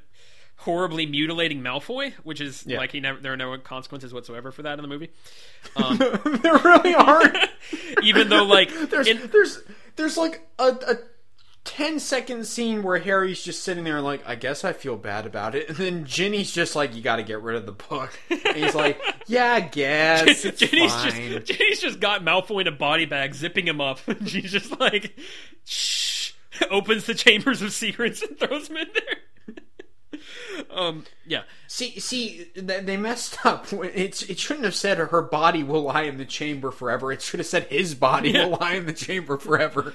[0.57, 2.77] horribly mutilating Malfoy, which is Yeah.
[2.77, 5.09] like he never there are no consequences whatsoever for that in the movie.
[5.75, 7.37] Um, there really aren't.
[8.03, 9.59] Even though like There's in- there's
[9.95, 10.95] there's like a, a
[11.63, 15.53] 10 second scene where Harry's just sitting there like, I guess I feel bad about
[15.53, 15.69] it.
[15.69, 18.17] And then Ginny's just like, you got to get rid of the book.
[18.29, 20.43] And he's like, yeah, I guess.
[20.43, 21.11] It's Jenny's fine.
[21.11, 23.99] just Jenny's just got Malfoy in a body bag, zipping him up.
[24.07, 25.17] And she's just like,
[25.65, 26.33] shh,
[26.71, 30.19] opens the chambers of secrets and throws him in there.
[30.71, 33.67] um, yeah, See, see, they messed up.
[33.71, 37.11] It's it shouldn't have said her body will lie in the chamber forever.
[37.11, 39.93] It should have said his body will lie in the chamber forever.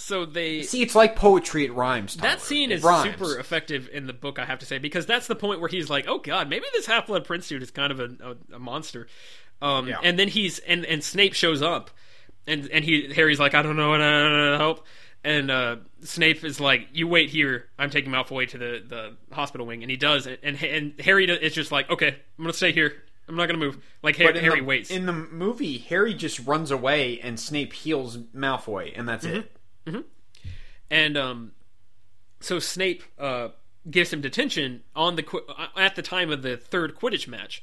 [0.00, 1.64] So they See, it's like poetry.
[1.64, 2.16] It rhymes.
[2.16, 2.30] Tyler.
[2.30, 3.10] that scene It is rhymes.
[3.12, 5.88] super effective in the book, I have to say, because that's the point where he's
[5.90, 8.58] like, "Oh God, maybe this Half Blood Prince dude is kind of a, a, a
[8.58, 9.06] monster."
[9.62, 9.98] Um, Yeah.
[10.02, 11.90] and then he's and and Snape shows up,
[12.46, 14.86] and and he Harry's like, "I don't know, what I don't know, help."
[15.22, 17.66] And uh, Snape is like, "You wait here.
[17.78, 20.40] I'm taking Malfoy to the, the hospital wing," and he does it.
[20.42, 22.08] And and Harry is just like, "Okay,
[22.38, 22.94] I'm gonna stay here.
[23.28, 24.90] I'm not gonna move." Like Harry, But Harry the, waits.
[24.90, 29.52] In the movie, Harry just runs away, and Snape heals Malfoy, and that's it.
[30.90, 31.52] And um,
[32.40, 33.48] so Snape uh,
[33.90, 35.42] gives him detention on the
[35.76, 37.62] at the time of the third Quidditch match,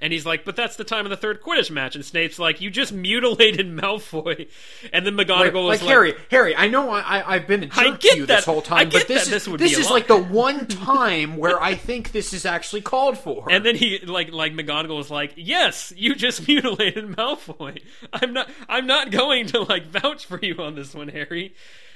[0.00, 2.60] and he's like, "But that's the time of the third Quidditch match," and Snape's like,
[2.60, 4.48] "You just mutilated Malfoy,"
[4.92, 7.66] and then McGonagall Like, is like, Harry, Harry, I know I, I, I've been a
[7.66, 8.36] jerk I to you that.
[8.36, 10.06] this whole I time, get but this that is this would this be is like
[10.06, 13.46] the one time where I think this is actually called for.
[13.50, 17.82] And then he like like McGonagall was like, "Yes, you just mutilated Malfoy.
[18.12, 21.54] I'm not I'm not going to like vouch for you on this one, Harry."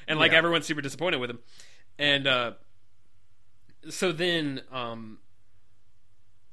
[0.08, 0.38] And like Yeah.
[0.38, 1.38] everyone's super disappointed with him.
[1.98, 2.52] And uh
[3.90, 5.18] so then um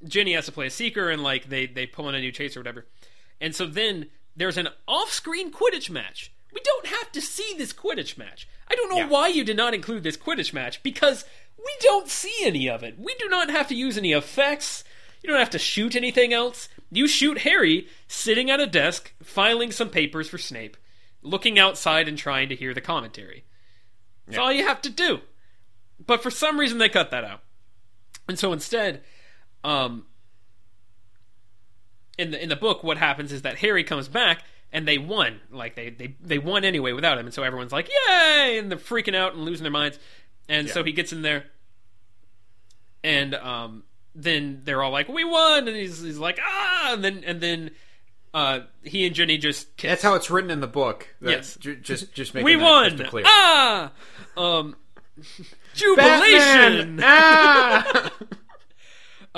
[0.08, 2.56] Jenny has to play a seeker and like they they pull in a new chase
[2.56, 2.86] or whatever.
[3.42, 6.32] And so then there's an off-screen Quidditch match.
[6.54, 8.48] We don't have to see this Quidditch match.
[8.70, 9.08] I don't know Yeah.
[9.08, 11.26] why you did not include this Quidditch match because
[11.58, 12.96] we don't see any of it.
[12.98, 14.84] We do not have to use any effects.
[15.22, 16.70] You don't have to shoot anything else.
[16.92, 20.78] You shoot Harry sitting at a desk filing some papers for Snape,
[21.22, 23.44] looking outside and trying to hear the commentary.
[24.26, 25.20] That's all you have to do.
[26.06, 27.42] But for some reason they cut that out.
[28.28, 29.04] And so instead,
[29.64, 30.06] um
[32.18, 35.40] in the in the book what happens is that Harry comes back and they won.
[35.52, 38.78] Like they they they won anyway without him and so everyone's like, "Yay!" and they're
[38.78, 39.98] freaking out and losing their minds.
[40.48, 41.46] And so he gets in there
[43.04, 43.84] and um
[44.16, 47.72] then they're all like, "We won." And he's he's like, "Ah!" and then and then
[48.34, 49.90] uh he and Jenny just kiss.
[49.90, 51.08] That's how it's written in the book.
[51.22, 51.56] Yes.
[51.56, 52.98] ju- just just making we won.
[53.06, 53.24] clear.
[53.28, 53.92] Ah!
[54.36, 54.76] Um
[55.74, 57.00] jubilation.
[57.02, 58.12] Ah!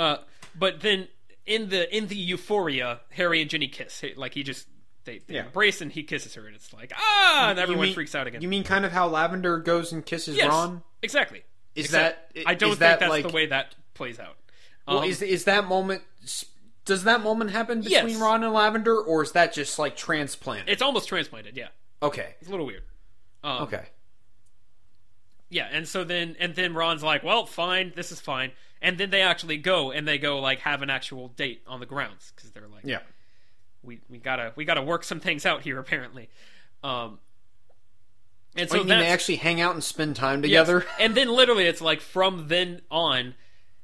[0.02, 0.16] Uh,
[0.58, 1.08] but then
[1.46, 4.02] in the in the euphoria, Harry and Ginny kiss.
[4.16, 4.66] Like he just
[5.04, 5.46] they, they Yeah.
[5.46, 8.42] embrace and he kisses her, and it's like ah, and everyone mean- freaks out again.
[8.42, 10.82] You mean kind of how Lavender goes and kisses yes, Ron?
[11.02, 11.42] exactly.
[11.74, 14.36] Is Except that- I don't think that that's like- the way that plays out.
[14.86, 16.02] Well, Um, is is that moment?
[16.84, 18.20] Does that moment happen between Yes.
[18.20, 20.68] Ron and Lavender, or is that just like transplanted?
[20.68, 21.56] it's almost transplanted.
[21.56, 21.68] Yeah,
[22.02, 22.34] okay.
[22.40, 22.82] it's a little weird.
[23.44, 23.84] Um, Okay.
[25.48, 28.52] Yeah, and so then and then Ron's like, "Well, fine, this is fine."
[28.82, 31.86] And then they actually go and they go like have an actual date on the
[31.86, 32.98] grounds because they're like, Yeah.
[33.82, 36.28] we we gotta we gotta work some things out here apparently."
[36.82, 37.20] Um,
[38.56, 40.66] and So so mean they actually hang out and spend time yes.
[40.66, 40.84] together?
[41.00, 43.34] and then literally it's like from then on,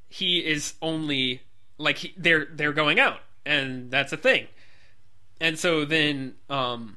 [0.09, 1.43] he is only
[1.79, 4.49] like he, they're they're going out, and that's a thing.
[5.41, 6.97] And so then um,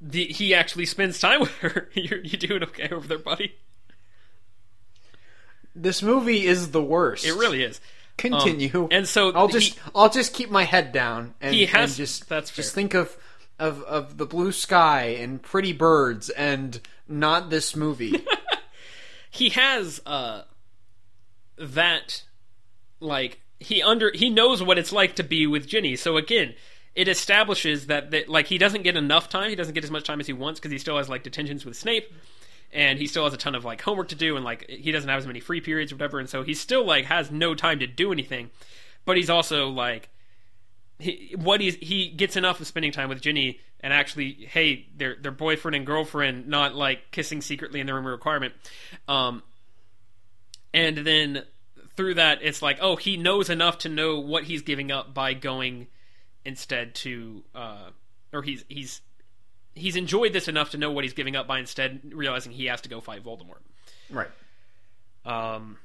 [0.00, 1.90] the, he actually spends time with her.
[1.94, 3.56] you you doing okay over there, buddy?
[5.74, 7.24] This movie is the worst.
[7.24, 7.80] It really is.
[8.16, 8.84] Continue.
[8.84, 11.90] Um, and so I'll he- just I'll just keep my head down and, He has-
[11.90, 13.16] and just that's just think of
[13.58, 18.24] of of the blue sky and pretty birds and not this movie.
[19.30, 20.42] he has uh
[21.58, 22.22] that
[23.00, 25.96] like he under he knows what it's like to be with Ginny.
[25.96, 26.54] So again,
[26.94, 29.50] it establishes that that like he doesn't get enough time.
[29.50, 31.64] He doesn't get as much time as he wants because he still has like detentions
[31.64, 32.12] with Snape.
[32.74, 35.08] And he still has a ton of like homework to do, and like he doesn't
[35.08, 37.78] have as many free periods or whatever, and so he still like has no time
[37.78, 38.50] to do anything.
[39.04, 40.08] But he's also like
[40.98, 45.14] he, what he's he gets enough of spending time with Ginny and actually, hey, their
[45.14, 48.54] their boyfriend and girlfriend, not like kissing secretly in the room requirement.
[49.06, 49.42] Um,
[50.72, 51.44] and then
[51.96, 55.34] through that, it's like, oh, he knows enough to know what he's giving up by
[55.34, 55.86] going
[56.44, 57.90] instead to, uh,
[58.32, 59.00] or he's he's
[59.74, 62.80] he's enjoyed this enough to know what he's giving up by instead realizing he has
[62.82, 63.58] to go fight Voldemort.
[64.10, 64.28] right.
[65.26, 65.78] Um,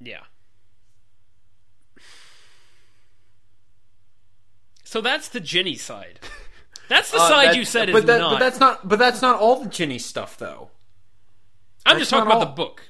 [0.00, 0.22] yeah.
[4.84, 6.20] So that's the Ginny side.
[6.88, 8.30] That's the Uh, side that- you said but is that, not.
[8.32, 8.88] But that's not.
[8.88, 10.70] But that's not all the Ginny stuff, though.
[11.84, 12.82] I'm that's just talking about the book.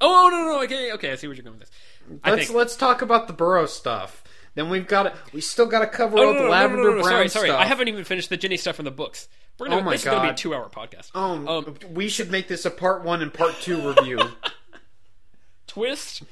[0.00, 0.62] Oh no no no.
[0.64, 1.78] okay okay I see where you're going with this.
[2.26, 2.56] Let's think.
[2.58, 4.22] let's talk about the Burrow stuff.
[4.54, 6.82] Then we've got to, we still got to cover Oh, all no, the no, lavender
[6.84, 7.48] no, no, no, brown sorry, sorry.
[7.48, 7.60] stuff.
[7.60, 9.28] I haven't even finished the Ginny stuff from the books.
[9.58, 11.14] We're gonna, Oh my this is going to be a two-hour podcast.
[11.16, 14.18] Um, Um, we should make this a part one and part two review.
[15.66, 16.22] twist.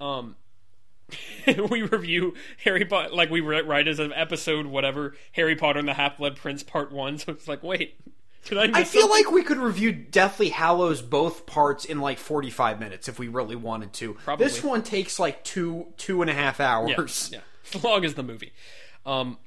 [0.00, 0.36] Um,
[1.70, 2.34] we review
[2.64, 6.18] Harry Potter like we write write as an episode whatever Harry Potter and the Half
[6.18, 7.18] Blood Prince Part One.
[7.18, 7.96] So it's like, wait,
[8.44, 8.68] did I?
[8.68, 9.24] Miss I feel something?
[9.24, 13.28] like we could review Deathly Hallows both parts in like forty five minutes if we
[13.28, 14.14] really wanted to.
[14.14, 14.46] Probably.
[14.46, 17.30] This one takes like two two and a half hours.
[17.32, 17.42] yeah, as
[17.84, 18.52] long as the movie.
[19.06, 19.38] Um,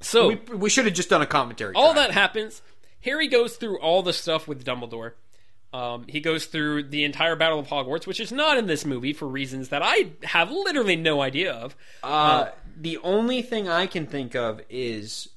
[0.00, 1.74] so We, we should have just done a commentary.
[1.74, 2.08] all track.
[2.08, 2.62] that happens.
[3.00, 5.12] Harry goes through all the stuff with Dumbledore.
[5.72, 9.12] Um, he goes through the entire Battle of Hogwarts, which is not in this movie
[9.12, 11.76] for reasons that I have literally no idea of.
[12.02, 15.28] Uh, the only thing I can think of is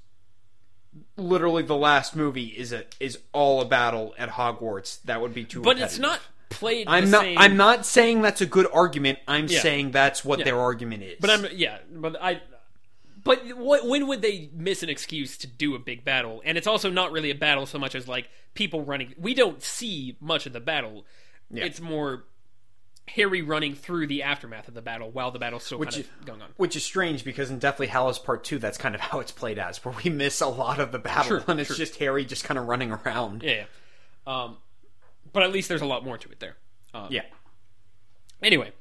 [1.17, 5.01] literally the last movie is a is all a battle at Hogwarts.
[5.03, 5.61] That would be too.
[5.61, 6.19] But it's not
[6.49, 6.87] played.
[6.87, 7.21] I'm the not.
[7.21, 9.19] Same, I'm not saying that's a good argument.
[9.27, 9.59] I'm Yeah.
[9.61, 10.45] saying that's what Yeah.
[10.45, 11.17] their argument is.
[11.19, 12.41] But I'm yeah, but I.
[13.21, 16.41] But what, when would they miss an excuse to do a big battle?
[16.45, 19.13] And it's also not really a battle so much as like people running.
[19.17, 21.05] We don't see much of the battle.
[21.51, 21.65] Yeah.
[21.65, 22.23] It's more
[23.09, 26.25] Harry running through the aftermath of the battle while the battle's still kind is- of
[26.25, 26.49] going on.
[26.55, 29.59] Which is strange because in Deathly Hallows Part Two, that's kind of how it's played
[29.59, 31.75] as, where we miss a lot of the battle, True, and it's true.
[31.75, 33.43] just Harry just kind of running around.
[33.43, 33.65] Yeah,
[34.27, 34.43] yeah.
[34.43, 34.57] Um,
[35.33, 36.57] but at least there's a lot more to it there.
[36.93, 37.23] Um, Yeah.
[38.41, 38.71] Anyway,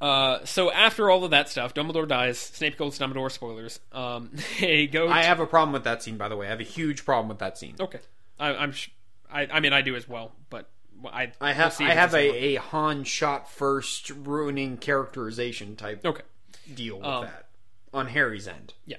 [0.00, 2.38] uh, so after all of that stuff, Dumbledore dies.
[2.38, 3.30] Snape kills Dumbledore.
[3.30, 3.80] Spoilers.
[3.92, 5.08] Um, they go.
[5.08, 6.46] I have a problem with that scene, by the way.
[6.46, 7.74] I have a huge problem with that scene.
[7.80, 8.00] okay.
[8.38, 8.72] I, I'm.
[8.72, 8.90] Sh-
[9.30, 10.68] I, I mean, I do as well, but
[11.04, 11.32] I.
[11.40, 16.22] I we'll have I have a, a Han shot first ruining characterization type Okay.
[16.72, 17.48] deal with Um, that
[17.92, 18.74] on Harry's end.
[18.86, 18.98] Yeah.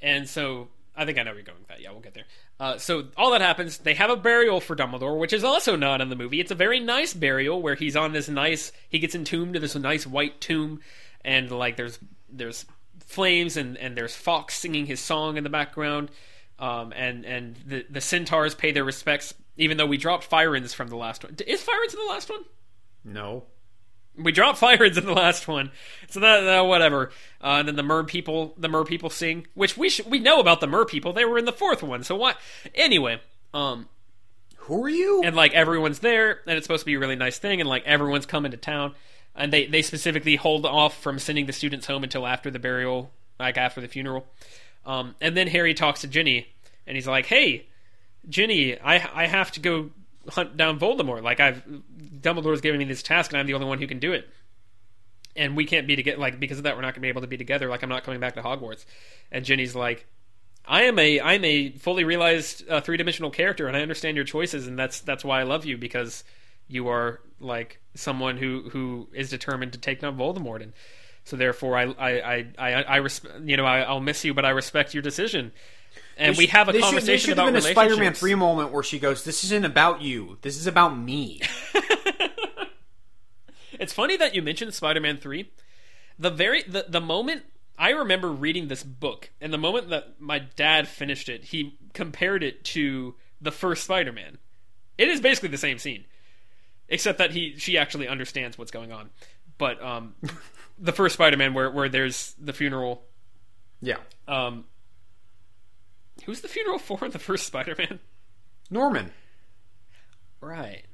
[0.00, 0.68] And so
[0.98, 1.80] I think I know where you're going with that.
[1.80, 2.24] Yeah, we'll get there.
[2.58, 6.00] Uh, so all that happens, they have a burial for Dumbledore, which is also not
[6.00, 6.40] in the movie.
[6.40, 8.72] It's a very nice burial where he's on this nice.
[8.88, 10.80] He gets entombed to this nice white tomb,
[11.24, 12.66] and like there's there's
[13.06, 16.10] flames and and there's Fawkes singing his song in the background.
[16.58, 20.88] Um, and and the the centaurs pay their respects, even though we dropped Firenze from
[20.88, 21.36] the last one.
[21.46, 22.44] Is Firenze in the last one?
[23.04, 23.44] No.
[24.18, 25.70] We dropped Firenze in the last one,
[26.08, 27.10] so that uh, whatever.
[27.40, 30.40] Uh, and then the Mer people, the Mer people sing, which we sh- we know
[30.40, 31.12] about the Mer people.
[31.12, 32.36] They were in the fourth one, so what?
[32.74, 33.20] Anyway,
[33.54, 33.88] um,
[34.56, 35.22] Who are you?
[35.24, 37.84] and like everyone's there, and it's supposed to be a really nice thing, and like
[37.86, 38.94] everyone's coming to town,
[39.36, 43.12] and they they specifically hold off from sending the students home until after the burial,
[43.38, 44.26] like after the funeral.
[44.84, 46.48] Um, and then Harry talks to Ginny,
[46.86, 47.66] and he's like, "Hey,
[48.28, 49.90] Ginny, I I have to go
[50.28, 51.22] hunt down Voldemort.
[51.22, 51.62] Like I've
[52.28, 54.28] Dumbledore's giving me this task, and I'm the only one who can do it.
[55.36, 56.18] And we can't be together.
[56.18, 57.68] Like because of that, we're not going to be able to be together.
[57.68, 58.84] Like I'm not coming back to Hogwarts."
[59.30, 60.06] And Ginny's like,
[60.66, 64.24] I am a I'm a fully realized uh, three dimensional character, and I understand your
[64.24, 66.24] choices, and that's that's why I love you because
[66.66, 70.72] you are like someone who who is determined to take down Voldemort, and
[71.24, 74.44] so therefore I I I I, I resp- you know I, I'll miss you, but
[74.44, 75.52] I respect your decision.
[76.16, 77.72] And we have a This should- conversation this should about have been a.
[77.74, 80.38] Spider-Man three moment where she goes, "This isn't about you.
[80.42, 81.40] This is about me."
[83.78, 85.50] It's funny that you mentioned Spider-Man 3.
[86.18, 87.44] The very the, the moment
[87.78, 92.42] I remember reading this book and the moment that my dad finished it, he compared
[92.42, 94.38] it to the first Spider-Man.
[94.96, 96.04] It is basically the same scene.
[96.88, 99.10] Except that he she actually understands what's going on.
[99.58, 100.14] But um
[100.78, 103.02] the first Spider-Man where where there's the funeral
[103.80, 104.64] yeah, um
[106.24, 108.00] Who's the funeral for in the first Spider-Man?
[108.70, 109.12] Norman.
[110.40, 110.84] Right.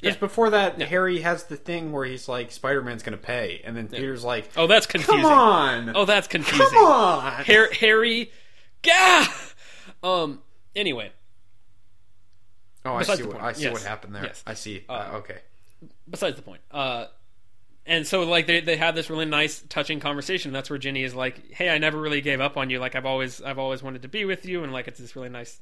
[0.00, 0.20] Because Yeah.
[0.20, 3.60] before that, Harry has the thing where he's like, Spider Man's going to pay.
[3.64, 5.22] And then Peter's like, Oh, that's confusing.
[5.22, 5.96] come on.
[5.96, 6.66] Oh, that's confusing.
[6.70, 7.44] come on.
[7.44, 8.30] Har- Harry,
[8.82, 9.26] gah.
[10.02, 10.40] Um.
[10.74, 11.12] Anyway,
[12.84, 13.40] Oh, I Besides see, what.
[13.42, 13.72] I see Yes.
[13.74, 14.24] what happened there.
[14.24, 14.42] Yes.
[14.46, 14.84] I see.
[14.88, 15.38] Uh, Uh, okay.
[16.08, 16.60] besides the point.
[16.70, 17.06] Uh,
[17.86, 20.52] and so like they they have this really nice, touching conversation.
[20.52, 22.78] That's where Ginny is like, "Hey, I never really gave up on you.
[22.78, 25.28] Like I've always I've always wanted to be with you." And like it's this really
[25.28, 25.60] nice.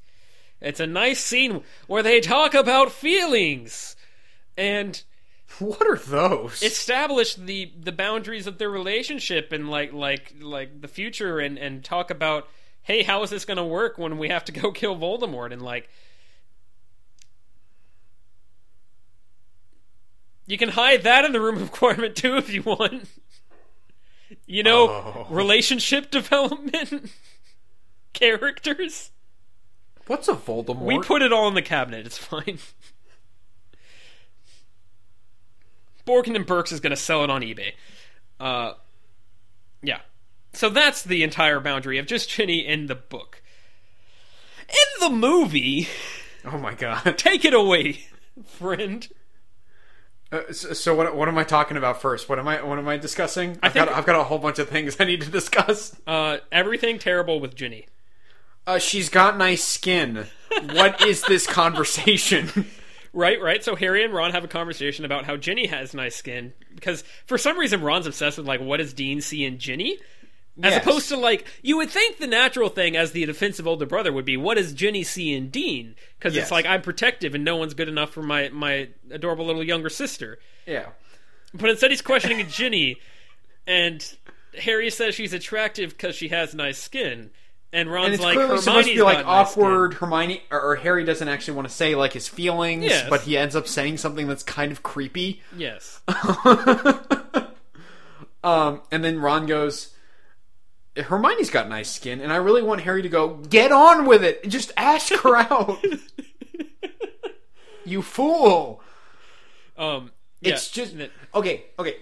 [0.60, 3.96] It's a nice scene where they talk about feelings
[4.58, 5.02] and
[5.60, 6.62] What are those?
[6.62, 11.82] establish the the boundaries of their relationship and like like like the future and and
[11.84, 12.46] talk about
[12.82, 15.62] hey how is this going to work when we have to go kill Voldemort and
[15.62, 15.88] like
[20.46, 23.08] you can hide that in the room of requirement too if you want
[24.46, 25.26] you know Oh.
[25.30, 27.10] relationship development
[28.12, 29.10] characters
[30.06, 30.80] What's a Voldemort?
[30.86, 32.06] we put it all in the cabinet.
[32.06, 32.58] It's fine.
[36.08, 37.72] Borgin and Burkes is going to sell it on eBay.
[38.40, 38.72] Uh,
[39.82, 40.00] yeah.
[40.54, 43.42] So that's the entire boundary of just Ginny in the book.
[44.68, 45.88] In the movie,
[46.44, 47.02] Oh my god.
[47.18, 48.00] take it away,
[48.46, 49.06] friend.
[50.30, 51.14] Uh, so, so what?
[51.16, 52.28] What am I talking about first?
[52.28, 52.62] What am I?
[52.62, 53.58] What am I discussing?
[53.62, 53.94] I've think- got.
[53.96, 55.96] I've got a whole bunch of things I need to discuss.
[56.06, 57.86] Uh, everything terrible with Ginny.
[58.66, 60.26] Uh, she's got nice skin.
[60.72, 62.66] What is this conversation?
[63.18, 63.64] Right, right.
[63.64, 67.36] So Harry and Ron have a conversation about how Ginny has nice skin because for
[67.36, 69.98] some reason Ron's obsessed with like what does Dean see in Ginny,
[70.62, 70.82] as Yes.
[70.86, 74.24] opposed to like you would think the natural thing as the defensive older brother would
[74.24, 76.44] be what does Ginny see in Dean because Yes.
[76.44, 79.88] it's like I'm protective and no one's good enough for my my adorable little younger
[79.88, 80.86] sister, yeah.
[81.52, 82.98] but instead he's questioning Ginny,
[83.66, 84.14] and
[84.60, 87.30] Harry says she's attractive because she has nice skin,
[87.72, 89.94] and Ron's And it's like clearly Hermione's supposed to be like awkward.
[89.94, 93.08] Hermione or, or Harry doesn't actually want to say like his feelings, Yes.
[93.10, 95.42] but he ends up saying something that's kind of creepy.
[95.56, 96.00] Yes.
[98.44, 99.94] Um, and then Ron goes,
[100.96, 104.48] Hermione's got nice skin, and I really want Harry to go, get on with it.
[104.48, 105.84] Just ask her out.
[107.84, 108.80] you fool.
[109.76, 110.12] Um.
[110.40, 110.52] Yeah.
[110.54, 110.94] It's just
[111.34, 111.64] okay.
[111.78, 111.96] Okay,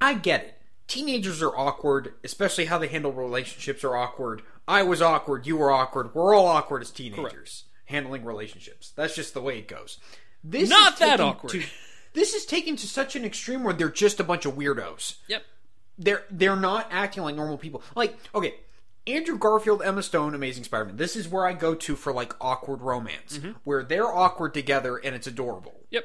[0.00, 0.54] I get it.
[0.86, 4.42] Teenagers are awkward, especially how they handle relationships are awkward.
[4.68, 5.46] I was awkward.
[5.46, 6.14] You were awkward.
[6.14, 8.92] We're all awkward as teenagers handling relationships.
[8.94, 9.98] That's just the way it goes.
[10.44, 11.52] This Not is that awkward.
[11.52, 11.64] to-
[12.12, 15.16] this is taken to such an extreme where they're just a bunch of weirdos.
[15.28, 15.42] Yep.
[15.98, 17.82] They're they're not acting like normal people.
[17.96, 18.54] Like okay.
[19.06, 20.96] Andrew Garfield, Emma Stone, Amazing Spider-Man.
[20.98, 23.52] This is where I go to for like awkward romance, mm-hmm.
[23.64, 26.04] where they're awkward together and it's adorable Yep.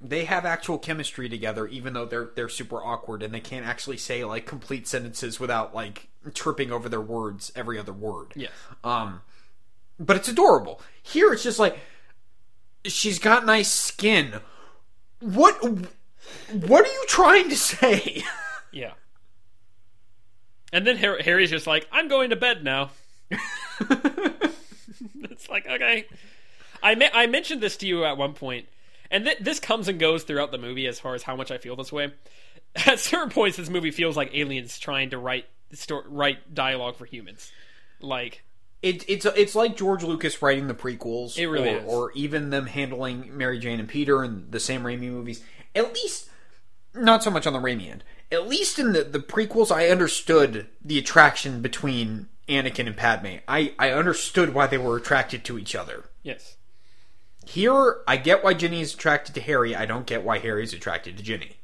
[0.00, 3.96] They have actual chemistry together even though they're they're super awkward and they can't actually
[3.96, 8.48] say like complete sentences without like tripping over their words every other word Yeah.
[8.84, 9.22] um
[9.98, 11.78] but it's adorable here it's just like
[12.84, 14.34] she's got nice skin
[15.20, 15.54] what
[16.52, 18.22] what are you trying to say
[18.70, 18.92] Yeah.
[20.74, 22.90] And then Har- Harry's just like, I'm going to bed now.
[23.80, 26.04] it's like, okay.
[26.82, 28.68] I I mentioned this to you at one point,
[29.10, 31.58] and th- this comes and goes throughout the movie as far as how much I
[31.58, 32.12] feel this way.
[32.86, 37.06] At certain points, this movie feels like aliens trying to write sto- write dialogue for
[37.06, 37.50] humans.
[38.00, 38.44] Like,
[38.82, 41.84] it, it's it's like George Lucas writing the prequels, It really or, is.
[41.86, 45.42] or even them handling Mary Jane and Peter and the Sam Raimi movies.
[45.74, 46.28] At least,
[46.94, 48.04] not so much on the Raimi end.
[48.30, 53.38] At least in the the prequels, I understood the attraction between Anakin and Padme.
[53.48, 56.04] I I understood why they were attracted to each other.
[56.22, 56.56] yes.
[57.48, 59.74] Here, I get why Ginny is attracted to Harry.
[59.74, 61.56] I don't get why Harry's attracted to Ginny.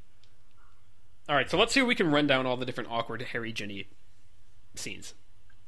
[1.28, 3.52] All right, so let's see if we can run down all the different awkward Harry
[3.52, 3.88] Ginny
[4.74, 5.12] scenes.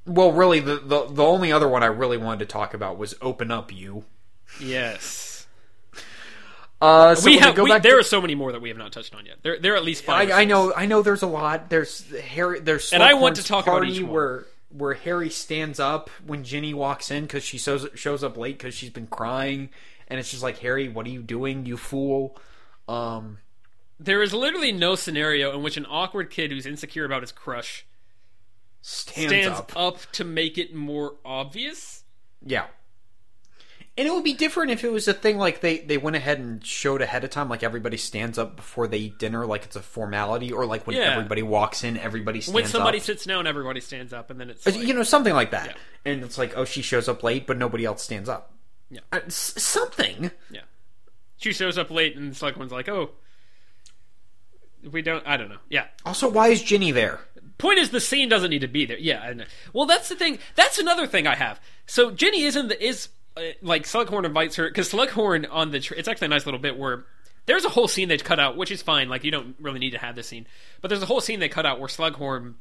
[0.06, 3.14] Well, really, the, the the only other one I really wanted to talk about was
[3.20, 4.04] "Open Up, You."
[4.58, 5.46] Yes.
[6.80, 8.78] Uh, so we have we, back to- there are so many more that we have
[8.78, 9.36] not touched on yet.
[9.42, 10.30] There there are at least five.
[10.30, 11.02] I, I know, I know.
[11.02, 11.68] There's a lot.
[11.68, 12.60] There's Harry.
[12.60, 14.10] There's And I want to talk about each one.
[14.12, 18.58] where where Harry stands up when Ginny walks in because she shows shows up late
[18.58, 19.70] because she's been crying,
[20.08, 22.36] and it's just like Harry, what are you doing, you fool?
[22.88, 23.38] Um,
[23.98, 27.86] There is literally no scenario in which an awkward kid who's insecure about his crush
[28.82, 29.72] stands, stands up.
[29.76, 29.98] up.
[30.12, 32.04] to make it more obvious.
[32.44, 32.66] Yeah.
[33.98, 36.38] And it would be different if it was a thing like they, they went ahead
[36.38, 39.74] and showed ahead of time, like everybody stands up before they eat dinner, like it's
[39.74, 41.12] a formality, or like when Yeah.
[41.16, 42.62] everybody walks in, everybody stands up.
[42.62, 43.04] When somebody up.
[43.04, 45.68] sits down, everybody stands up, and then it's like, you know, something like that.
[45.68, 46.12] Yeah.
[46.12, 48.52] And it's like, oh, she shows up late, but nobody else stands up.
[48.90, 49.00] Yeah.
[49.12, 50.30] Uh, s- something.
[50.50, 50.60] yeah.
[51.38, 53.10] She shows up late, and Slughorn's like, "Oh,
[54.90, 55.58] we don't." I don't know.
[55.68, 55.86] Yeah.
[56.04, 57.20] Also, why is Ginny there?
[57.58, 58.98] Point is, the scene doesn't need to be there.
[58.98, 59.20] Yeah.
[59.20, 59.44] I know.
[59.72, 60.38] Well, that's the thing.
[60.54, 61.60] That's another thing I have.
[61.86, 65.94] So Ginny isn't the is uh, like Slughorn invites her because Slughorn on the tr-
[65.94, 67.04] it's actually a nice little bit where
[67.46, 69.08] there's a whole scene they cut out, which is fine.
[69.08, 70.46] Like you don't really need to have this scene,
[70.80, 72.54] but there's a whole scene they cut out where Slughorn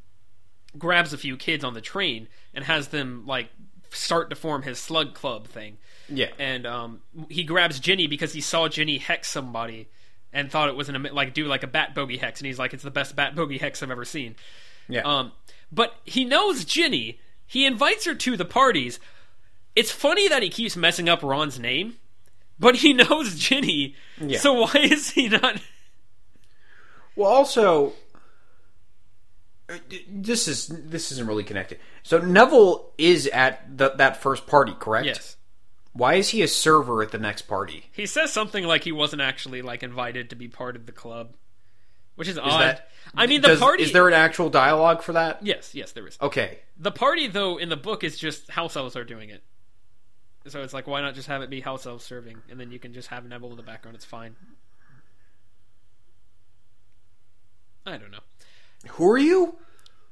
[0.78, 3.50] grabs a few kids on the train and has them like
[3.92, 5.78] start to form his slug club thing.
[6.10, 6.30] Yeah.
[6.38, 9.88] And um, he grabs Ginny because he saw Ginny hex somebody
[10.34, 12.74] and thought it was an like do like a bat bogey hex, and he's like,
[12.74, 14.36] it's the best bat bogey hex I've ever seen.
[14.88, 15.02] Yeah.
[15.02, 15.32] Um,
[15.72, 17.20] but he knows Ginny.
[17.48, 19.00] He invites her to the parties.
[19.76, 21.96] It's funny that he keeps messing up Ron's name,
[22.60, 23.96] but he knows Ginny.
[24.20, 24.40] Yeah.
[24.40, 25.62] So why is he not?
[27.16, 27.94] Well, also,
[29.70, 29.78] uh,
[30.10, 31.80] this is this isn't really connected.
[32.04, 35.06] So Neville is at the, that first party, correct?
[35.06, 35.38] Yes.
[35.98, 37.86] Why is he a server at the next party?
[37.94, 41.36] He says something like he wasn't actually like invited to be part of the club,
[42.16, 42.60] which is, Is odd.
[42.62, 43.84] that- I mean, the Does- party.
[43.84, 45.46] Is there an actual dialogue for that?
[45.46, 46.18] Yes, yes, there is.
[46.22, 46.60] Okay.
[46.78, 49.42] The party, though, in the book is just house elves are doing it.
[50.48, 52.78] So it's like, why not just have it be house elves serving, and then you
[52.80, 53.96] can just have Neville in the background.
[53.96, 54.36] It's fine.
[57.86, 58.20] I don't know.
[58.92, 59.58] Who are you?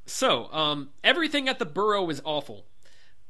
[0.05, 2.65] So, um, everything at the burrow is awful.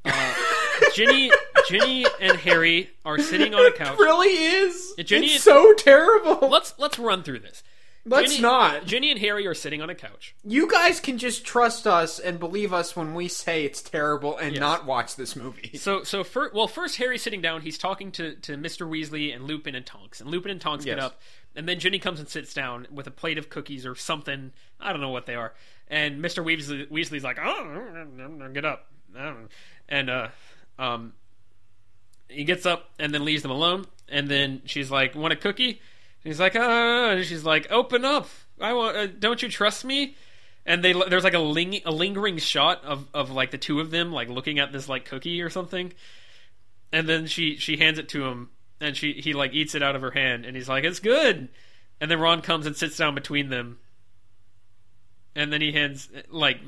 [0.05, 0.33] Uh,
[0.93, 1.31] Ginny,
[1.67, 3.99] Ginny, and Harry are sitting on a couch.
[3.99, 4.93] It really is.
[5.03, 6.49] Ginny it's so terrible.
[6.49, 7.63] Let's let's run through this.
[8.05, 8.85] Let's Ginny, not.
[8.85, 10.35] Ginny and Harry are sitting on a couch.
[10.43, 14.59] You guys can just trust us and believe us when we say it's terrible and
[14.59, 15.77] not watch this movie.
[15.77, 18.87] So so fir- well first Harry's sitting down, he's talking to, to Mr.
[18.87, 20.19] Weasley and Lupin and Tonks.
[20.19, 21.21] And Lupin and Tonks get up
[21.55, 24.51] and then Ginny comes and sits down with a plate of cookies or something.
[24.79, 25.53] I don't know what they are.
[25.87, 26.43] And Mr.
[26.43, 29.47] Weasley Weasley's like, "Oh, get up." I don't know.
[29.89, 30.27] And uh
[30.79, 31.13] um
[32.29, 35.69] he gets up and then leaves them alone and then she's like, "Want a cookie?"
[35.69, 35.79] And
[36.23, 38.27] he's like, "Ah," and she's like, "Open up.
[38.59, 40.15] I want uh, don't you trust me?"
[40.65, 43.91] and they there's like a ling, a lingering shot of of like the two of
[43.91, 45.93] them like looking at this like cookie or something
[46.91, 49.95] and then she she hands it to him and she he like eats it out
[49.95, 51.49] of her hand and he's like it's good
[51.99, 53.79] and then Ron comes and sits down between them
[55.35, 56.59] and then he hands like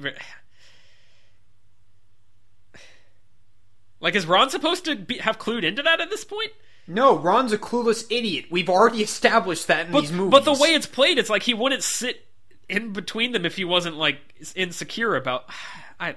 [4.06, 6.52] like is Ron supposed to be, have clued into that at this point
[6.88, 8.46] No, Ron's a clueless idiot.
[8.52, 10.32] We've already established that in but, these movies.
[10.32, 12.26] but the way it's played it's like he wouldn't sit
[12.70, 14.20] in between them if he wasn't like
[14.56, 15.46] insecure about
[16.00, 16.16] I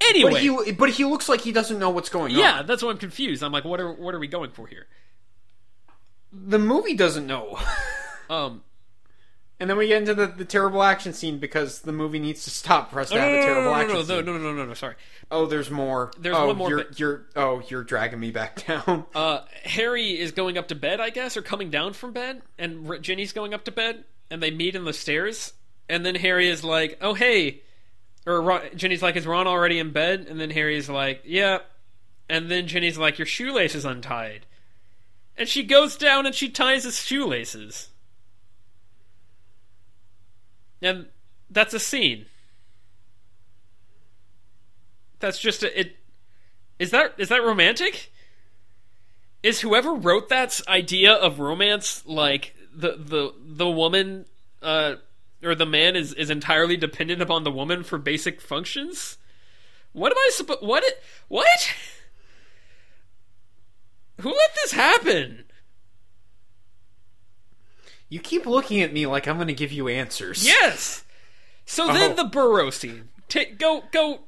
[0.00, 2.56] anyway but he but he looks like he doesn't know what's going Yeah, on.
[2.58, 3.42] Yeah, that's why I'm confused.
[3.42, 4.86] I'm like, what are what are we going for here?
[6.32, 7.58] The movie doesn't know.
[8.28, 8.62] Um,
[9.58, 12.50] and then we get into the, the terrible action scene because the movie needs to
[12.50, 14.24] stop for us to have a terrible no, action no, no, scene.
[14.26, 14.96] no, no, no, no, no, sorry.
[15.30, 16.12] Oh, there's more.
[16.18, 17.00] There's oh, one more You're, bit.
[17.00, 19.06] you're oh, you're dragging me back down.
[19.14, 22.88] Uh, Harry is going up to bed, I guess, or coming down from bed, and
[22.88, 25.52] R- Ginny's going up to bed, and they meet in the stairs,
[25.88, 27.62] and then Harry is like, "Oh hey,"
[28.26, 31.58] or Ron, Ginny's like, "Is Ron already in bed?" And then Harry's like, "Yeah,"
[32.28, 34.44] and then Ginny's like, "Your shoelace is untied,"
[35.36, 37.88] and she goes down and she ties his shoelaces,
[40.82, 41.06] and
[41.50, 42.26] that's a scene.
[45.18, 45.96] That's just a, it.
[46.78, 48.12] Is that is that romantic?
[49.42, 54.26] Is whoever wrote that's idea of romance like the the the woman
[54.60, 54.96] uh
[55.42, 59.16] or the man is is entirely dependent upon the woman for basic functions?
[59.92, 61.74] What am I supposed what it what?
[64.20, 65.45] Who let this happen?
[68.08, 70.46] You keep looking at me like I'm going to give you answers.
[70.46, 71.04] Yes.
[71.64, 72.14] So then Oh.
[72.14, 73.08] the burrow scene.
[73.28, 74.20] Take go go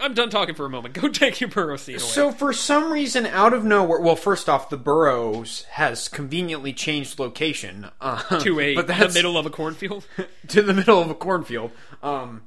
[0.00, 0.94] I'm done talking for a moment.
[1.00, 2.04] Go take your burrow scene away.
[2.04, 7.18] So for some reason, out of nowhere, well, first off, the Burrows has conveniently changed
[7.18, 10.06] location uh, to a but the middle of a cornfield.
[10.48, 11.72] to the middle of a cornfield.
[12.02, 12.42] Um,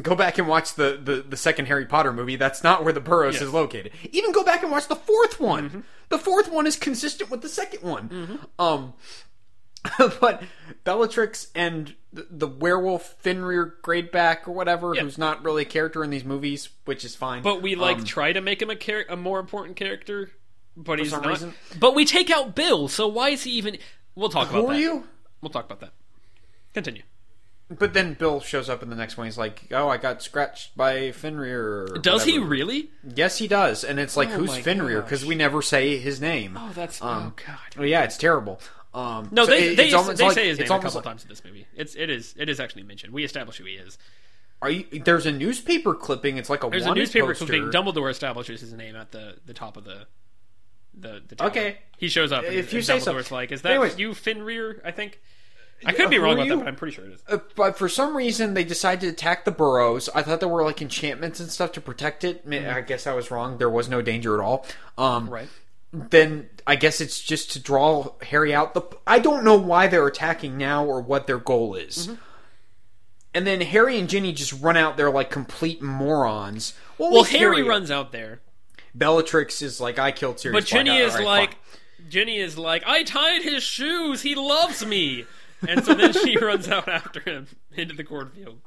[0.00, 2.36] go back and watch the, the, the second Harry Potter movie.
[2.36, 3.42] That's not where the Burrows Yes.
[3.42, 3.92] is located.
[4.12, 5.68] Even go back and watch the fourth one.
[5.68, 5.80] Mm-hmm.
[6.08, 8.38] The fourth one is consistent with the second one.
[8.58, 8.94] Um,
[10.20, 10.42] but
[10.84, 15.02] Bellatrix and the, the werewolf Fenrir Greyback or whatever, Yeah.
[15.02, 17.42] who's not really a character in these movies, which is fine.
[17.42, 20.30] But we like Um, try to make him a char- a more important character,
[20.76, 21.26] but he's not.
[21.26, 21.54] reason.
[21.78, 23.76] But we take out Bill, so why is he even?
[24.14, 24.80] We'll talk about who are that.
[24.80, 25.04] you?
[25.40, 25.92] We'll talk about that.
[26.74, 27.02] Continue.
[27.78, 29.26] But then Bill shows up in the next one.
[29.26, 32.90] He's like, "Oh, I got scratched by Fenrir." Does he really?
[33.14, 33.84] Yes, he does.
[33.84, 35.02] And it's like, Oh who's Fenrir?
[35.02, 36.56] Because we never say his name.
[36.58, 37.58] Oh, that's Um, oh god.
[37.78, 38.60] Oh yeah, it's terrible.
[38.94, 41.04] Um, No, so they it- they, they like- say his it's name a couple like-
[41.04, 41.66] times in this movie.
[41.74, 43.12] It's it is it is actually mentioned.
[43.12, 43.96] We establish who he is.
[44.60, 44.84] Are you?
[45.04, 46.36] There's a newspaper clipping.
[46.36, 47.46] It's like a There's a newspaper poster.
[47.46, 47.70] clipping.
[47.70, 50.06] Dumbledore establishes his name at the the top of the
[50.94, 51.22] the.
[51.26, 51.48] the tower.
[51.48, 51.78] Okay.
[51.96, 52.44] He shows up.
[52.44, 53.12] And, If you and say so.
[53.12, 53.98] Dumbledore's like, "Is that Anyways.
[53.98, 55.20] you, Fenrir?" I think.
[55.84, 56.50] I could be wrong about you?
[56.56, 57.22] that, but I'm pretty sure it is.
[57.28, 60.08] Uh, but for some reason, they decided to attack the burrows.
[60.14, 62.46] I thought there were like enchantments and stuff to protect it.
[62.46, 63.58] Ma- I guess I was wrong.
[63.58, 64.66] There was no danger at all.
[64.98, 65.48] Um, Right.
[65.92, 68.74] then I guess it's just to draw Harry out.
[68.74, 72.06] The I don't know why they're attacking now or what their goal is.
[72.08, 72.14] Mm-hmm.
[73.34, 76.74] And then Harry and Ginny just run out there like complete morons.
[76.98, 78.40] Well, Well, least Harry runs out there,
[78.94, 81.00] Bellatrix is like, I killed Sirius but Ginny Black.
[81.02, 82.10] is All right, like, fine.
[82.10, 84.20] Ginny is like, I tied his shoes.
[84.22, 85.24] He loves me,
[85.68, 88.60] and so then she runs out after him into the cornfield,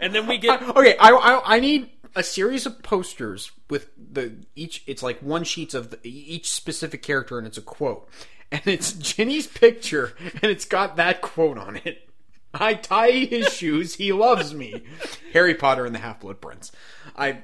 [0.00, 4.34] and then we get okay, I, I I need a series of posters with the
[4.56, 4.82] each.
[4.86, 8.08] It's like one sheets of the, each specific character, and it's a quote,
[8.52, 12.08] and it's Ginny's picture, and it's got that quote on it.
[12.54, 13.96] I tie his shoes.
[13.96, 14.82] He loves me.
[15.34, 16.72] Harry Potter and the Half Blood Prince.
[17.14, 17.42] I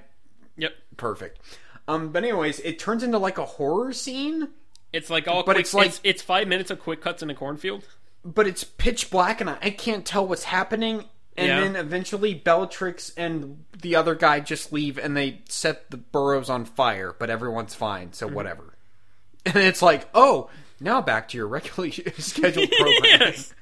[0.57, 0.73] yep.
[0.97, 1.41] perfect.
[1.87, 4.49] Um, but anyways, it turns into like a horror scene,
[4.95, 7.29] It's like all, But quick, it's like- it's, it's five minutes of quick cuts in
[7.29, 7.85] a cornfield.
[8.25, 11.05] But it's pitch black, and I, I can't tell what's happening.
[11.37, 11.61] And Yeah.
[11.61, 16.65] then eventually, Bellatrix and the other guy just leave, and they set the burrows on
[16.65, 17.15] fire.
[17.19, 18.15] But everyone's fine, Mm-hmm.
[18.15, 18.65] so whatever.
[19.47, 20.49] And it's like, oh,
[20.81, 23.35] now back to your regularly scheduled programming.
[23.35, 23.53] yes.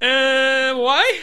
[0.00, 1.20] uh, why?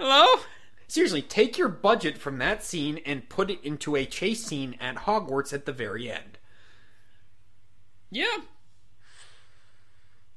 [0.00, 0.40] Hello.
[0.88, 4.96] Seriously, take your budget from that scene and put it into a chase scene at
[4.96, 6.38] Hogwarts at the very end.
[8.10, 8.38] Yeah.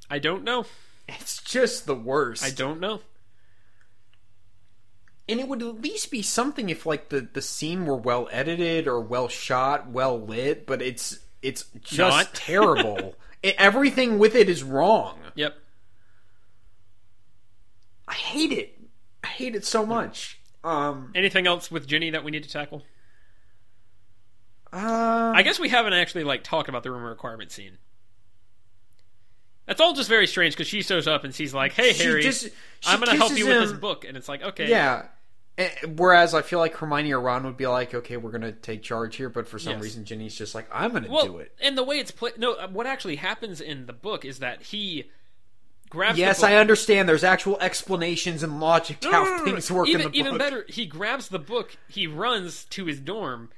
[0.10, 0.66] I don't know.
[1.08, 2.44] It's just the worst.
[2.44, 3.02] I don't know.
[5.28, 8.88] and it would at least be something if like the the scene were well edited
[8.88, 12.34] or well shot, well lit, but it's it's just Not.
[12.34, 13.16] terrible.
[13.44, 15.18] It- everything with it is wrong.
[15.36, 15.56] Yep.
[18.08, 18.80] I hate it.
[19.24, 20.40] I hate it so much.
[20.64, 22.84] Um Anything else with Ginny that we need to tackle?
[24.72, 27.78] uh, I guess we haven't actually like talked about the room requirement scene.
[29.70, 32.24] That's all just very strange because she shows up and she's like, "Hey, She Harry,
[32.24, 32.50] just-
[32.86, 35.06] I'm going to help you with this book," and it's like, "Okay, yeah.
[35.60, 38.82] Eh, Whereas I feel like Hermione or Ron would be like, okay, we're gonna take
[38.82, 39.82] charge here, but for some Yes.
[39.84, 41.52] reason Ginny's just like, I'm gonna Well, do it.
[41.62, 44.62] and the way it's played, no, uh, what actually happens in the book is that
[44.64, 45.12] he
[45.90, 46.18] grabs.
[46.18, 46.44] Yes.
[46.44, 47.10] I understand.
[47.10, 50.10] There's actual explanations and logic to No, how no, no, things work even, in the
[50.10, 50.16] book.
[50.28, 53.50] Even better, he grabs the book, he runs to his dorm.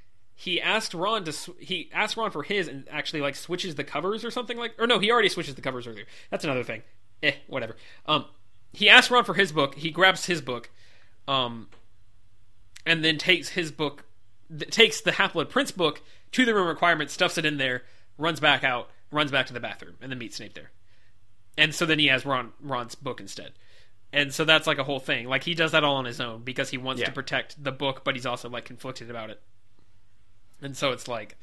[0.41, 1.31] He asked Ron to.
[1.31, 4.73] Sw- he asked Ron for his, and actually like switches the covers or something like.
[4.79, 6.05] Or no, he already switches the covers earlier.
[6.31, 6.81] That's another thing.
[7.21, 7.75] Eh, whatever.
[8.07, 8.25] Um,
[8.73, 9.75] he asked Ron for his book.
[9.75, 10.71] He grabs his book,
[11.27, 11.67] um,
[12.87, 14.05] and then takes his book,
[14.49, 16.01] th- takes the Half Blood Prince book
[16.31, 17.83] to the room requirement, stuffs it in there,
[18.17, 20.71] runs back out, runs back to the bathroom, and then meets Snape there.
[21.55, 23.51] And so then he has Ron Ron's book instead.
[24.11, 25.27] And so that's like a whole thing.
[25.27, 27.05] Like he does that all on his own because he wants Yeah.
[27.09, 29.39] to protect the book, but he's also like conflicted about it.
[30.61, 31.37] And so it's like,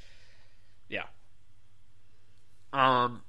[0.88, 1.04] yeah.
[2.72, 3.22] Um,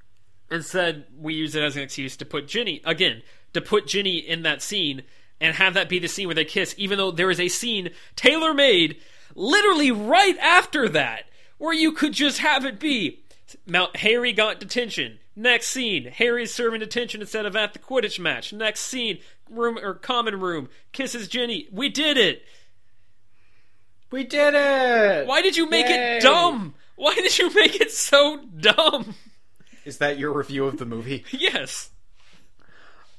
[0.52, 3.22] instead we use it as an excuse to put Ginny again
[3.53, 5.03] to put Ginny in that scene
[5.41, 7.90] and have that be the scene where they kiss, even though there is a scene
[8.16, 8.98] tailor made
[9.36, 11.24] literally right after that
[11.57, 13.24] where you could just have it be
[13.66, 15.20] Mount Harry got detention.
[15.36, 18.52] Next scene, Harry's serving detention instead of at the Quidditch match.
[18.52, 21.68] Next scene, room or common room, kisses Ginny.
[21.72, 22.44] We did it.
[24.11, 25.27] We did it.
[25.27, 26.18] Why did you make Yay.
[26.18, 26.73] it dumb?
[26.95, 29.15] Why did you make it so dumb?
[29.86, 31.23] Is that your review of the movie?
[31.31, 31.90] Yes.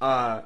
[0.00, 0.42] Uh,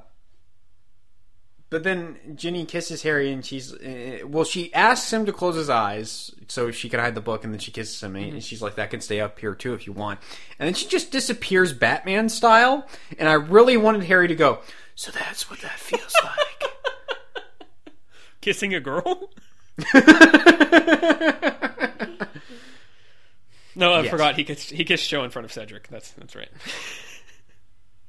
[1.70, 4.44] but then Ginny kisses Harry, and she's uh, well.
[4.44, 7.58] She asks him to close his eyes so she can hide the book, and then
[7.60, 10.20] she kisses him, and she's like, "That can stay up here too if you want."
[10.58, 12.86] And then she just disappears, Batman style.
[13.18, 14.60] And I really wanted Harry to go.
[14.94, 16.70] So that's what that feels like.
[18.40, 19.30] Kissing a girl?
[23.76, 24.10] No, I Yes.
[24.10, 25.88] forgot he kissed he kissed Joe in front of Cedric.
[25.88, 26.48] That's that's right.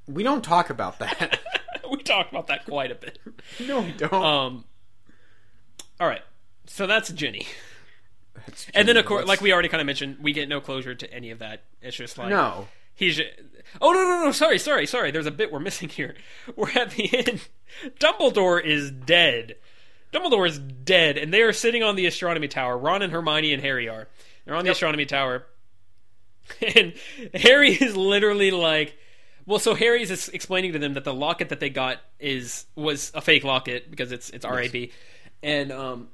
[0.08, 1.40] we don't talk about that.
[1.90, 3.20] we talk about that quite a bit.
[3.66, 4.14] no, we don't.
[4.14, 4.66] Um
[6.00, 6.22] All right.
[6.68, 7.48] So that's Ginny.
[8.46, 10.94] That's And then of course like we already kind of mentioned, we get no closure
[10.96, 11.64] to any of that.
[11.82, 12.68] It's just like no.
[12.94, 13.20] He's.
[13.82, 14.32] Oh no no no!
[14.32, 15.12] Sorry sorry sorry.
[15.12, 16.16] There's a bit we're missing here.
[16.56, 17.50] We're at the end.
[18.00, 19.56] Dumbledore is dead.
[20.16, 22.78] Dumbledore is dead, and they are sitting on the astronomy tower.
[22.78, 24.08] Ron and Hermione and Harry are.
[24.46, 24.74] They're on the Yep.
[24.76, 25.46] astronomy tower,
[26.76, 26.94] and
[27.34, 28.98] Harry is literally like.
[29.48, 33.12] Well, so Harry's is explaining to them that the locket that they got is was
[33.14, 34.90] a fake locket because it's it's RAB,
[35.44, 36.08] and um,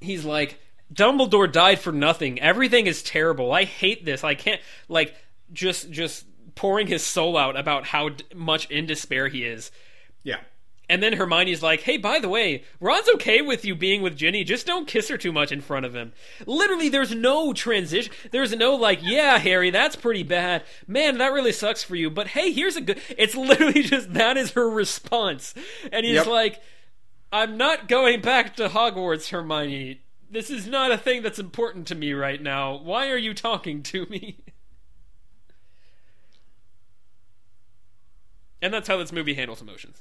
[0.00, 0.60] he's like,
[0.92, 2.38] Dumbledore died for nothing.
[2.40, 3.52] Everything is terrible.
[3.52, 4.22] I hate this.
[4.24, 5.14] I can't like
[5.52, 9.70] just just pouring his soul out about how d- much in despair he is.
[10.22, 10.40] Yeah.
[10.90, 14.42] And then Hermione's like, hey, by the way, Ron's okay with you being with Ginny,
[14.42, 16.12] just don't kiss her too much in front of him.
[16.46, 18.10] Literally, there's no transition.
[18.30, 20.64] There's no, like, yeah, Harry, that's pretty bad.
[20.86, 22.98] Man, that really sucks for you, but hey, here's a good.
[23.18, 25.52] It's literally just that is her response.
[25.92, 26.26] And he's yep.
[26.26, 26.62] like,
[27.30, 30.00] I'm not going back to Hogwarts, Hermione.
[30.30, 32.76] This is not a thing that's important to me right now.
[32.76, 34.38] Why are you talking to me?
[38.62, 40.00] and that's how this movie handles emotions.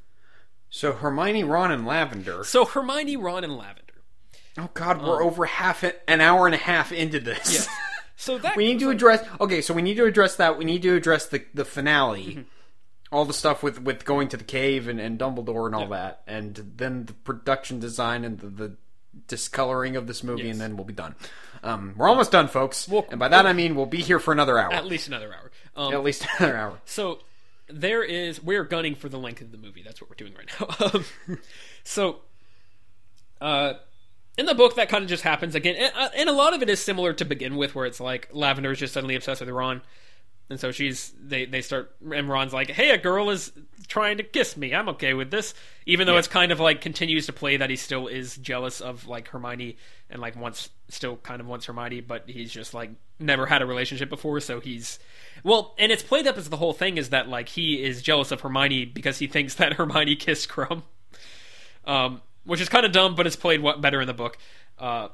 [0.70, 2.44] So Hermione, Ron, and Lavender.
[2.44, 3.84] So Hermione, Ron, and Lavender.
[4.58, 7.54] Oh God, we're over half a- an hour and a half into this.
[7.54, 7.68] Yes.
[8.20, 9.24] So that we need to address.
[9.40, 10.58] Okay, so we need to address that.
[10.58, 12.42] We need to address the the finale, Mm-hmm.
[13.12, 16.24] all the stuff with with going to the cave and, and Dumbledore and all that,
[16.26, 18.76] and then the production design and the, the
[19.28, 20.54] discoloring of this movie, Yes.
[20.54, 21.14] and then we'll be done.
[21.62, 22.88] Um, we're almost done, folks.
[22.90, 25.32] Well- and by that I mean we'll be here for another hour, at least another
[25.32, 25.52] hour.
[25.76, 26.80] Um, at least another hour.
[26.86, 27.20] So
[27.70, 29.84] there is we're gunning for the length of the movie.
[29.84, 30.90] That's what we're doing right now.
[31.28, 31.40] Um,
[31.84, 32.22] so
[33.42, 33.74] uh
[34.38, 36.62] in the book that kind of just happens again and, uh, and a lot of
[36.62, 39.50] it is similar to begin with where it's like Lavender is just suddenly obsessed with
[39.50, 39.82] Ron
[40.50, 43.52] and so she's they they start and Ron's like hey a girl is
[43.88, 45.54] trying to kiss me I'm okay with this
[45.86, 49.08] even though it's kind of like continues to play that he still is jealous of
[49.08, 49.78] like Hermione
[50.10, 53.66] and like wants still kind of wants Hermione but he's just like never had a
[53.66, 55.00] relationship before so he's
[55.44, 58.32] well and it's played up as the whole thing is that like he is jealous
[58.32, 60.84] of Hermione because he thinks that Hermione kissed Krum
[61.86, 64.38] um which is kind of dumb but it's played what better in the book
[64.80, 65.08] uh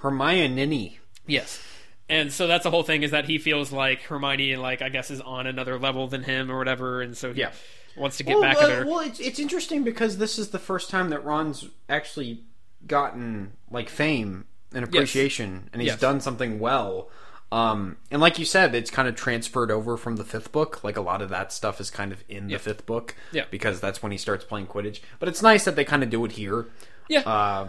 [0.00, 0.98] Hermione.
[1.26, 1.60] Yes.
[2.08, 5.10] And so that's the whole thing is that he feels like Hermione, like I guess,
[5.10, 7.52] is on another level than him or whatever, and so he Yeah.
[8.00, 8.86] Wants to get well, back uh, at her.
[8.86, 12.42] well, it's it's interesting because this is the first time that Ron's actually
[12.86, 14.44] gotten like fame
[14.74, 16.00] and appreciation, and he's Yes.
[16.00, 17.08] done something well.
[17.50, 20.84] Um, and like you said, it's kind of transferred over from the fifth book.
[20.84, 23.44] Like a lot of that stuff is kind of in the fifth book, Yeah.
[23.50, 25.00] because that's when he starts playing Quidditch.
[25.18, 26.66] But it's nice that they kind of do it here.
[27.08, 27.20] yeah.
[27.20, 27.68] Uh,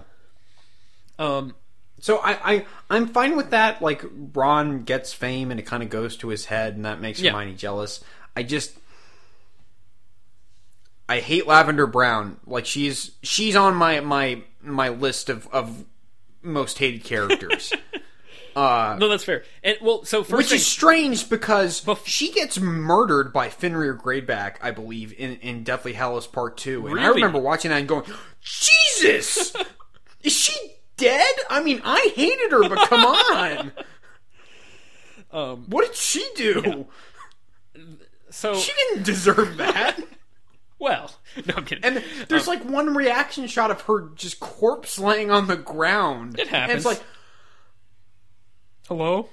[1.18, 1.56] um.
[2.02, 3.82] so I, I I'm fine with that.
[3.82, 4.04] Like
[4.34, 7.32] Ron gets fame and it kind of goes to his head, and that makes Yeah.
[7.32, 8.04] Hermione jealous.
[8.36, 8.78] I just
[11.10, 12.38] I hate Lavender Brown.
[12.46, 15.84] Like she's she's on my my my list of of
[16.42, 17.74] most hated characters.
[19.00, 19.44] No, that's fair.
[19.64, 23.96] And well, so first Which thing, is strange because Bef- she gets murdered by Fenrir
[23.96, 26.88] Greyback, I believe, in, in Deathly Hallows Part 2.
[26.88, 28.04] And I remember watching that and going,
[28.42, 29.56] Jesus!
[30.24, 30.54] is she
[30.98, 31.34] dead?
[31.50, 33.72] I mean, I hated her, but come on!
[35.32, 36.88] um, What did she do?
[38.30, 40.00] so She didn't deserve that.
[40.80, 41.12] Well,
[41.46, 41.84] no, I'm kidding.
[41.84, 46.36] And there's like one reaction shot of her just corpse laying on the ground.
[46.40, 46.78] It And happens.
[46.78, 47.02] it's like,
[48.88, 49.30] hello.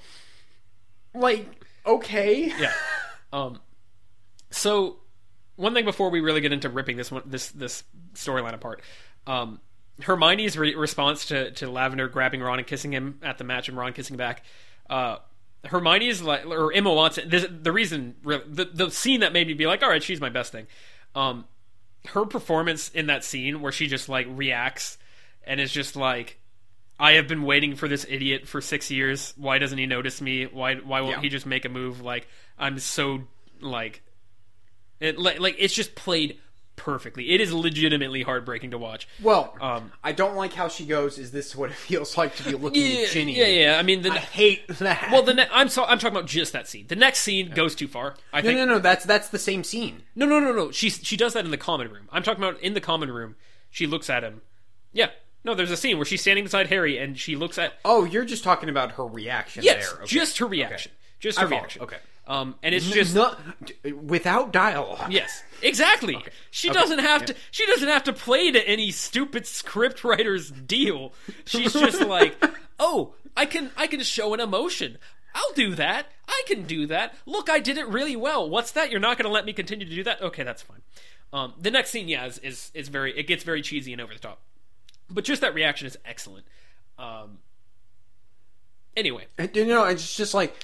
[1.14, 1.46] like,
[1.84, 2.52] okay.
[2.58, 2.72] Yeah.
[3.32, 3.58] Um.
[4.50, 4.98] So,
[5.56, 7.82] one thing before we really get into ripping this one, this this
[8.14, 8.80] storyline apart,
[9.26, 9.60] um,
[10.00, 13.76] Hermione's re- response to to Lavender grabbing Ron and kissing him at the match, and
[13.76, 14.44] Ron kissing back.
[14.88, 15.16] Uh,
[15.64, 17.28] Hermione's like, or Emma Watson.
[17.28, 20.20] This, the reason, re- the the scene that made me be like, all right, she's
[20.20, 20.68] my best thing.
[21.16, 21.46] Um,
[22.08, 24.98] her performance in that scene where she just like reacts
[25.44, 26.38] and is just like.
[26.98, 29.34] I have been waiting for this idiot for six years.
[29.36, 30.44] Why doesn't he notice me?
[30.44, 31.20] Why why won't Yeah.
[31.22, 32.00] he just make a move?
[32.00, 32.26] Like
[32.58, 33.24] I'm so
[33.60, 34.02] like
[34.98, 36.38] it like, like it's just played
[36.76, 37.30] perfectly.
[37.30, 39.08] It is legitimately heartbreaking to watch.
[39.22, 42.44] Well, Um, I don't like how she goes, is this what it feels like to
[42.44, 43.36] be looking Yeah, at Ginny?
[43.36, 43.78] yeah, yeah.
[43.78, 45.08] I mean, the, I hate that.
[45.10, 46.86] well, the ne- I'm so I'm talking about just that scene.
[46.86, 48.14] The next scene goes too far.
[48.32, 50.02] I no, think no, no, that's that's the same scene.
[50.14, 50.70] no, no, no, no.
[50.70, 52.08] She she does that in the common room.
[52.12, 53.36] I'm talking about in the common room.
[53.70, 54.42] She looks at him.
[54.92, 55.10] Yeah.
[55.44, 58.24] No, there's a scene where she's standing beside Harry and she looks at Oh, you're
[58.24, 59.98] just talking about her reaction yes, there.
[60.02, 60.06] Okay.
[60.06, 60.90] just her reaction,
[61.20, 61.60] just her follow.
[61.60, 61.82] reaction.
[61.82, 61.96] Okay.
[62.28, 63.38] Um, and it's just not
[64.02, 65.12] without dialogue.
[65.12, 66.18] Yes, exactly.
[66.50, 67.36] She doesn't have to.
[67.52, 71.12] She doesn't have to play to any stupid script writer's deal.
[71.44, 72.36] She's just like,
[72.80, 74.98] oh, I can, I can show an emotion.
[75.36, 76.06] I'll do that.
[76.26, 77.14] I can do that.
[77.26, 78.48] Look, I did it really well.
[78.48, 78.90] What's that?
[78.90, 80.20] You're not going to let me continue to do that?
[80.20, 80.80] Okay, that's fine.
[81.32, 83.16] Um, the next scene, yeah, is, is is very.
[83.16, 84.40] It gets very cheesy and over the top,
[85.10, 86.46] but just that reaction is excellent.
[86.98, 87.38] Um,
[88.96, 90.56] anyway, And, You know, it's just like.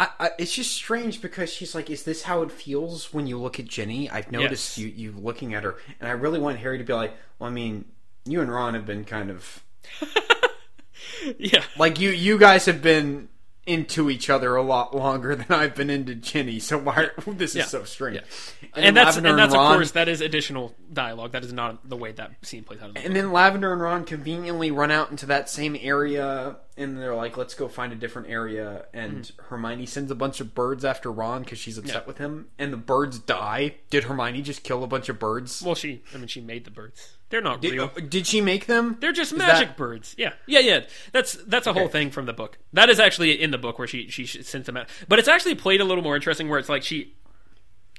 [0.00, 3.38] I, I, it's just strange because she's like, "Is this how it feels when you
[3.38, 4.78] look at Ginny?" I've noticed Yes.
[4.78, 7.52] you you looking at her, and I really want Harry to be like, "Well, I
[7.52, 7.84] mean,
[8.24, 9.62] you and Ron have been kind of
[11.38, 13.28] yeah, like you you guys have been
[13.70, 16.58] into each other a lot longer than I've been into Ginny.
[16.58, 17.64] So why this is Yeah.
[17.66, 18.16] so strange.
[18.16, 18.68] Yeah.
[18.74, 21.32] And, and that's Lavender and that's Ron, of course that is additional dialogue.
[21.32, 22.94] That is not the way that scene plays out.
[22.94, 27.14] The And then Lavender and Ron conveniently run out into that same area, and they're
[27.14, 31.10] like, "Let's go find a different area." And Hermione sends a bunch of birds after
[31.10, 32.00] Ron because she's upset Mm-hmm.
[32.02, 32.06] Yeah.
[32.06, 33.76] with him, and the birds die.
[33.90, 35.62] Did Hermione just kill a bunch of birds?
[35.62, 37.16] Well, she, I mean, she made the birds.
[37.30, 37.90] They're not Did, real.
[37.96, 38.96] uh, did she make them?
[39.00, 40.14] They're just Is magic that- birds.
[40.18, 40.80] Yeah, yeah, yeah.
[41.12, 42.58] That's that's a whole thing from the book.
[42.72, 44.88] That is actually in the book where she she sends them out.
[45.08, 47.14] But it's actually played a little more interesting, where it's like she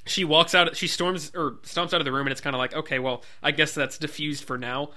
[0.06, 2.60] she walks out, she storms or stomps out of the room, and it's kind of
[2.60, 4.90] like, okay, well, I guess that's diffused for now.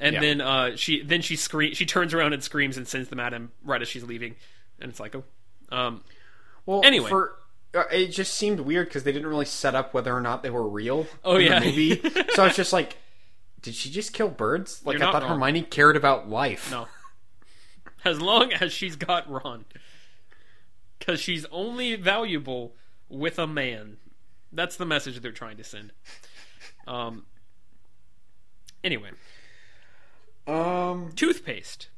[0.00, 0.20] And Yeah.
[0.20, 3.32] then uh, she then she scream she turns around and screams and sends them at
[3.32, 4.34] him right as she's leaving,
[4.80, 5.24] and it's like, oh,
[5.70, 6.02] um,
[6.66, 7.08] Well, Anyway.
[7.08, 7.34] for
[7.74, 10.50] uh, it just seemed weird because they didn't really set up whether or not they
[10.50, 11.06] were real.
[11.24, 11.60] Oh, in yeah.
[11.60, 12.00] the movie.
[12.34, 12.96] so I was just like,
[13.66, 14.80] did she just kill birds?
[14.84, 15.32] Like You're I thought wrong.
[15.40, 16.70] Hermione cared about life.
[16.70, 16.86] No.
[18.04, 19.64] As long as she's got Ron.
[20.98, 22.74] Because she's only valuable
[23.08, 23.96] with a man.
[24.52, 25.92] That's the message they're trying to send.
[26.86, 27.26] Um.
[28.84, 29.10] Anyway,
[30.46, 31.88] Um, toothpaste.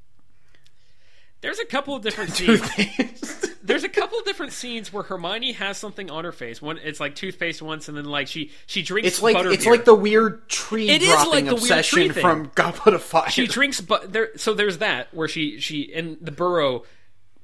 [1.41, 3.47] There's a couple of different scenes.
[3.63, 6.61] There's a couple of different scenes where Hermione has something on her face.
[6.63, 9.07] One, it's like toothpaste once, and then like she she drinks.
[9.09, 12.09] It's like it's like the weird tree It is dropping like the weird obsession tree
[12.09, 12.23] thing.
[12.23, 13.29] from Goblet of Fire.
[13.31, 16.85] she drinks but there so there's that where she she in the burrow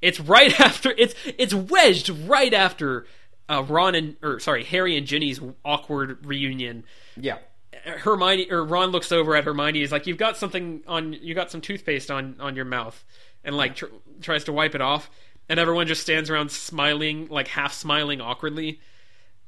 [0.00, 3.06] it's right after it's it's wedged right after
[3.48, 6.84] uh ron and or sorry harry and ginny's awkward reunion
[7.16, 7.38] yeah.
[7.84, 11.50] hermione or ron looks over at hermione is like you've got something on you got
[11.50, 13.04] some toothpaste on on your mouth
[13.44, 13.86] and like tr-
[14.22, 15.10] tries to wipe it off
[15.48, 18.80] and everyone just stands around smiling like half smiling awkwardly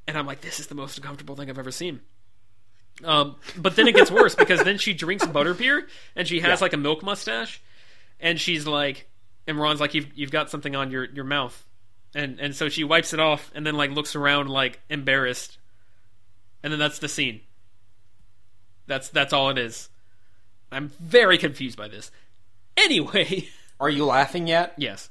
[0.06, 2.00] and i'm like this is the most uncomfortable thing i've ever seen
[3.04, 5.82] um, but then it gets worse because then she drinks butterbeer
[6.14, 6.64] and she has Yeah.
[6.64, 7.60] like a milk mustache,
[8.20, 9.06] and she's like,
[9.46, 11.66] and Ron's like, "You've you've got something on your your mouth,"
[12.14, 15.58] and and so she wipes it off and then like looks around like embarrassed,
[16.62, 17.42] and then that's the scene.
[18.86, 19.90] That's that's all it is.
[20.72, 22.10] I'm very confused by this.
[22.78, 24.74] Anyway, Are you laughing yet?
[24.76, 25.10] yes,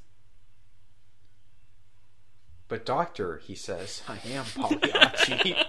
[2.68, 5.56] But doctor, he says, I am Pagliacci.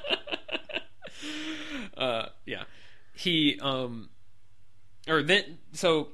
[1.98, 2.64] uh, yeah,
[3.14, 4.10] he um,
[5.08, 6.10] or then so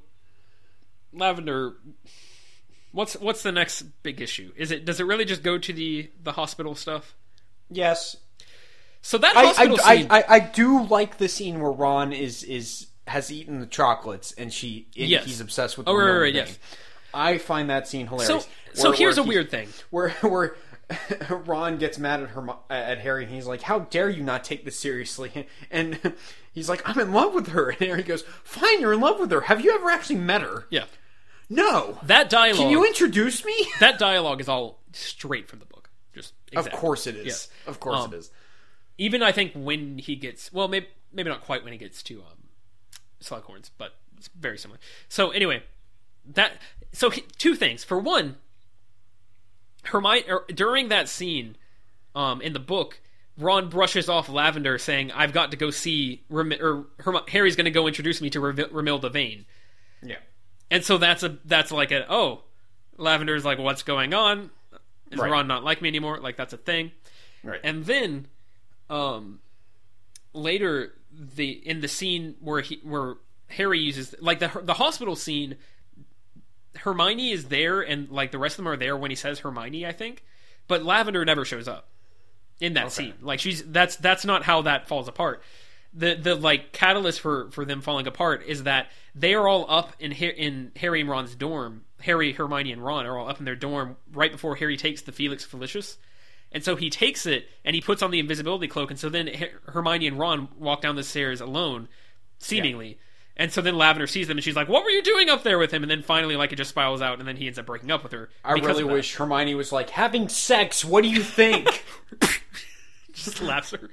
[1.14, 1.76] Lavender.
[2.92, 4.52] What's what's the next big issue?
[4.56, 7.16] Is it does it really just go to the the hospital stuff?
[7.70, 8.18] yes.
[9.06, 12.14] So that I, hospital I, scene, I, I, I do like the scene where Ron
[12.14, 15.26] is is has eaten the chocolates and she and Yes.
[15.26, 16.58] he's obsessed with Oh, the right, right, yes.
[17.14, 18.48] I find that scene hilarious.
[18.74, 19.70] so Where- here's where a weird thing.
[19.90, 20.56] where where
[21.30, 24.66] Ron gets mad at her at Harry and he's like, "How dare you not take
[24.66, 26.14] this seriously?" And
[26.52, 29.32] he's like, "I'm in love with her." And Harry goes, "Fine, you're in love with
[29.32, 29.42] her.
[29.42, 30.86] Have you ever actually met her?" Yeah,
[31.50, 32.00] No.
[32.04, 32.58] that dialogue.
[32.62, 33.54] Can you introduce me?
[33.80, 35.90] that dialogue is all straight from the book.
[36.14, 37.26] Just Of course it is.
[37.26, 37.48] Yes.
[37.66, 38.32] Of course Um, it is.
[38.98, 42.20] Even I think when he gets well, maybe maybe not quite when he gets to
[42.22, 42.43] um,
[43.24, 44.80] Slughorns, but it's very similar.
[45.10, 45.64] So anyway,
[46.34, 46.54] that
[46.92, 47.84] so he, two things.
[47.84, 48.38] For one,
[49.84, 51.56] Hermione er, during that scene
[52.16, 53.00] um, in the book,
[53.38, 57.66] Ron brushes off Lavender, saying, "I've got to go see Rem- or Herm- Harry's going
[57.66, 59.46] to go introduce me to Rem- Remilda Vane."
[60.02, 60.18] Yeah.
[60.70, 62.44] And so that's a that's like a oh,
[62.98, 64.50] Lavender's like, what's going on?
[65.12, 65.32] Is Right.
[65.32, 66.20] Ron not like me anymore?
[66.20, 66.92] Like that's a thing.
[67.44, 67.60] Right.
[67.64, 68.28] And then,
[68.90, 69.40] um,
[70.34, 73.16] later the in the scene where he where
[73.48, 75.58] Harry uses like the the hospital scene,
[76.78, 79.86] Hermione is there and like the rest of them are there when he says Hermione,
[79.86, 80.24] I think,
[80.68, 81.90] but Lavender never shows up
[82.60, 83.14] in that scene.
[83.22, 85.42] Like she's that's that's not how that falls apart.
[85.94, 89.94] The the like catalyst for for them falling apart is that they are all up
[90.00, 91.84] in in Harry and Ron's dorm.
[92.02, 95.12] Harry, Hermione, and Ron are all up in their dorm right before Harry takes the
[95.12, 95.98] Felix Felicis.
[96.54, 99.28] And so he takes it and he puts on the invisibility cloak, and so then
[99.28, 101.90] Her- Hermione and Ron walk down the stairs alone,
[102.40, 103.00] seemingly.
[103.36, 105.58] And so then Lavender sees them, and she's like, "What were you doing up there
[105.58, 107.66] with him?" And then finally, like it just spirals out, and then he ends up
[107.66, 108.30] breaking up with her.
[108.46, 110.86] I really wish Hermione was like having sex.
[110.86, 111.84] What do you think?
[113.14, 113.90] just slaps her.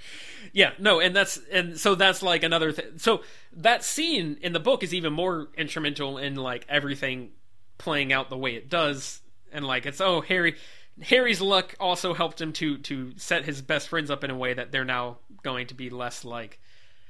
[0.53, 2.99] Yeah, no, and that's and so that's like another thing.
[2.99, 3.23] So
[3.53, 7.31] that scene in the book is even more instrumental in like everything
[7.78, 9.20] playing out the way it does,
[9.53, 10.57] and like it's oh Harry,
[11.02, 14.55] Harry's luck also helped him to to set his best friends up in a way
[14.55, 16.60] that they're now going to be less like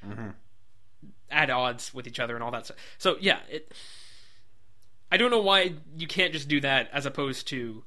[0.07, 0.29] mm-hmm.
[1.31, 2.77] at odds with each other and all that stuff.
[2.99, 3.73] So yeah, it.
[5.13, 7.83] I don't know why you can't just do that as opposed to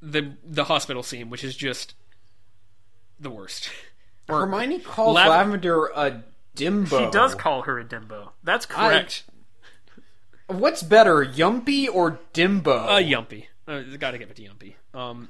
[0.00, 1.94] the the hospital scene, which is just
[3.18, 3.70] the worst.
[4.28, 6.22] Hermione calls Lav- Lavender a
[6.56, 7.06] dimbo.
[7.06, 8.30] She does call her a dimbo.
[8.42, 9.24] That's correct.
[10.46, 12.86] What's better, Yumpy or Dimbo?
[12.86, 13.46] A yumpy.
[13.68, 14.74] Uh, Got to give it to yumpy.
[14.94, 15.28] Um,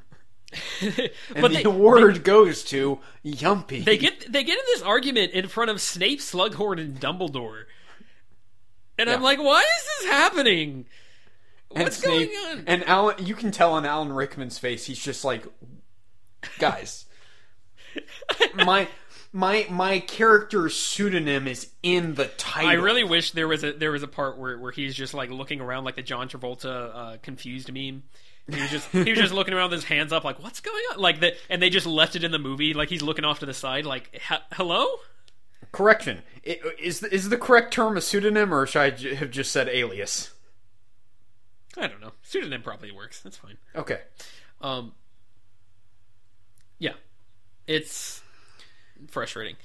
[0.80, 3.84] and but the they, award goes to Yumpy.
[3.84, 7.64] they get they get in this argument in front of Snape, Slughorn, and Dumbledore,
[8.98, 10.86] and I'm like, why is this happening?
[11.74, 12.64] and What's Snape, going on?
[12.66, 15.46] And Alan, you can tell on Alan Rickman's face, he's just like,
[16.58, 17.04] guys,
[18.54, 18.88] my
[19.32, 22.68] my my character's pseudonym is in the title.
[22.70, 25.30] I really wish there was a there was a part where, where he's just like
[25.30, 28.02] looking around like the John Travolta uh, confused meme.
[28.52, 30.82] He was just he was just looking around with his hands up like what's going
[30.92, 33.38] on like that and they just left it in the movie like he's looking off
[33.40, 34.20] to the side like
[34.52, 34.86] hello
[35.70, 36.22] correction.
[36.44, 39.68] I- Is is the correct term a pseudonym, or should I j- have just said
[39.68, 40.32] alias?
[41.78, 44.00] I don't know pseudonym probably works that's fine Okay.
[44.60, 44.92] um
[46.80, 46.94] Yeah,
[47.68, 48.22] It's
[49.08, 49.56] frustrating.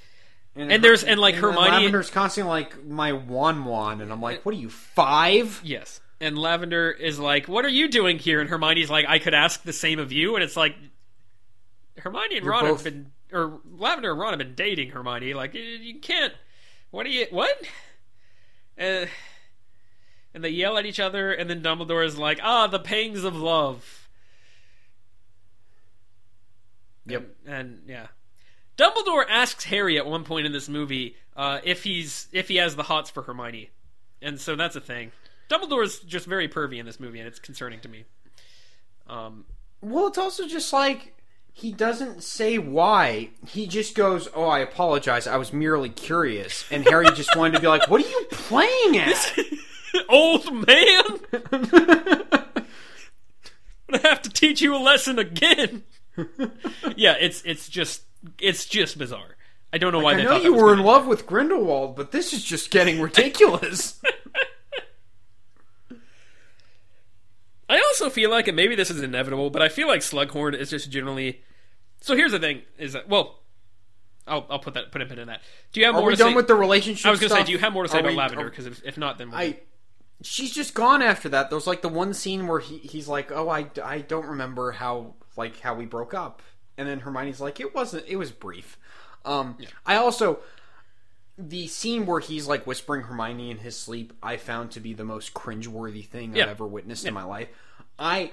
[0.54, 4.44] And, And there's- and, like, then Hermione- Lavender's constantly like my Won-Won, and I'm like,
[4.46, 5.60] what are you five?
[5.62, 6.00] Yes.
[6.18, 9.62] And Lavender is like, "What are you doing here?" And Hermione's like, "I could ask
[9.64, 10.74] the same of you." And it's like,
[11.98, 15.34] Hermione and You're Ron both- have been, or Lavender and Ron have been dating Hermione.
[15.34, 16.32] Like, you, you can't.
[16.90, 17.26] What do you?
[17.30, 17.60] What?
[18.80, 19.04] Uh,
[20.32, 23.36] and they yell at each other, and then Dumbledore is like, "Ah, the pangs of
[23.36, 24.08] love."
[27.06, 27.26] Yep.
[27.46, 28.06] And, and yeah,
[28.76, 32.76] Dumbledore asks Harry at one point in this movie uh, if he's if he has
[32.76, 33.70] the hots for Hermione,
[34.20, 35.12] and so that's a thing.
[35.48, 38.04] Dumbledore's just very pervy in this movie, and it's concerning to me.
[39.08, 39.44] Um,
[39.80, 41.14] Well, it's also just like
[41.52, 43.30] he doesn't say why.
[43.48, 45.26] He just goes, "Oh, I apologize.
[45.26, 48.98] I was merely curious." And Harry just wanted to be like, "What are you playing
[48.98, 49.38] at?"
[50.08, 50.66] old man,
[53.92, 55.84] I have to teach you a lesson again.
[56.96, 58.02] yeah, it's it's just
[58.40, 59.36] it's just bizarre.
[59.72, 62.12] I don't know why I they know thought you were in love with Grindelwald, but
[62.12, 64.00] this is just getting ridiculous.
[67.68, 70.70] I also feel like, and maybe this is inevitable, but I feel like Slughorn is
[70.70, 71.42] just generally.
[72.00, 73.40] So here's the thing: is that well,
[74.26, 75.40] I'll I'll put that put a pin in that.
[75.72, 76.36] Do you have Are more we to done say?
[76.36, 77.06] with the relationship?
[77.06, 78.46] I was going to say, do you have more to say Are about we- Lavender?
[78.46, 79.58] are- Because if, if not, then we'll I
[80.22, 81.50] she's just gone after that.
[81.50, 85.14] There's like the one scene where he, he's like, "Oh, I, I don't remember how
[85.36, 86.42] like how we broke up,"
[86.78, 88.04] and then Hermione's like, "It wasn't.
[88.06, 88.78] It was brief."
[89.24, 90.38] Um, I also
[91.38, 94.12] the scene where he's like whispering Hermione in his sleep.
[94.22, 96.44] I found to be the most cringeworthy thing Yeah.
[96.44, 97.48] I've ever witnessed in my life.
[97.98, 98.32] I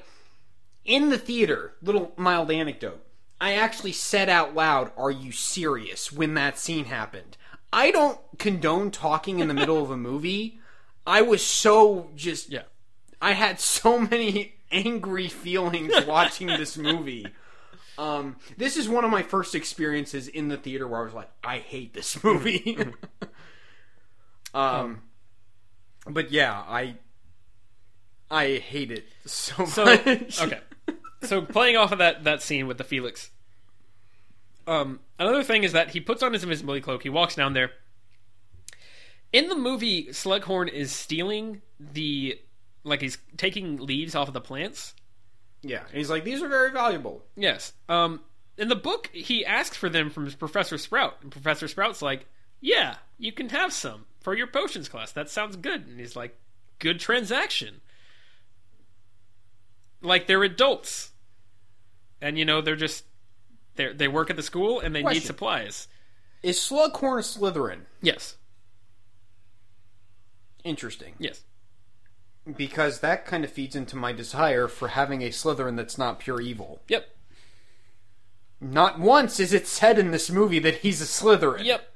[0.86, 1.74] in the theater.
[1.82, 3.04] Little mild anecdote.
[3.42, 7.38] I actually said out loud, "Are you serious?" when that scene happened.
[7.74, 10.60] I don't condone talking in the middle of a movie.
[11.06, 12.64] I was so just yeah.
[13.22, 17.26] I had so many angry feelings watching this movie.
[17.98, 21.30] Um, this is one of my first experiences in the theater where I was like,
[21.44, 22.78] I hate this movie.
[24.54, 25.02] um,
[26.08, 26.96] but yeah, I
[28.32, 30.42] I hate it so, So much.
[30.42, 30.60] okay,
[31.22, 33.30] so playing off of that that scene with the Felix.
[34.66, 37.04] Um, another thing is that he puts on his invisibility cloak.
[37.04, 37.72] He walks down there.
[39.34, 42.40] In the movie, Slughorn is stealing the
[42.84, 44.94] like he's taking leaves off of the plants.
[45.64, 47.24] Yeah, and he's like, these are very valuable.
[47.36, 47.74] Yes.
[47.88, 48.20] Um,
[48.58, 52.28] in the book, he asks for them from Professor Sprout, and Professor Sprout's like,
[52.60, 55.12] "Yeah, you can have some for your potions class.
[55.14, 56.38] That sounds good." And he's like,
[56.80, 57.82] "Good transaction."
[60.02, 61.12] Like they're adults,
[62.22, 63.06] and you know they're just
[63.76, 65.88] they they work at the school and they need supplies.
[66.44, 67.82] Is Slughorn a Slytherin?
[68.02, 68.36] Yes.
[70.64, 71.14] Interesting.
[71.18, 71.44] Yes.
[72.58, 76.42] Because that kind of feeds into my desire for having a Slytherin that's not pure
[76.42, 76.82] evil.
[76.90, 77.08] Yep.
[78.60, 81.64] Not once is it said in this movie that he's a Slytherin.
[81.64, 81.90] Yep.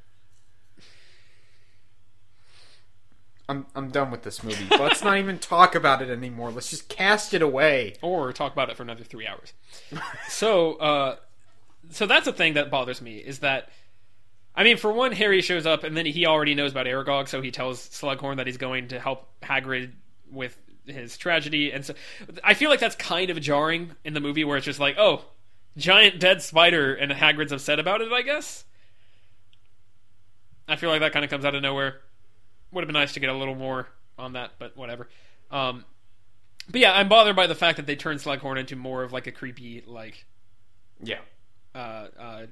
[3.49, 4.67] I'm I'm done with this movie.
[4.71, 6.51] Let's not even talk about it anymore.
[6.51, 7.95] Let's just cast it away.
[8.01, 9.53] or talk about it for another three hours.
[10.27, 11.15] so, uh,
[11.91, 13.69] so that's a thing that bothers me is that,
[14.53, 17.41] I mean, for one, Harry shows up and then he already knows about Aragog, so
[17.41, 19.91] he tells Slughorn that he's going to help Hagrid
[20.31, 21.93] with his tragedy, and so
[22.43, 25.25] I feel like that's kind of jarring in the movie where it's just like, oh,
[25.77, 28.11] giant dead spider, and Hagrid's upset about it.
[28.11, 28.63] I guess.
[30.67, 32.01] I feel like that kind of comes out of nowhere.
[32.71, 33.87] Would have been nice to get a little more
[34.17, 35.07] on that, but whatever.
[35.51, 35.85] Um,
[36.69, 39.27] but yeah, I'm bothered by the fact that they turned Slughorn into more of like
[39.27, 40.25] a creepy, like,
[41.01, 41.19] Yeah.
[41.73, 42.45] uh, uh,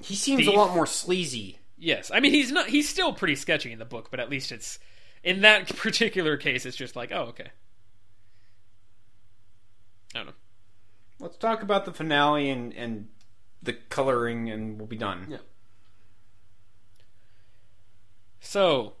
[0.00, 0.48] He seems Thief.
[0.48, 1.58] a lot more sleazy.
[1.76, 2.10] yes.
[2.14, 2.68] I mean, he's not.
[2.68, 4.78] He's still pretty sketchy in the book, but at least it's
[5.22, 7.48] in that particular case, it's just like, oh, okay.
[10.14, 10.32] I don't know.
[11.20, 13.08] Let's talk about the finale and, and
[13.62, 15.26] the coloring, and we'll be done.
[15.28, 15.38] Yeah.
[18.40, 18.94] So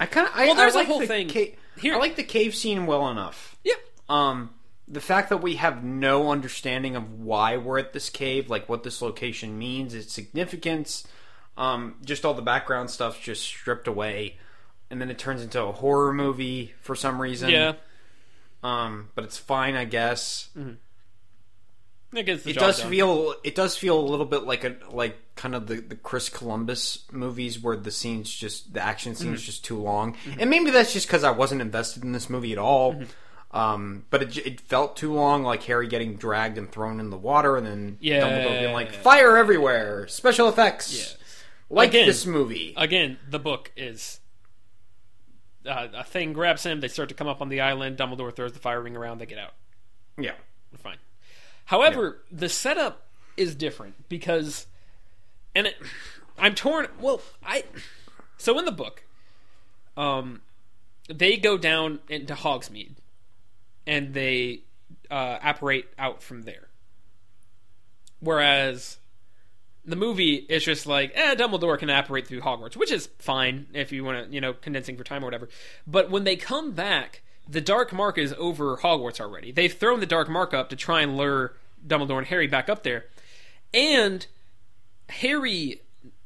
[0.00, 0.32] I kind of.
[0.34, 1.28] I, Well, there's I a like whole the thing.
[1.28, 3.56] ca- Here- I like the cave scene well enough.
[3.64, 3.74] yeah,
[4.08, 4.50] Um,
[4.88, 8.82] the fact that we have no understanding of why we're at this cave, like what
[8.82, 11.06] this location means, its significance,
[11.56, 14.36] um, just all the background stuff just stripped away,
[14.90, 17.50] and then it turns into a horror movie for some reason.
[17.50, 17.72] yeah.
[18.62, 20.48] Um, but it's fine, I guess.
[22.14, 22.90] It gets the It job does done.
[22.90, 23.34] feel.
[23.42, 27.00] It does feel a little bit like a like kind of the, the Chris Columbus
[27.10, 29.46] movies where the scenes just the action scenes Mm-hmm.
[29.46, 32.58] just too long, and maybe that's just because I wasn't invested in this movie at
[32.58, 32.94] all.
[32.94, 33.56] Mm-hmm.
[33.58, 37.16] Um, but it, it felt too long, like Harry getting dragged and thrown in the
[37.16, 38.20] water, and then Yeah.
[38.22, 40.06] Dumbledore being like, "Fire everywhere!
[40.08, 41.16] Special effects!"
[41.70, 42.06] Like Again.
[42.06, 42.74] this movie.
[42.76, 44.20] again, the book is
[45.66, 46.80] uh, a thing grabs him.
[46.80, 47.96] They start to come up on the island.
[47.96, 49.18] Dumbledore throws the fire ring around.
[49.18, 49.54] They get out.
[50.18, 50.32] yeah.
[50.72, 50.98] We're fine.
[51.66, 54.66] However, the setup is different because,
[55.54, 55.76] and it,
[56.38, 56.88] I'm torn.
[57.00, 57.64] Well, I
[58.36, 59.04] so in the book,
[59.96, 60.42] um,
[61.08, 62.96] they go down into Hogsmeade,
[63.86, 64.62] and they
[65.10, 66.68] uh, apparate out from there.
[68.20, 68.98] Whereas
[69.84, 73.92] the movie is just like, eh, Dumbledore can apparate through Hogwarts, which is fine if
[73.92, 75.48] you want to, you know, condensing for time or whatever.
[75.86, 79.52] But when they come back, the Dark Mark is over Hogwarts already.
[79.52, 81.54] They've thrown the Dark Mark up to try and lure
[81.86, 83.06] Dumbledore and Harry back up there.
[83.74, 84.26] And
[85.08, 85.82] Harry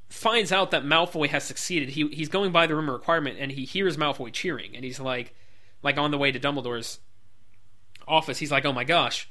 [0.08, 1.90] finds out that Malfoy has succeeded.
[1.90, 5.34] He he's going by the room requirement and he hears Malfoy cheering and he's like
[5.82, 7.00] like on the way to Dumbledore's
[8.06, 9.28] office, he's like, "Oh my gosh,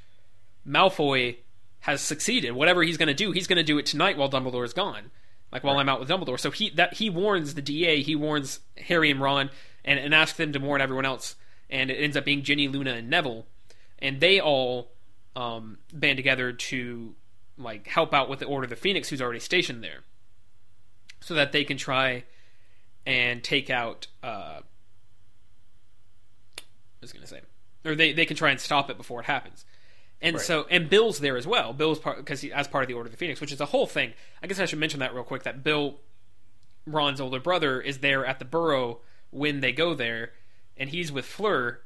[0.67, 1.37] Malfoy
[1.81, 2.51] has succeeded.
[2.51, 5.11] Whatever he's going to do, he's going to do it tonight while Dumbledore is gone.
[5.51, 8.59] Like while I'm out with Dumbledore." So he that he warns the DA, he warns
[8.77, 9.49] Harry and Ron
[9.85, 11.35] and and asks them to warn everyone else
[11.69, 13.45] and it ends up being Ginny, Luna and Neville
[13.99, 14.91] and they all
[15.35, 17.15] um, band together to
[17.57, 20.03] like help out with the Order of the Phoenix who's already stationed there
[21.19, 22.23] so that they can try
[23.05, 24.59] and take out uh,
[26.59, 27.41] I was going to say
[27.85, 29.65] or they, they can try and stop it before it happens.
[30.22, 30.44] And Right.
[30.45, 31.73] so, and Bill's there as well.
[31.73, 33.65] Bill's part because he, as part of the Order of the Phoenix, which is a
[33.68, 34.14] whole thing.
[34.41, 35.44] I guess I should mention that real quick.
[35.44, 35.99] That Bill,
[36.88, 38.99] Ron's older brother, is there at the Burrow
[39.30, 40.31] when they go there,
[40.76, 41.81] and he's with Fleur,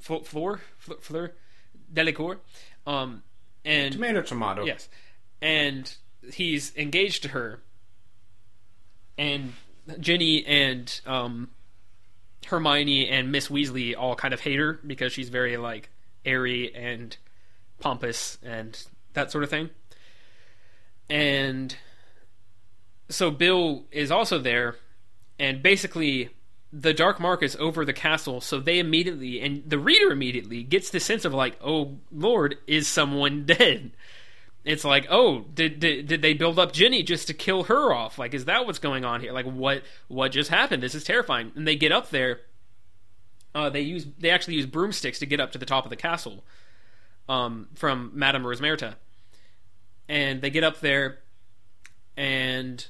[0.00, 1.32] Fl- Fleur, Fleur, Fleur
[1.92, 2.38] Delacour,
[2.86, 3.22] um,
[3.64, 4.64] and Tomato, tomato.
[4.64, 4.88] Yes.
[5.42, 5.94] And
[6.32, 7.60] he's engaged to her.
[9.18, 9.52] And
[10.00, 11.50] Ginny and um,
[12.46, 15.90] Hermione and Miss Weasley all kind of hate her because she's very like
[16.28, 17.16] airy and
[17.80, 19.70] pompous and that sort of thing.
[21.08, 21.74] And
[23.08, 24.76] so Bill is also there
[25.38, 26.30] and basically
[26.72, 30.90] the dark mark is over the castle so they immediately and the reader immediately gets
[30.90, 33.92] the sense of like oh lord is someone dead?
[34.64, 38.18] It's like oh did, did did they build up Ginny just to kill her off?
[38.18, 39.32] Like is that what's going on here?
[39.32, 40.82] Like what what just happened?
[40.82, 41.52] This is terrifying.
[41.54, 42.40] And they get up there
[43.58, 45.96] uh, they use they actually use broomsticks to get up to the top of the
[45.96, 46.44] castle
[47.28, 48.94] um, from Madame Rosmerta
[50.08, 51.18] and they get up there
[52.16, 52.86] and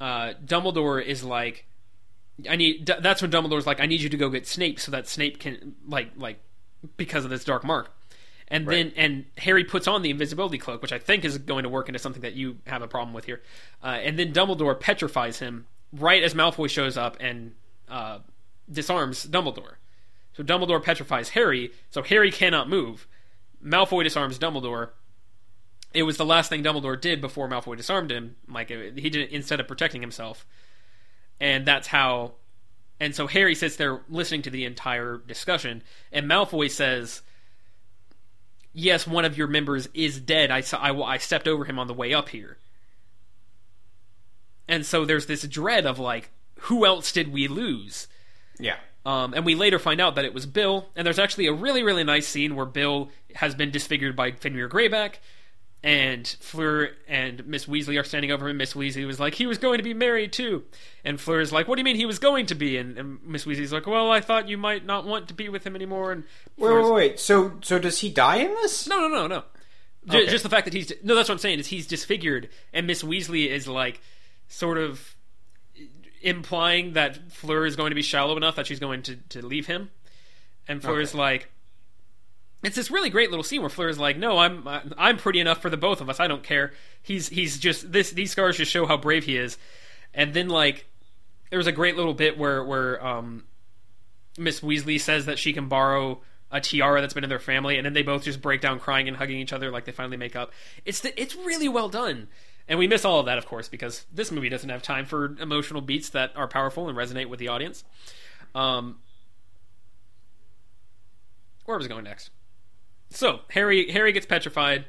[0.00, 1.66] uh, Dumbledore is like
[2.48, 4.90] I need D- that's when Dumbledore's like I need you to go get Snape so
[4.90, 6.40] that Snape can like like
[6.96, 7.92] because of this dark mark.
[8.48, 11.68] And then and Harry puts on the invisibility cloak, which I think is going to
[11.68, 13.42] work into something that you have a problem with here.
[13.80, 17.52] Uh, and then Dumbledore petrifies him right as Malfoy shows up and
[17.88, 18.18] uh,
[18.70, 19.76] disarms Dumbledore.
[20.32, 23.06] So Dumbledore petrifies Harry, so Harry cannot move.
[23.64, 24.90] Malfoy disarms Dumbledore.
[25.92, 28.36] It was the last thing Dumbledore did before Malfoy disarmed him.
[28.48, 30.46] Like he did it instead of protecting himself,
[31.40, 32.32] and that's how.
[33.02, 35.82] And so Harry sits there listening to the entire discussion,
[36.12, 37.22] and Malfoy says
[38.72, 40.50] yes, one of your members is dead.
[40.50, 42.58] I, I, I stepped over him on the way up here.
[44.68, 46.30] And so there's this dread of like,
[46.60, 48.06] who else did we lose?
[48.60, 48.76] Yeah.
[49.06, 50.86] Um, and we later find out that it was Bill.
[50.94, 54.68] And there's actually a really, really nice scene where Bill has been disfigured by Fenrir
[54.68, 55.14] Greyback.
[55.82, 58.58] And Fleur and Miss Weasley are standing over him.
[58.58, 60.64] Miss Weasley was like, he was going to be married too.
[61.06, 62.76] And Fleur is like, what do you mean he was going to be?
[62.76, 65.66] And, and Miss Weasley's like, well, I thought you might not want to be with
[65.66, 66.12] him anymore.
[66.12, 66.24] And
[66.58, 67.20] Wait, wait, wait.
[67.20, 68.86] So, so does he die in this?
[68.86, 69.42] no, no, no, no.
[70.08, 70.26] Okay.
[70.26, 73.02] Just the fact that he's no, that's what I'm saying is he's disfigured, and Miss
[73.02, 74.00] Weasley is like
[74.48, 75.14] sort of
[76.20, 79.66] implying that Fleur is going to be shallow enough that she's going to to leave
[79.66, 79.90] him,
[80.68, 81.18] and Fleur is Okay.
[81.18, 81.50] like.
[82.62, 84.68] It's this really great little scene where Fleur is like, "No, I'm
[84.98, 86.20] I'm pretty enough for the both of us.
[86.20, 86.72] I don't care.
[87.02, 88.10] He's he's just this.
[88.10, 89.56] These scars just show how brave he is."
[90.12, 90.84] And then like,
[91.48, 93.44] there was a great little bit where where um,
[94.36, 96.20] Miss Weasley says that she can borrow
[96.52, 99.08] a tiara that's been in their family, and then they both just break down crying
[99.08, 100.52] and hugging each other like they finally make up.
[100.84, 102.28] It's the, it's really well done,
[102.70, 105.36] and we miss all of that, of course, because this movie doesn't have time for
[105.40, 107.84] emotional beats that are powerful and resonate with the audience.
[108.54, 109.00] Um,
[111.64, 112.30] where was I going next?
[113.10, 114.86] So Harry Harry gets petrified.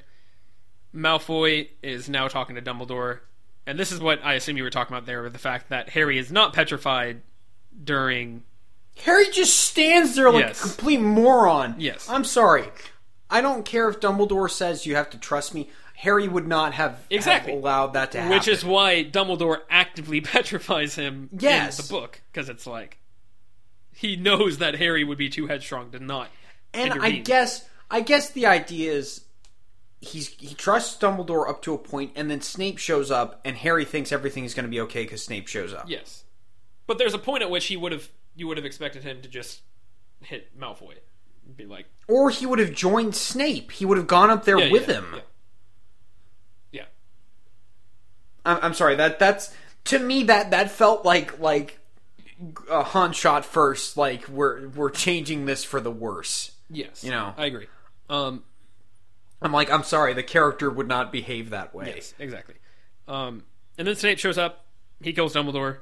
[0.96, 3.20] Malfoy is now talking to Dumbledore,
[3.66, 5.90] and this is what I assume you were talking about there, with the fact that
[5.90, 7.22] Harry is not petrified
[7.84, 8.44] during
[9.04, 10.60] Harry just stands there like Yes.
[10.60, 11.76] a complete moron.
[11.80, 12.10] Yes.
[12.10, 12.66] I'm sorry.
[13.30, 15.70] I don't care if Dumbledore says you have to trust me.
[16.02, 17.54] Harry would not have, have Exactly.
[17.54, 18.36] allowed that to happen.
[18.36, 21.80] Which is why Dumbledore actively petrifies him Yes.
[21.80, 22.98] in the book, because it's like
[23.94, 26.30] he knows that Harry would be too headstrong to not.
[26.74, 29.26] and I guess I guess the idea is
[30.00, 33.86] he's he trusts Dumbledore up to a point, and then Snape shows up, and Harry
[33.86, 35.88] thinks everything is going to be okay because Snape shows up.
[35.88, 36.24] Yes,
[36.88, 39.30] but there's a point at which he would have you would have expected him to
[39.30, 39.62] just
[40.22, 40.96] hit Malfoy.
[41.56, 43.72] Be like, Or he would have joined Snape.
[43.74, 45.06] He would have gone up there yeah, with yeah, him.
[45.16, 45.20] Yeah.
[48.46, 48.96] I'm, I'm sorry.
[48.96, 49.54] That that's
[49.86, 51.80] to me that that felt like like
[52.70, 53.98] a Han shot first.
[53.98, 56.52] Like we're we're changing this for the worse.
[56.70, 57.04] Yes.
[57.04, 57.34] You know.
[57.38, 57.68] I agree.
[58.10, 58.44] Um,
[59.42, 60.14] I'm like I'm sorry.
[60.14, 61.94] The character would not behave that way.
[61.96, 62.56] Yes, exactly.
[63.08, 63.44] Um,
[63.78, 64.66] and then Snape shows up.
[65.02, 65.80] He kills Dumbledore.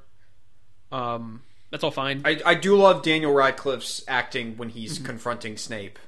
[0.92, 2.22] Um, that's all fine.
[2.26, 6.00] I, I do love Daniel Radcliffe's acting when he's confronting Snape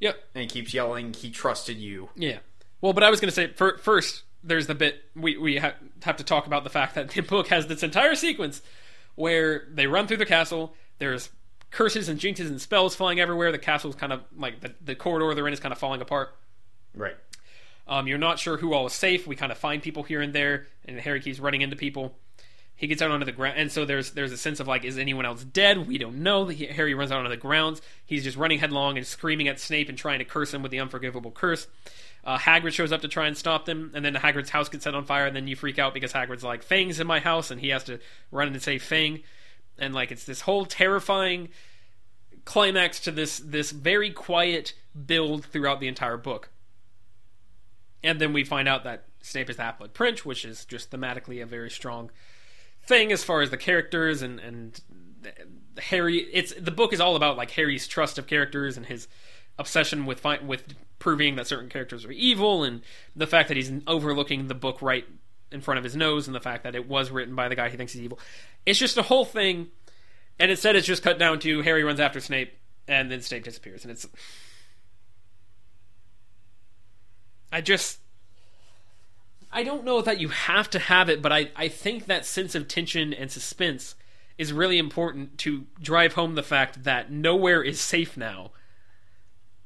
[0.00, 0.16] yep.
[0.34, 2.38] and he keeps yelling, "He trusted you." Yeah.
[2.80, 4.22] Well, but I was going to say fir- first.
[4.46, 7.48] There's the bit we we ha- have to talk about the fact that the book
[7.48, 8.62] has this entire sequence
[9.14, 10.74] where they run through the castle.
[10.98, 11.30] There's
[11.70, 13.50] curses and jinxes and spells flying everywhere.
[13.52, 16.34] The castle's kind of like the, the corridor they're in is kind of falling apart.
[16.94, 17.16] Right.
[17.86, 19.26] Um, you're not sure who all is safe.
[19.26, 22.16] We kind of find people here and there, and Harry keeps running into people.
[22.76, 24.98] He gets out onto the ground, and so there's there's a sense of like, is
[24.98, 25.86] anyone else dead?
[25.86, 26.46] We don't know.
[26.46, 27.80] He, Harry runs out onto the grounds.
[28.04, 30.80] He's just running headlong and screaming at Snape and trying to curse him with the
[30.80, 31.68] unforgivable curse.
[32.24, 34.94] Uh, Hagrid shows up to try and stop them, and then Hagrid's house gets set
[34.94, 37.60] on fire, and then you freak out because Hagrid's like, Fang's in my house, and
[37.60, 39.22] he has to run and save Fang,
[39.78, 41.50] and like it's this whole terrifying
[42.44, 44.74] climax to this this very quiet
[45.06, 46.50] build throughout the entire book.
[48.02, 51.42] And then we find out that Snape is the Half-Blood Prince, which is just thematically
[51.42, 52.10] a very strong
[52.86, 54.80] thing as far as the characters and and
[55.78, 56.18] Harry.
[56.32, 59.08] It's the book is all about like Harry's trust of characters and his
[59.58, 62.82] obsession with fi- with proving that certain characters are evil, and
[63.14, 65.06] the fact that he's overlooking the book right
[65.52, 67.68] in front of his nose, and the fact that it was written by the guy
[67.68, 68.18] he thinks is evil.
[68.66, 69.68] It's just a whole thing,
[70.38, 72.52] and instead it's just cut down to Harry runs after Snape,
[72.88, 74.06] and then Snape disappears, and it's.
[77.52, 77.98] I just
[79.54, 82.56] I don't know that you have to have it, but I, I think that sense
[82.56, 83.94] of tension and suspense
[84.36, 88.50] is really important to drive home the fact that nowhere is safe now.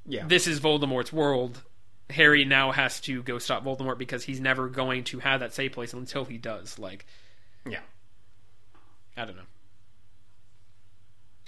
[0.09, 0.27] Yeah.
[0.27, 1.63] This is Voldemort's world.
[2.11, 5.73] Harry now has to go stop Voldemort because he's never going to have that safe
[5.73, 6.79] place until he does.
[6.79, 7.05] Like,
[7.69, 7.81] yeah.
[9.17, 9.43] I don't know.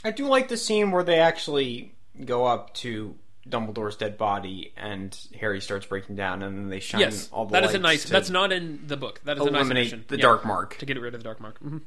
[0.04, 3.14] I do like the scene where they actually go up to
[3.48, 7.54] Dumbledore's dead body and Harry starts breaking down and then they shine Yes, all the
[7.54, 8.04] lights that is a nice.
[8.04, 9.20] That's not in the book.
[9.24, 10.04] That is a nice eliminate addition.
[10.08, 10.76] the Yeah, dark mark.
[10.78, 11.58] to get rid of the dark mark.
[11.58, 11.78] hmm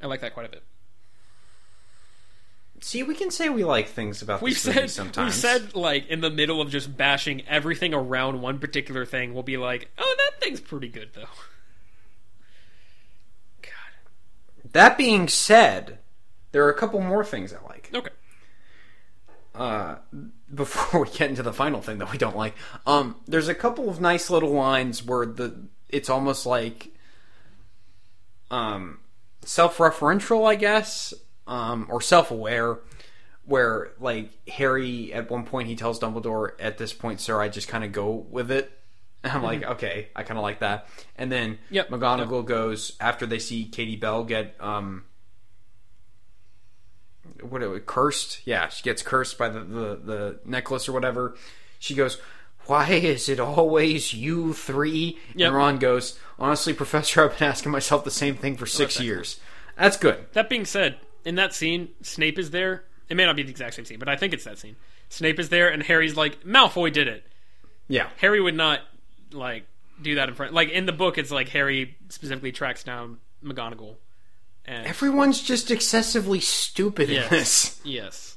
[0.00, 0.62] I like that quite a bit.
[2.80, 5.34] See, we can say we like things about movie said sometimes.
[5.34, 9.42] we've said like in the middle of just bashing everything around one particular thing, we'll
[9.42, 11.28] be like, "Oh, that thing's pretty good though."
[13.62, 14.72] God.
[14.72, 15.98] That being said,
[16.52, 17.90] there are a couple more things I like.
[17.92, 18.10] Okay.
[19.54, 19.96] Uh,
[20.54, 22.54] before we get into the final thing that we don't like,
[22.86, 26.94] um, there's a couple of nice little lines where the it's almost like
[28.50, 29.00] um,
[29.42, 31.14] self-referential, I guess,
[31.48, 32.78] um, or self-aware,
[33.44, 37.66] where like Harry at one point he tells Dumbledore, "At this point, sir, I just
[37.66, 38.70] kind of go with it."
[39.24, 40.86] And I'm like, okay, I kind of like that.
[41.16, 41.74] And then Mm-hmm.
[41.74, 41.88] Yep.
[41.88, 45.04] McGonagall goes after they see Katie Bell get um,
[47.40, 48.46] what it cursed.
[48.46, 51.34] Yeah, she gets cursed by the, the the necklace or whatever.
[51.78, 52.18] She goes,
[52.66, 55.18] "Why is it always you three?
[55.34, 55.46] Yep.
[55.48, 59.40] And Ron goes, "Honestly, Professor, I've been asking myself the same thing for six years."
[59.76, 60.26] That's good.
[60.32, 62.84] That being said, in that scene, Snape is there.
[63.08, 64.76] It may not be the exact same scene, but I think it's that scene.
[65.08, 67.26] Snape is there, and Harry's like, "Malfoy did it."
[67.88, 68.80] Yeah, Harry would not
[69.32, 69.66] like
[70.02, 70.52] do that in front.
[70.52, 73.96] Like in the book, it's like Harry specifically tracks down McGonagall.
[74.66, 77.24] And everyone's just excessively stupid Yes.
[77.24, 77.80] in this.
[77.84, 78.36] yes,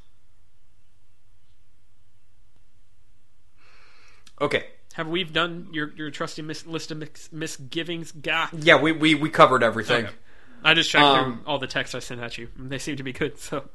[4.40, 4.66] Okay.
[4.94, 8.12] have we done your your trusty mis- list of mis- misgivings?
[8.14, 8.48] Gah.
[8.54, 10.06] Yeah, we we, we covered everything.
[10.06, 10.16] Okay.
[10.64, 12.50] I just checked Um, through all the texts I sent at you.
[12.58, 13.38] and They seem to be good.
[13.40, 13.70] So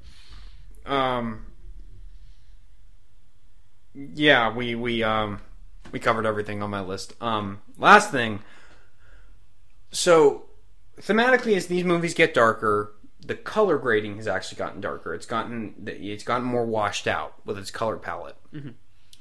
[0.84, 1.46] Um.
[3.94, 5.40] Yeah, we we um
[5.92, 7.14] we covered everything on my list.
[7.22, 8.40] Um, last thing.
[9.92, 10.46] So,
[11.00, 12.92] thematically, as these movies get darker,
[13.24, 15.14] the color grading has actually gotten darker.
[15.14, 18.36] It's gotten it's gotten more washed out with its color palette.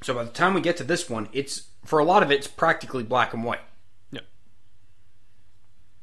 [0.04, 2.36] So by the time we get to this one, it's for a lot of it,
[2.36, 3.62] it's practically black and white.
[4.12, 4.22] yeah,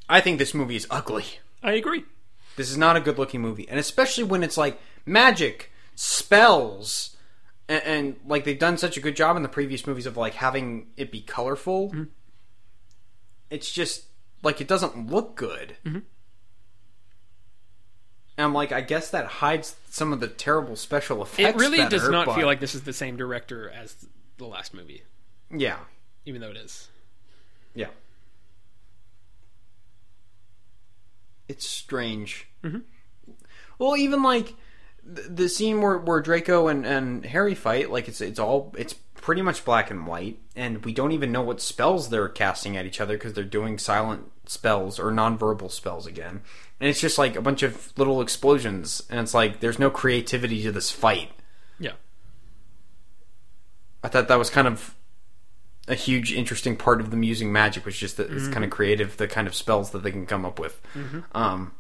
[0.09, 1.25] I think this movie is ugly.
[1.63, 2.05] I agree.
[2.57, 7.17] This is not a good looking movie, and especially when it's like magic, spells,
[7.69, 10.35] and, and like they've done such a good job in the previous movies of like
[10.35, 11.89] having it be colorful.
[11.91, 12.05] Mm-hmm.
[13.51, 14.05] It's just
[14.43, 15.77] like it doesn't look good.
[15.85, 16.01] Mm-hmm.
[18.39, 21.51] And I'm like, I guess that hides some of the terrible special effects.
[21.55, 24.07] It really better, does not but- feel like this is the same director as
[24.39, 25.03] the last movie,
[25.51, 25.77] Yeah,
[26.25, 26.89] even though it is.
[27.75, 27.89] yeah.
[31.53, 32.49] It's strange.
[32.65, 32.79] Mm-hmm.
[33.79, 34.55] Well, even like
[35.05, 38.95] the, the scene where, where Draco and, and Harry fight, like it's it's all it's
[38.95, 42.87] pretty much black and white, and we don't even know what spells they're casting at
[42.87, 46.41] each other because they're doing silent spells or nonverbal spells again,
[46.81, 50.63] and it's just like a bunch of little explosions, and it's like there's no creativity
[50.63, 51.33] to this fight.
[51.79, 51.93] Yeah.
[54.03, 54.95] I thought that was kind of
[55.89, 59.17] a huge, interesting part of them using magic, was just that it's kind of creative,
[59.17, 60.81] the kind of spells that they can come up with.
[61.33, 61.73] Um,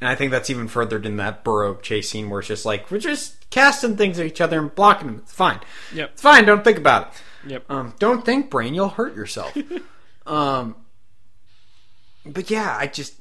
[0.00, 2.90] and I think that's even furthered in that burrow chase scene where it's just like
[2.90, 5.18] we're just casting things at each other and blocking them.
[5.18, 5.60] It's fine.
[5.94, 6.10] Yep.
[6.12, 6.44] It's fine.
[6.44, 7.50] Don't think about it.
[7.50, 7.64] Yep.
[7.70, 8.74] Um, don't think, brain.
[8.74, 9.56] You'll hurt yourself.
[10.26, 10.76] um,
[12.24, 13.14] but yeah, I just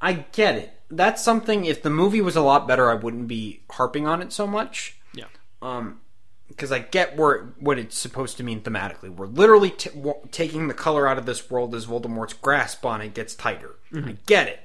[0.00, 0.72] I get it.
[0.90, 1.64] That's something.
[1.64, 4.98] If the movie was a lot better, I wouldn't be harping on it so much.
[5.14, 5.24] Yeah.
[5.62, 6.01] Um,
[6.52, 9.08] because I get where what it's supposed to mean thematically.
[9.08, 13.00] We're literally t- w- taking the color out of this world as Voldemort's grasp on
[13.00, 13.76] it gets tighter.
[13.92, 14.08] Mm-hmm.
[14.08, 14.60] I get it,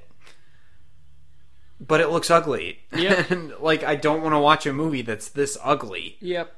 [1.80, 2.80] but it looks ugly.
[2.94, 3.26] Yeah.
[3.30, 6.18] and like I don't want to watch a movie that's this ugly.
[6.20, 6.54] Yep.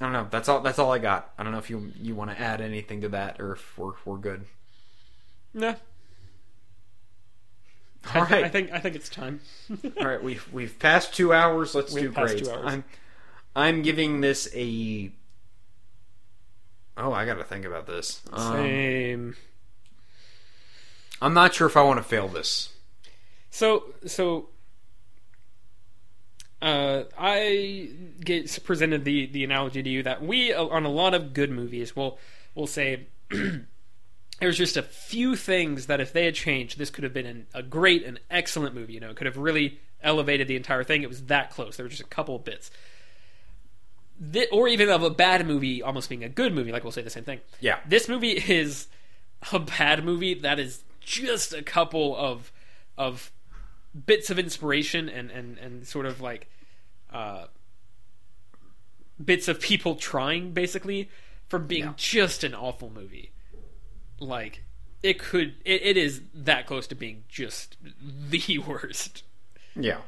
[0.00, 0.28] I don't know.
[0.30, 0.60] That's all.
[0.60, 1.32] That's all I got.
[1.38, 3.92] I don't know if you you want to add anything to that or if we're
[4.04, 4.44] we're good.
[5.54, 5.76] Nah.
[8.14, 8.44] All I, thi- right.
[8.44, 9.40] I think I think it's time.
[10.00, 11.74] All right, we've we've passed two hours.
[11.74, 12.48] Let's We've do passed grades.
[12.48, 12.64] two hours.
[12.72, 12.84] I'm
[13.54, 15.10] I'm giving this a.
[16.98, 18.22] Oh, I got to think about this.
[18.32, 19.36] Um, Same.
[21.20, 22.70] I'm not sure if I want to fail this.
[23.50, 24.48] So so
[26.62, 27.90] uh, I
[28.24, 31.50] get presented the the analogy to you that we uh, on a lot of good
[31.50, 32.18] movies will
[32.54, 33.06] will say
[34.40, 37.46] there's just a few things that if they had changed, this could have been an,
[37.54, 38.92] a great and excellent movie.
[38.94, 41.02] You know, it could have really elevated the entire thing.
[41.02, 41.76] It was that close.
[41.76, 42.70] There were just a couple of bits.
[44.32, 47.02] Thi- or even of a bad movie almost being a good movie, like we'll say
[47.02, 47.40] the same thing.
[47.60, 47.78] Yeah.
[47.88, 48.88] This movie is
[49.52, 52.50] a bad movie that is just a couple of
[52.98, 53.30] of
[54.06, 56.50] bits of inspiration and and and sort of like
[57.12, 57.44] uh
[59.22, 61.08] bits of people trying basically
[61.48, 61.92] from being Yeah.
[61.96, 63.30] just an awful movie
[64.20, 64.62] like
[65.02, 67.76] it could it, it is that close to being just
[68.30, 69.22] the worst
[69.74, 69.98] Yeah.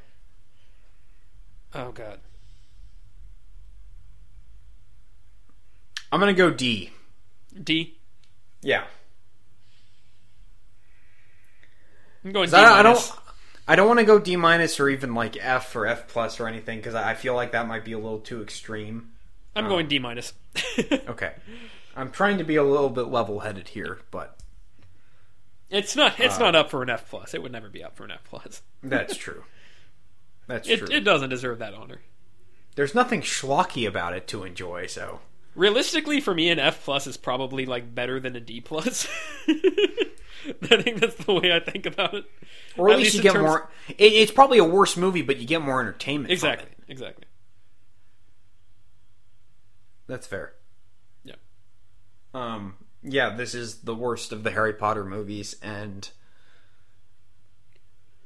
[1.75, 2.21] oh god
[6.11, 6.91] I'm gonna go D.
[7.63, 7.99] d
[8.63, 8.85] Yeah.
[12.25, 13.09] i'm going d I, I minus.
[13.11, 13.19] don't.
[13.71, 16.49] I don't want to go D minus or even like F or F plus or
[16.49, 19.11] anything because I I feel like that might be a little too extreme.
[19.55, 20.33] i'm uh, going d minus
[21.09, 21.35] Okay.
[21.99, 24.39] I'm trying to be a little bit level headed here, but
[25.69, 26.25] it's not Uh.
[26.25, 28.21] it's not up for an f plus it would never be up for an f
[28.25, 29.45] plus that's true.
[30.47, 30.89] That's it, true.
[30.91, 32.01] it doesn't deserve that honor
[32.75, 35.21] There's nothing schlocky about it to enjoy, so.
[35.55, 39.07] realistically for me an f plus is probably like better than a d plus
[39.49, 42.25] i think that's the way i think about it
[42.79, 43.69] Or at, least, you get terms- more.
[43.89, 46.29] It, it's probably a worse movie, but you get more entertainment.
[46.29, 47.25] from exactly exactly
[50.07, 50.55] That's fair.
[52.35, 56.09] Um, yeah, this is the worst of the Harry Potter movies, and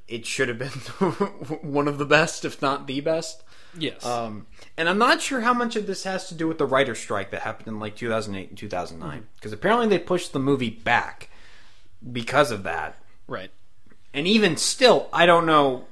[0.09, 0.69] it should have been
[1.63, 3.43] one of the best, if not the best.
[3.79, 4.47] yes Um,
[4.77, 7.31] and I'm not sure how much of this has to do with the writer strike
[7.31, 11.31] that happened in like 2008 and 2009, because apparently they pushed the movie back
[12.11, 12.97] because of that.
[13.29, 13.51] right
[14.13, 15.87] And even still, I don't know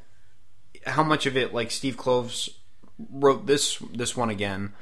[0.86, 2.50] how much of it like Steve Kloves
[3.10, 4.72] wrote this this one again.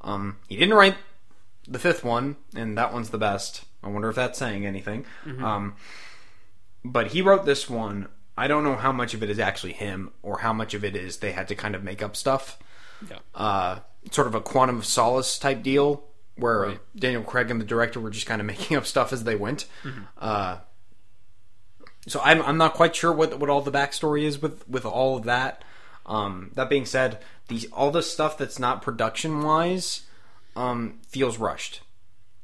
[0.00, 0.96] Um, he didn't write
[1.68, 3.64] the fifth one, and that one's the best.
[3.82, 5.04] I wonder if that's saying anything.
[5.42, 5.74] Um,
[6.84, 8.08] but he wrote this one.
[8.36, 10.96] I don't know how much of it is actually him, or how much of it
[10.96, 12.58] is they had to kind of make up stuff.
[13.08, 13.78] yeah Uh,
[14.10, 16.04] sort of a quantum of solace type deal,
[16.36, 16.80] where Right.
[16.96, 19.66] Daniel Craig and the director were just kind of making up stuff as they went.
[20.18, 20.58] Uh,
[22.08, 25.16] so I'm I'm not quite sure what what all the backstory is with with all
[25.18, 25.62] of that.
[26.06, 30.02] Um, that being said, these all the stuff that's not production wise
[30.56, 31.80] um, feels rushed.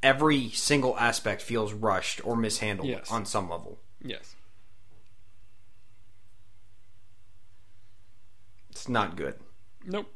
[0.02, 3.10] Every single aspect feels rushed or mishandled Yes.
[3.10, 3.78] on some level.
[4.00, 4.34] yes
[8.70, 9.34] It's not good.
[9.84, 10.06] Nope.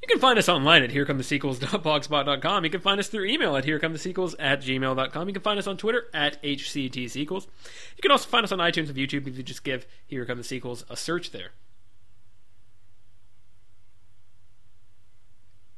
[0.00, 2.64] You can find us online at herecomethesequels.blogspot.com.
[2.64, 5.28] You can find us through email at herecomethesequels at gmail.com.
[5.28, 7.46] You can find us on Twitter at HCTSequels.
[7.96, 10.38] You can also find us on iTunes and YouTube if you just give Here Come
[10.38, 11.50] the Sequels a search there.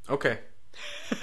[0.08, 0.38] Okay.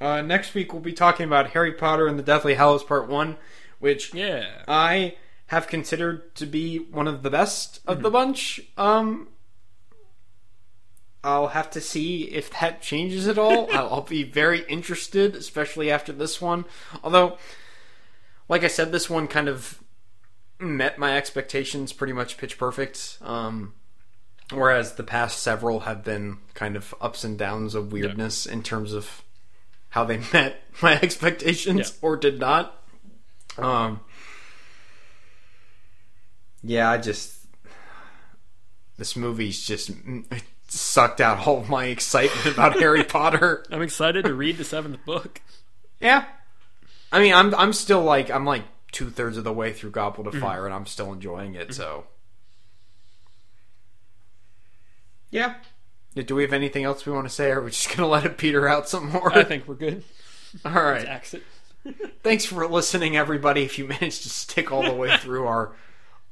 [0.00, 3.36] uh, next week we'll be talking about Harry Potter and the Deathly Hallows Part One,
[3.78, 4.62] which Yeah.
[4.68, 5.16] I
[5.46, 8.60] have considered to be one of the best of the bunch.
[8.76, 9.28] Um,
[11.24, 13.68] I'll have to see if that changes at all.
[13.74, 16.64] I'll, I'll be very interested, especially after this one.
[17.02, 17.38] Although,
[18.48, 19.82] like I said, this one kind of
[20.60, 23.18] met my expectations pretty much pitch perfect.
[23.22, 23.74] Um,
[24.52, 28.92] whereas the past several have been kind of ups and downs of weirdness in terms
[28.92, 29.22] of
[29.90, 32.08] how they met my expectations Yeah.
[32.08, 32.74] or did not.
[33.56, 34.00] Um,
[36.62, 37.34] yeah, I just
[38.96, 43.64] this movie's just it sucked out all of my excitement about Harry Potter.
[43.70, 45.40] I'm excited to read the seventh book.
[46.00, 46.24] Yeah,
[47.12, 50.26] I mean, I'm I'm still like I'm like two thirds of the way through Goblet
[50.28, 51.74] of Fire, and I'm still enjoying it.
[51.74, 52.04] So,
[55.30, 55.54] yeah.
[56.14, 58.24] Do we have anything else we want to say, or are we just gonna let
[58.24, 59.32] it peter out some more?
[59.32, 60.04] I think we're good.
[60.64, 61.06] All right.
[61.06, 61.42] Axe it.
[62.22, 63.62] Thanks for listening, everybody.
[63.62, 65.72] If you managed to stick all the way through our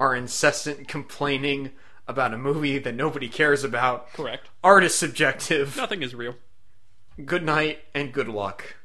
[0.01, 1.71] our incessant complaining
[2.09, 4.49] about a movie that nobody cares about, Correct.
[4.63, 5.77] art is subjective.
[5.77, 6.35] Nothing is real.
[7.25, 8.75] Good night and good luck.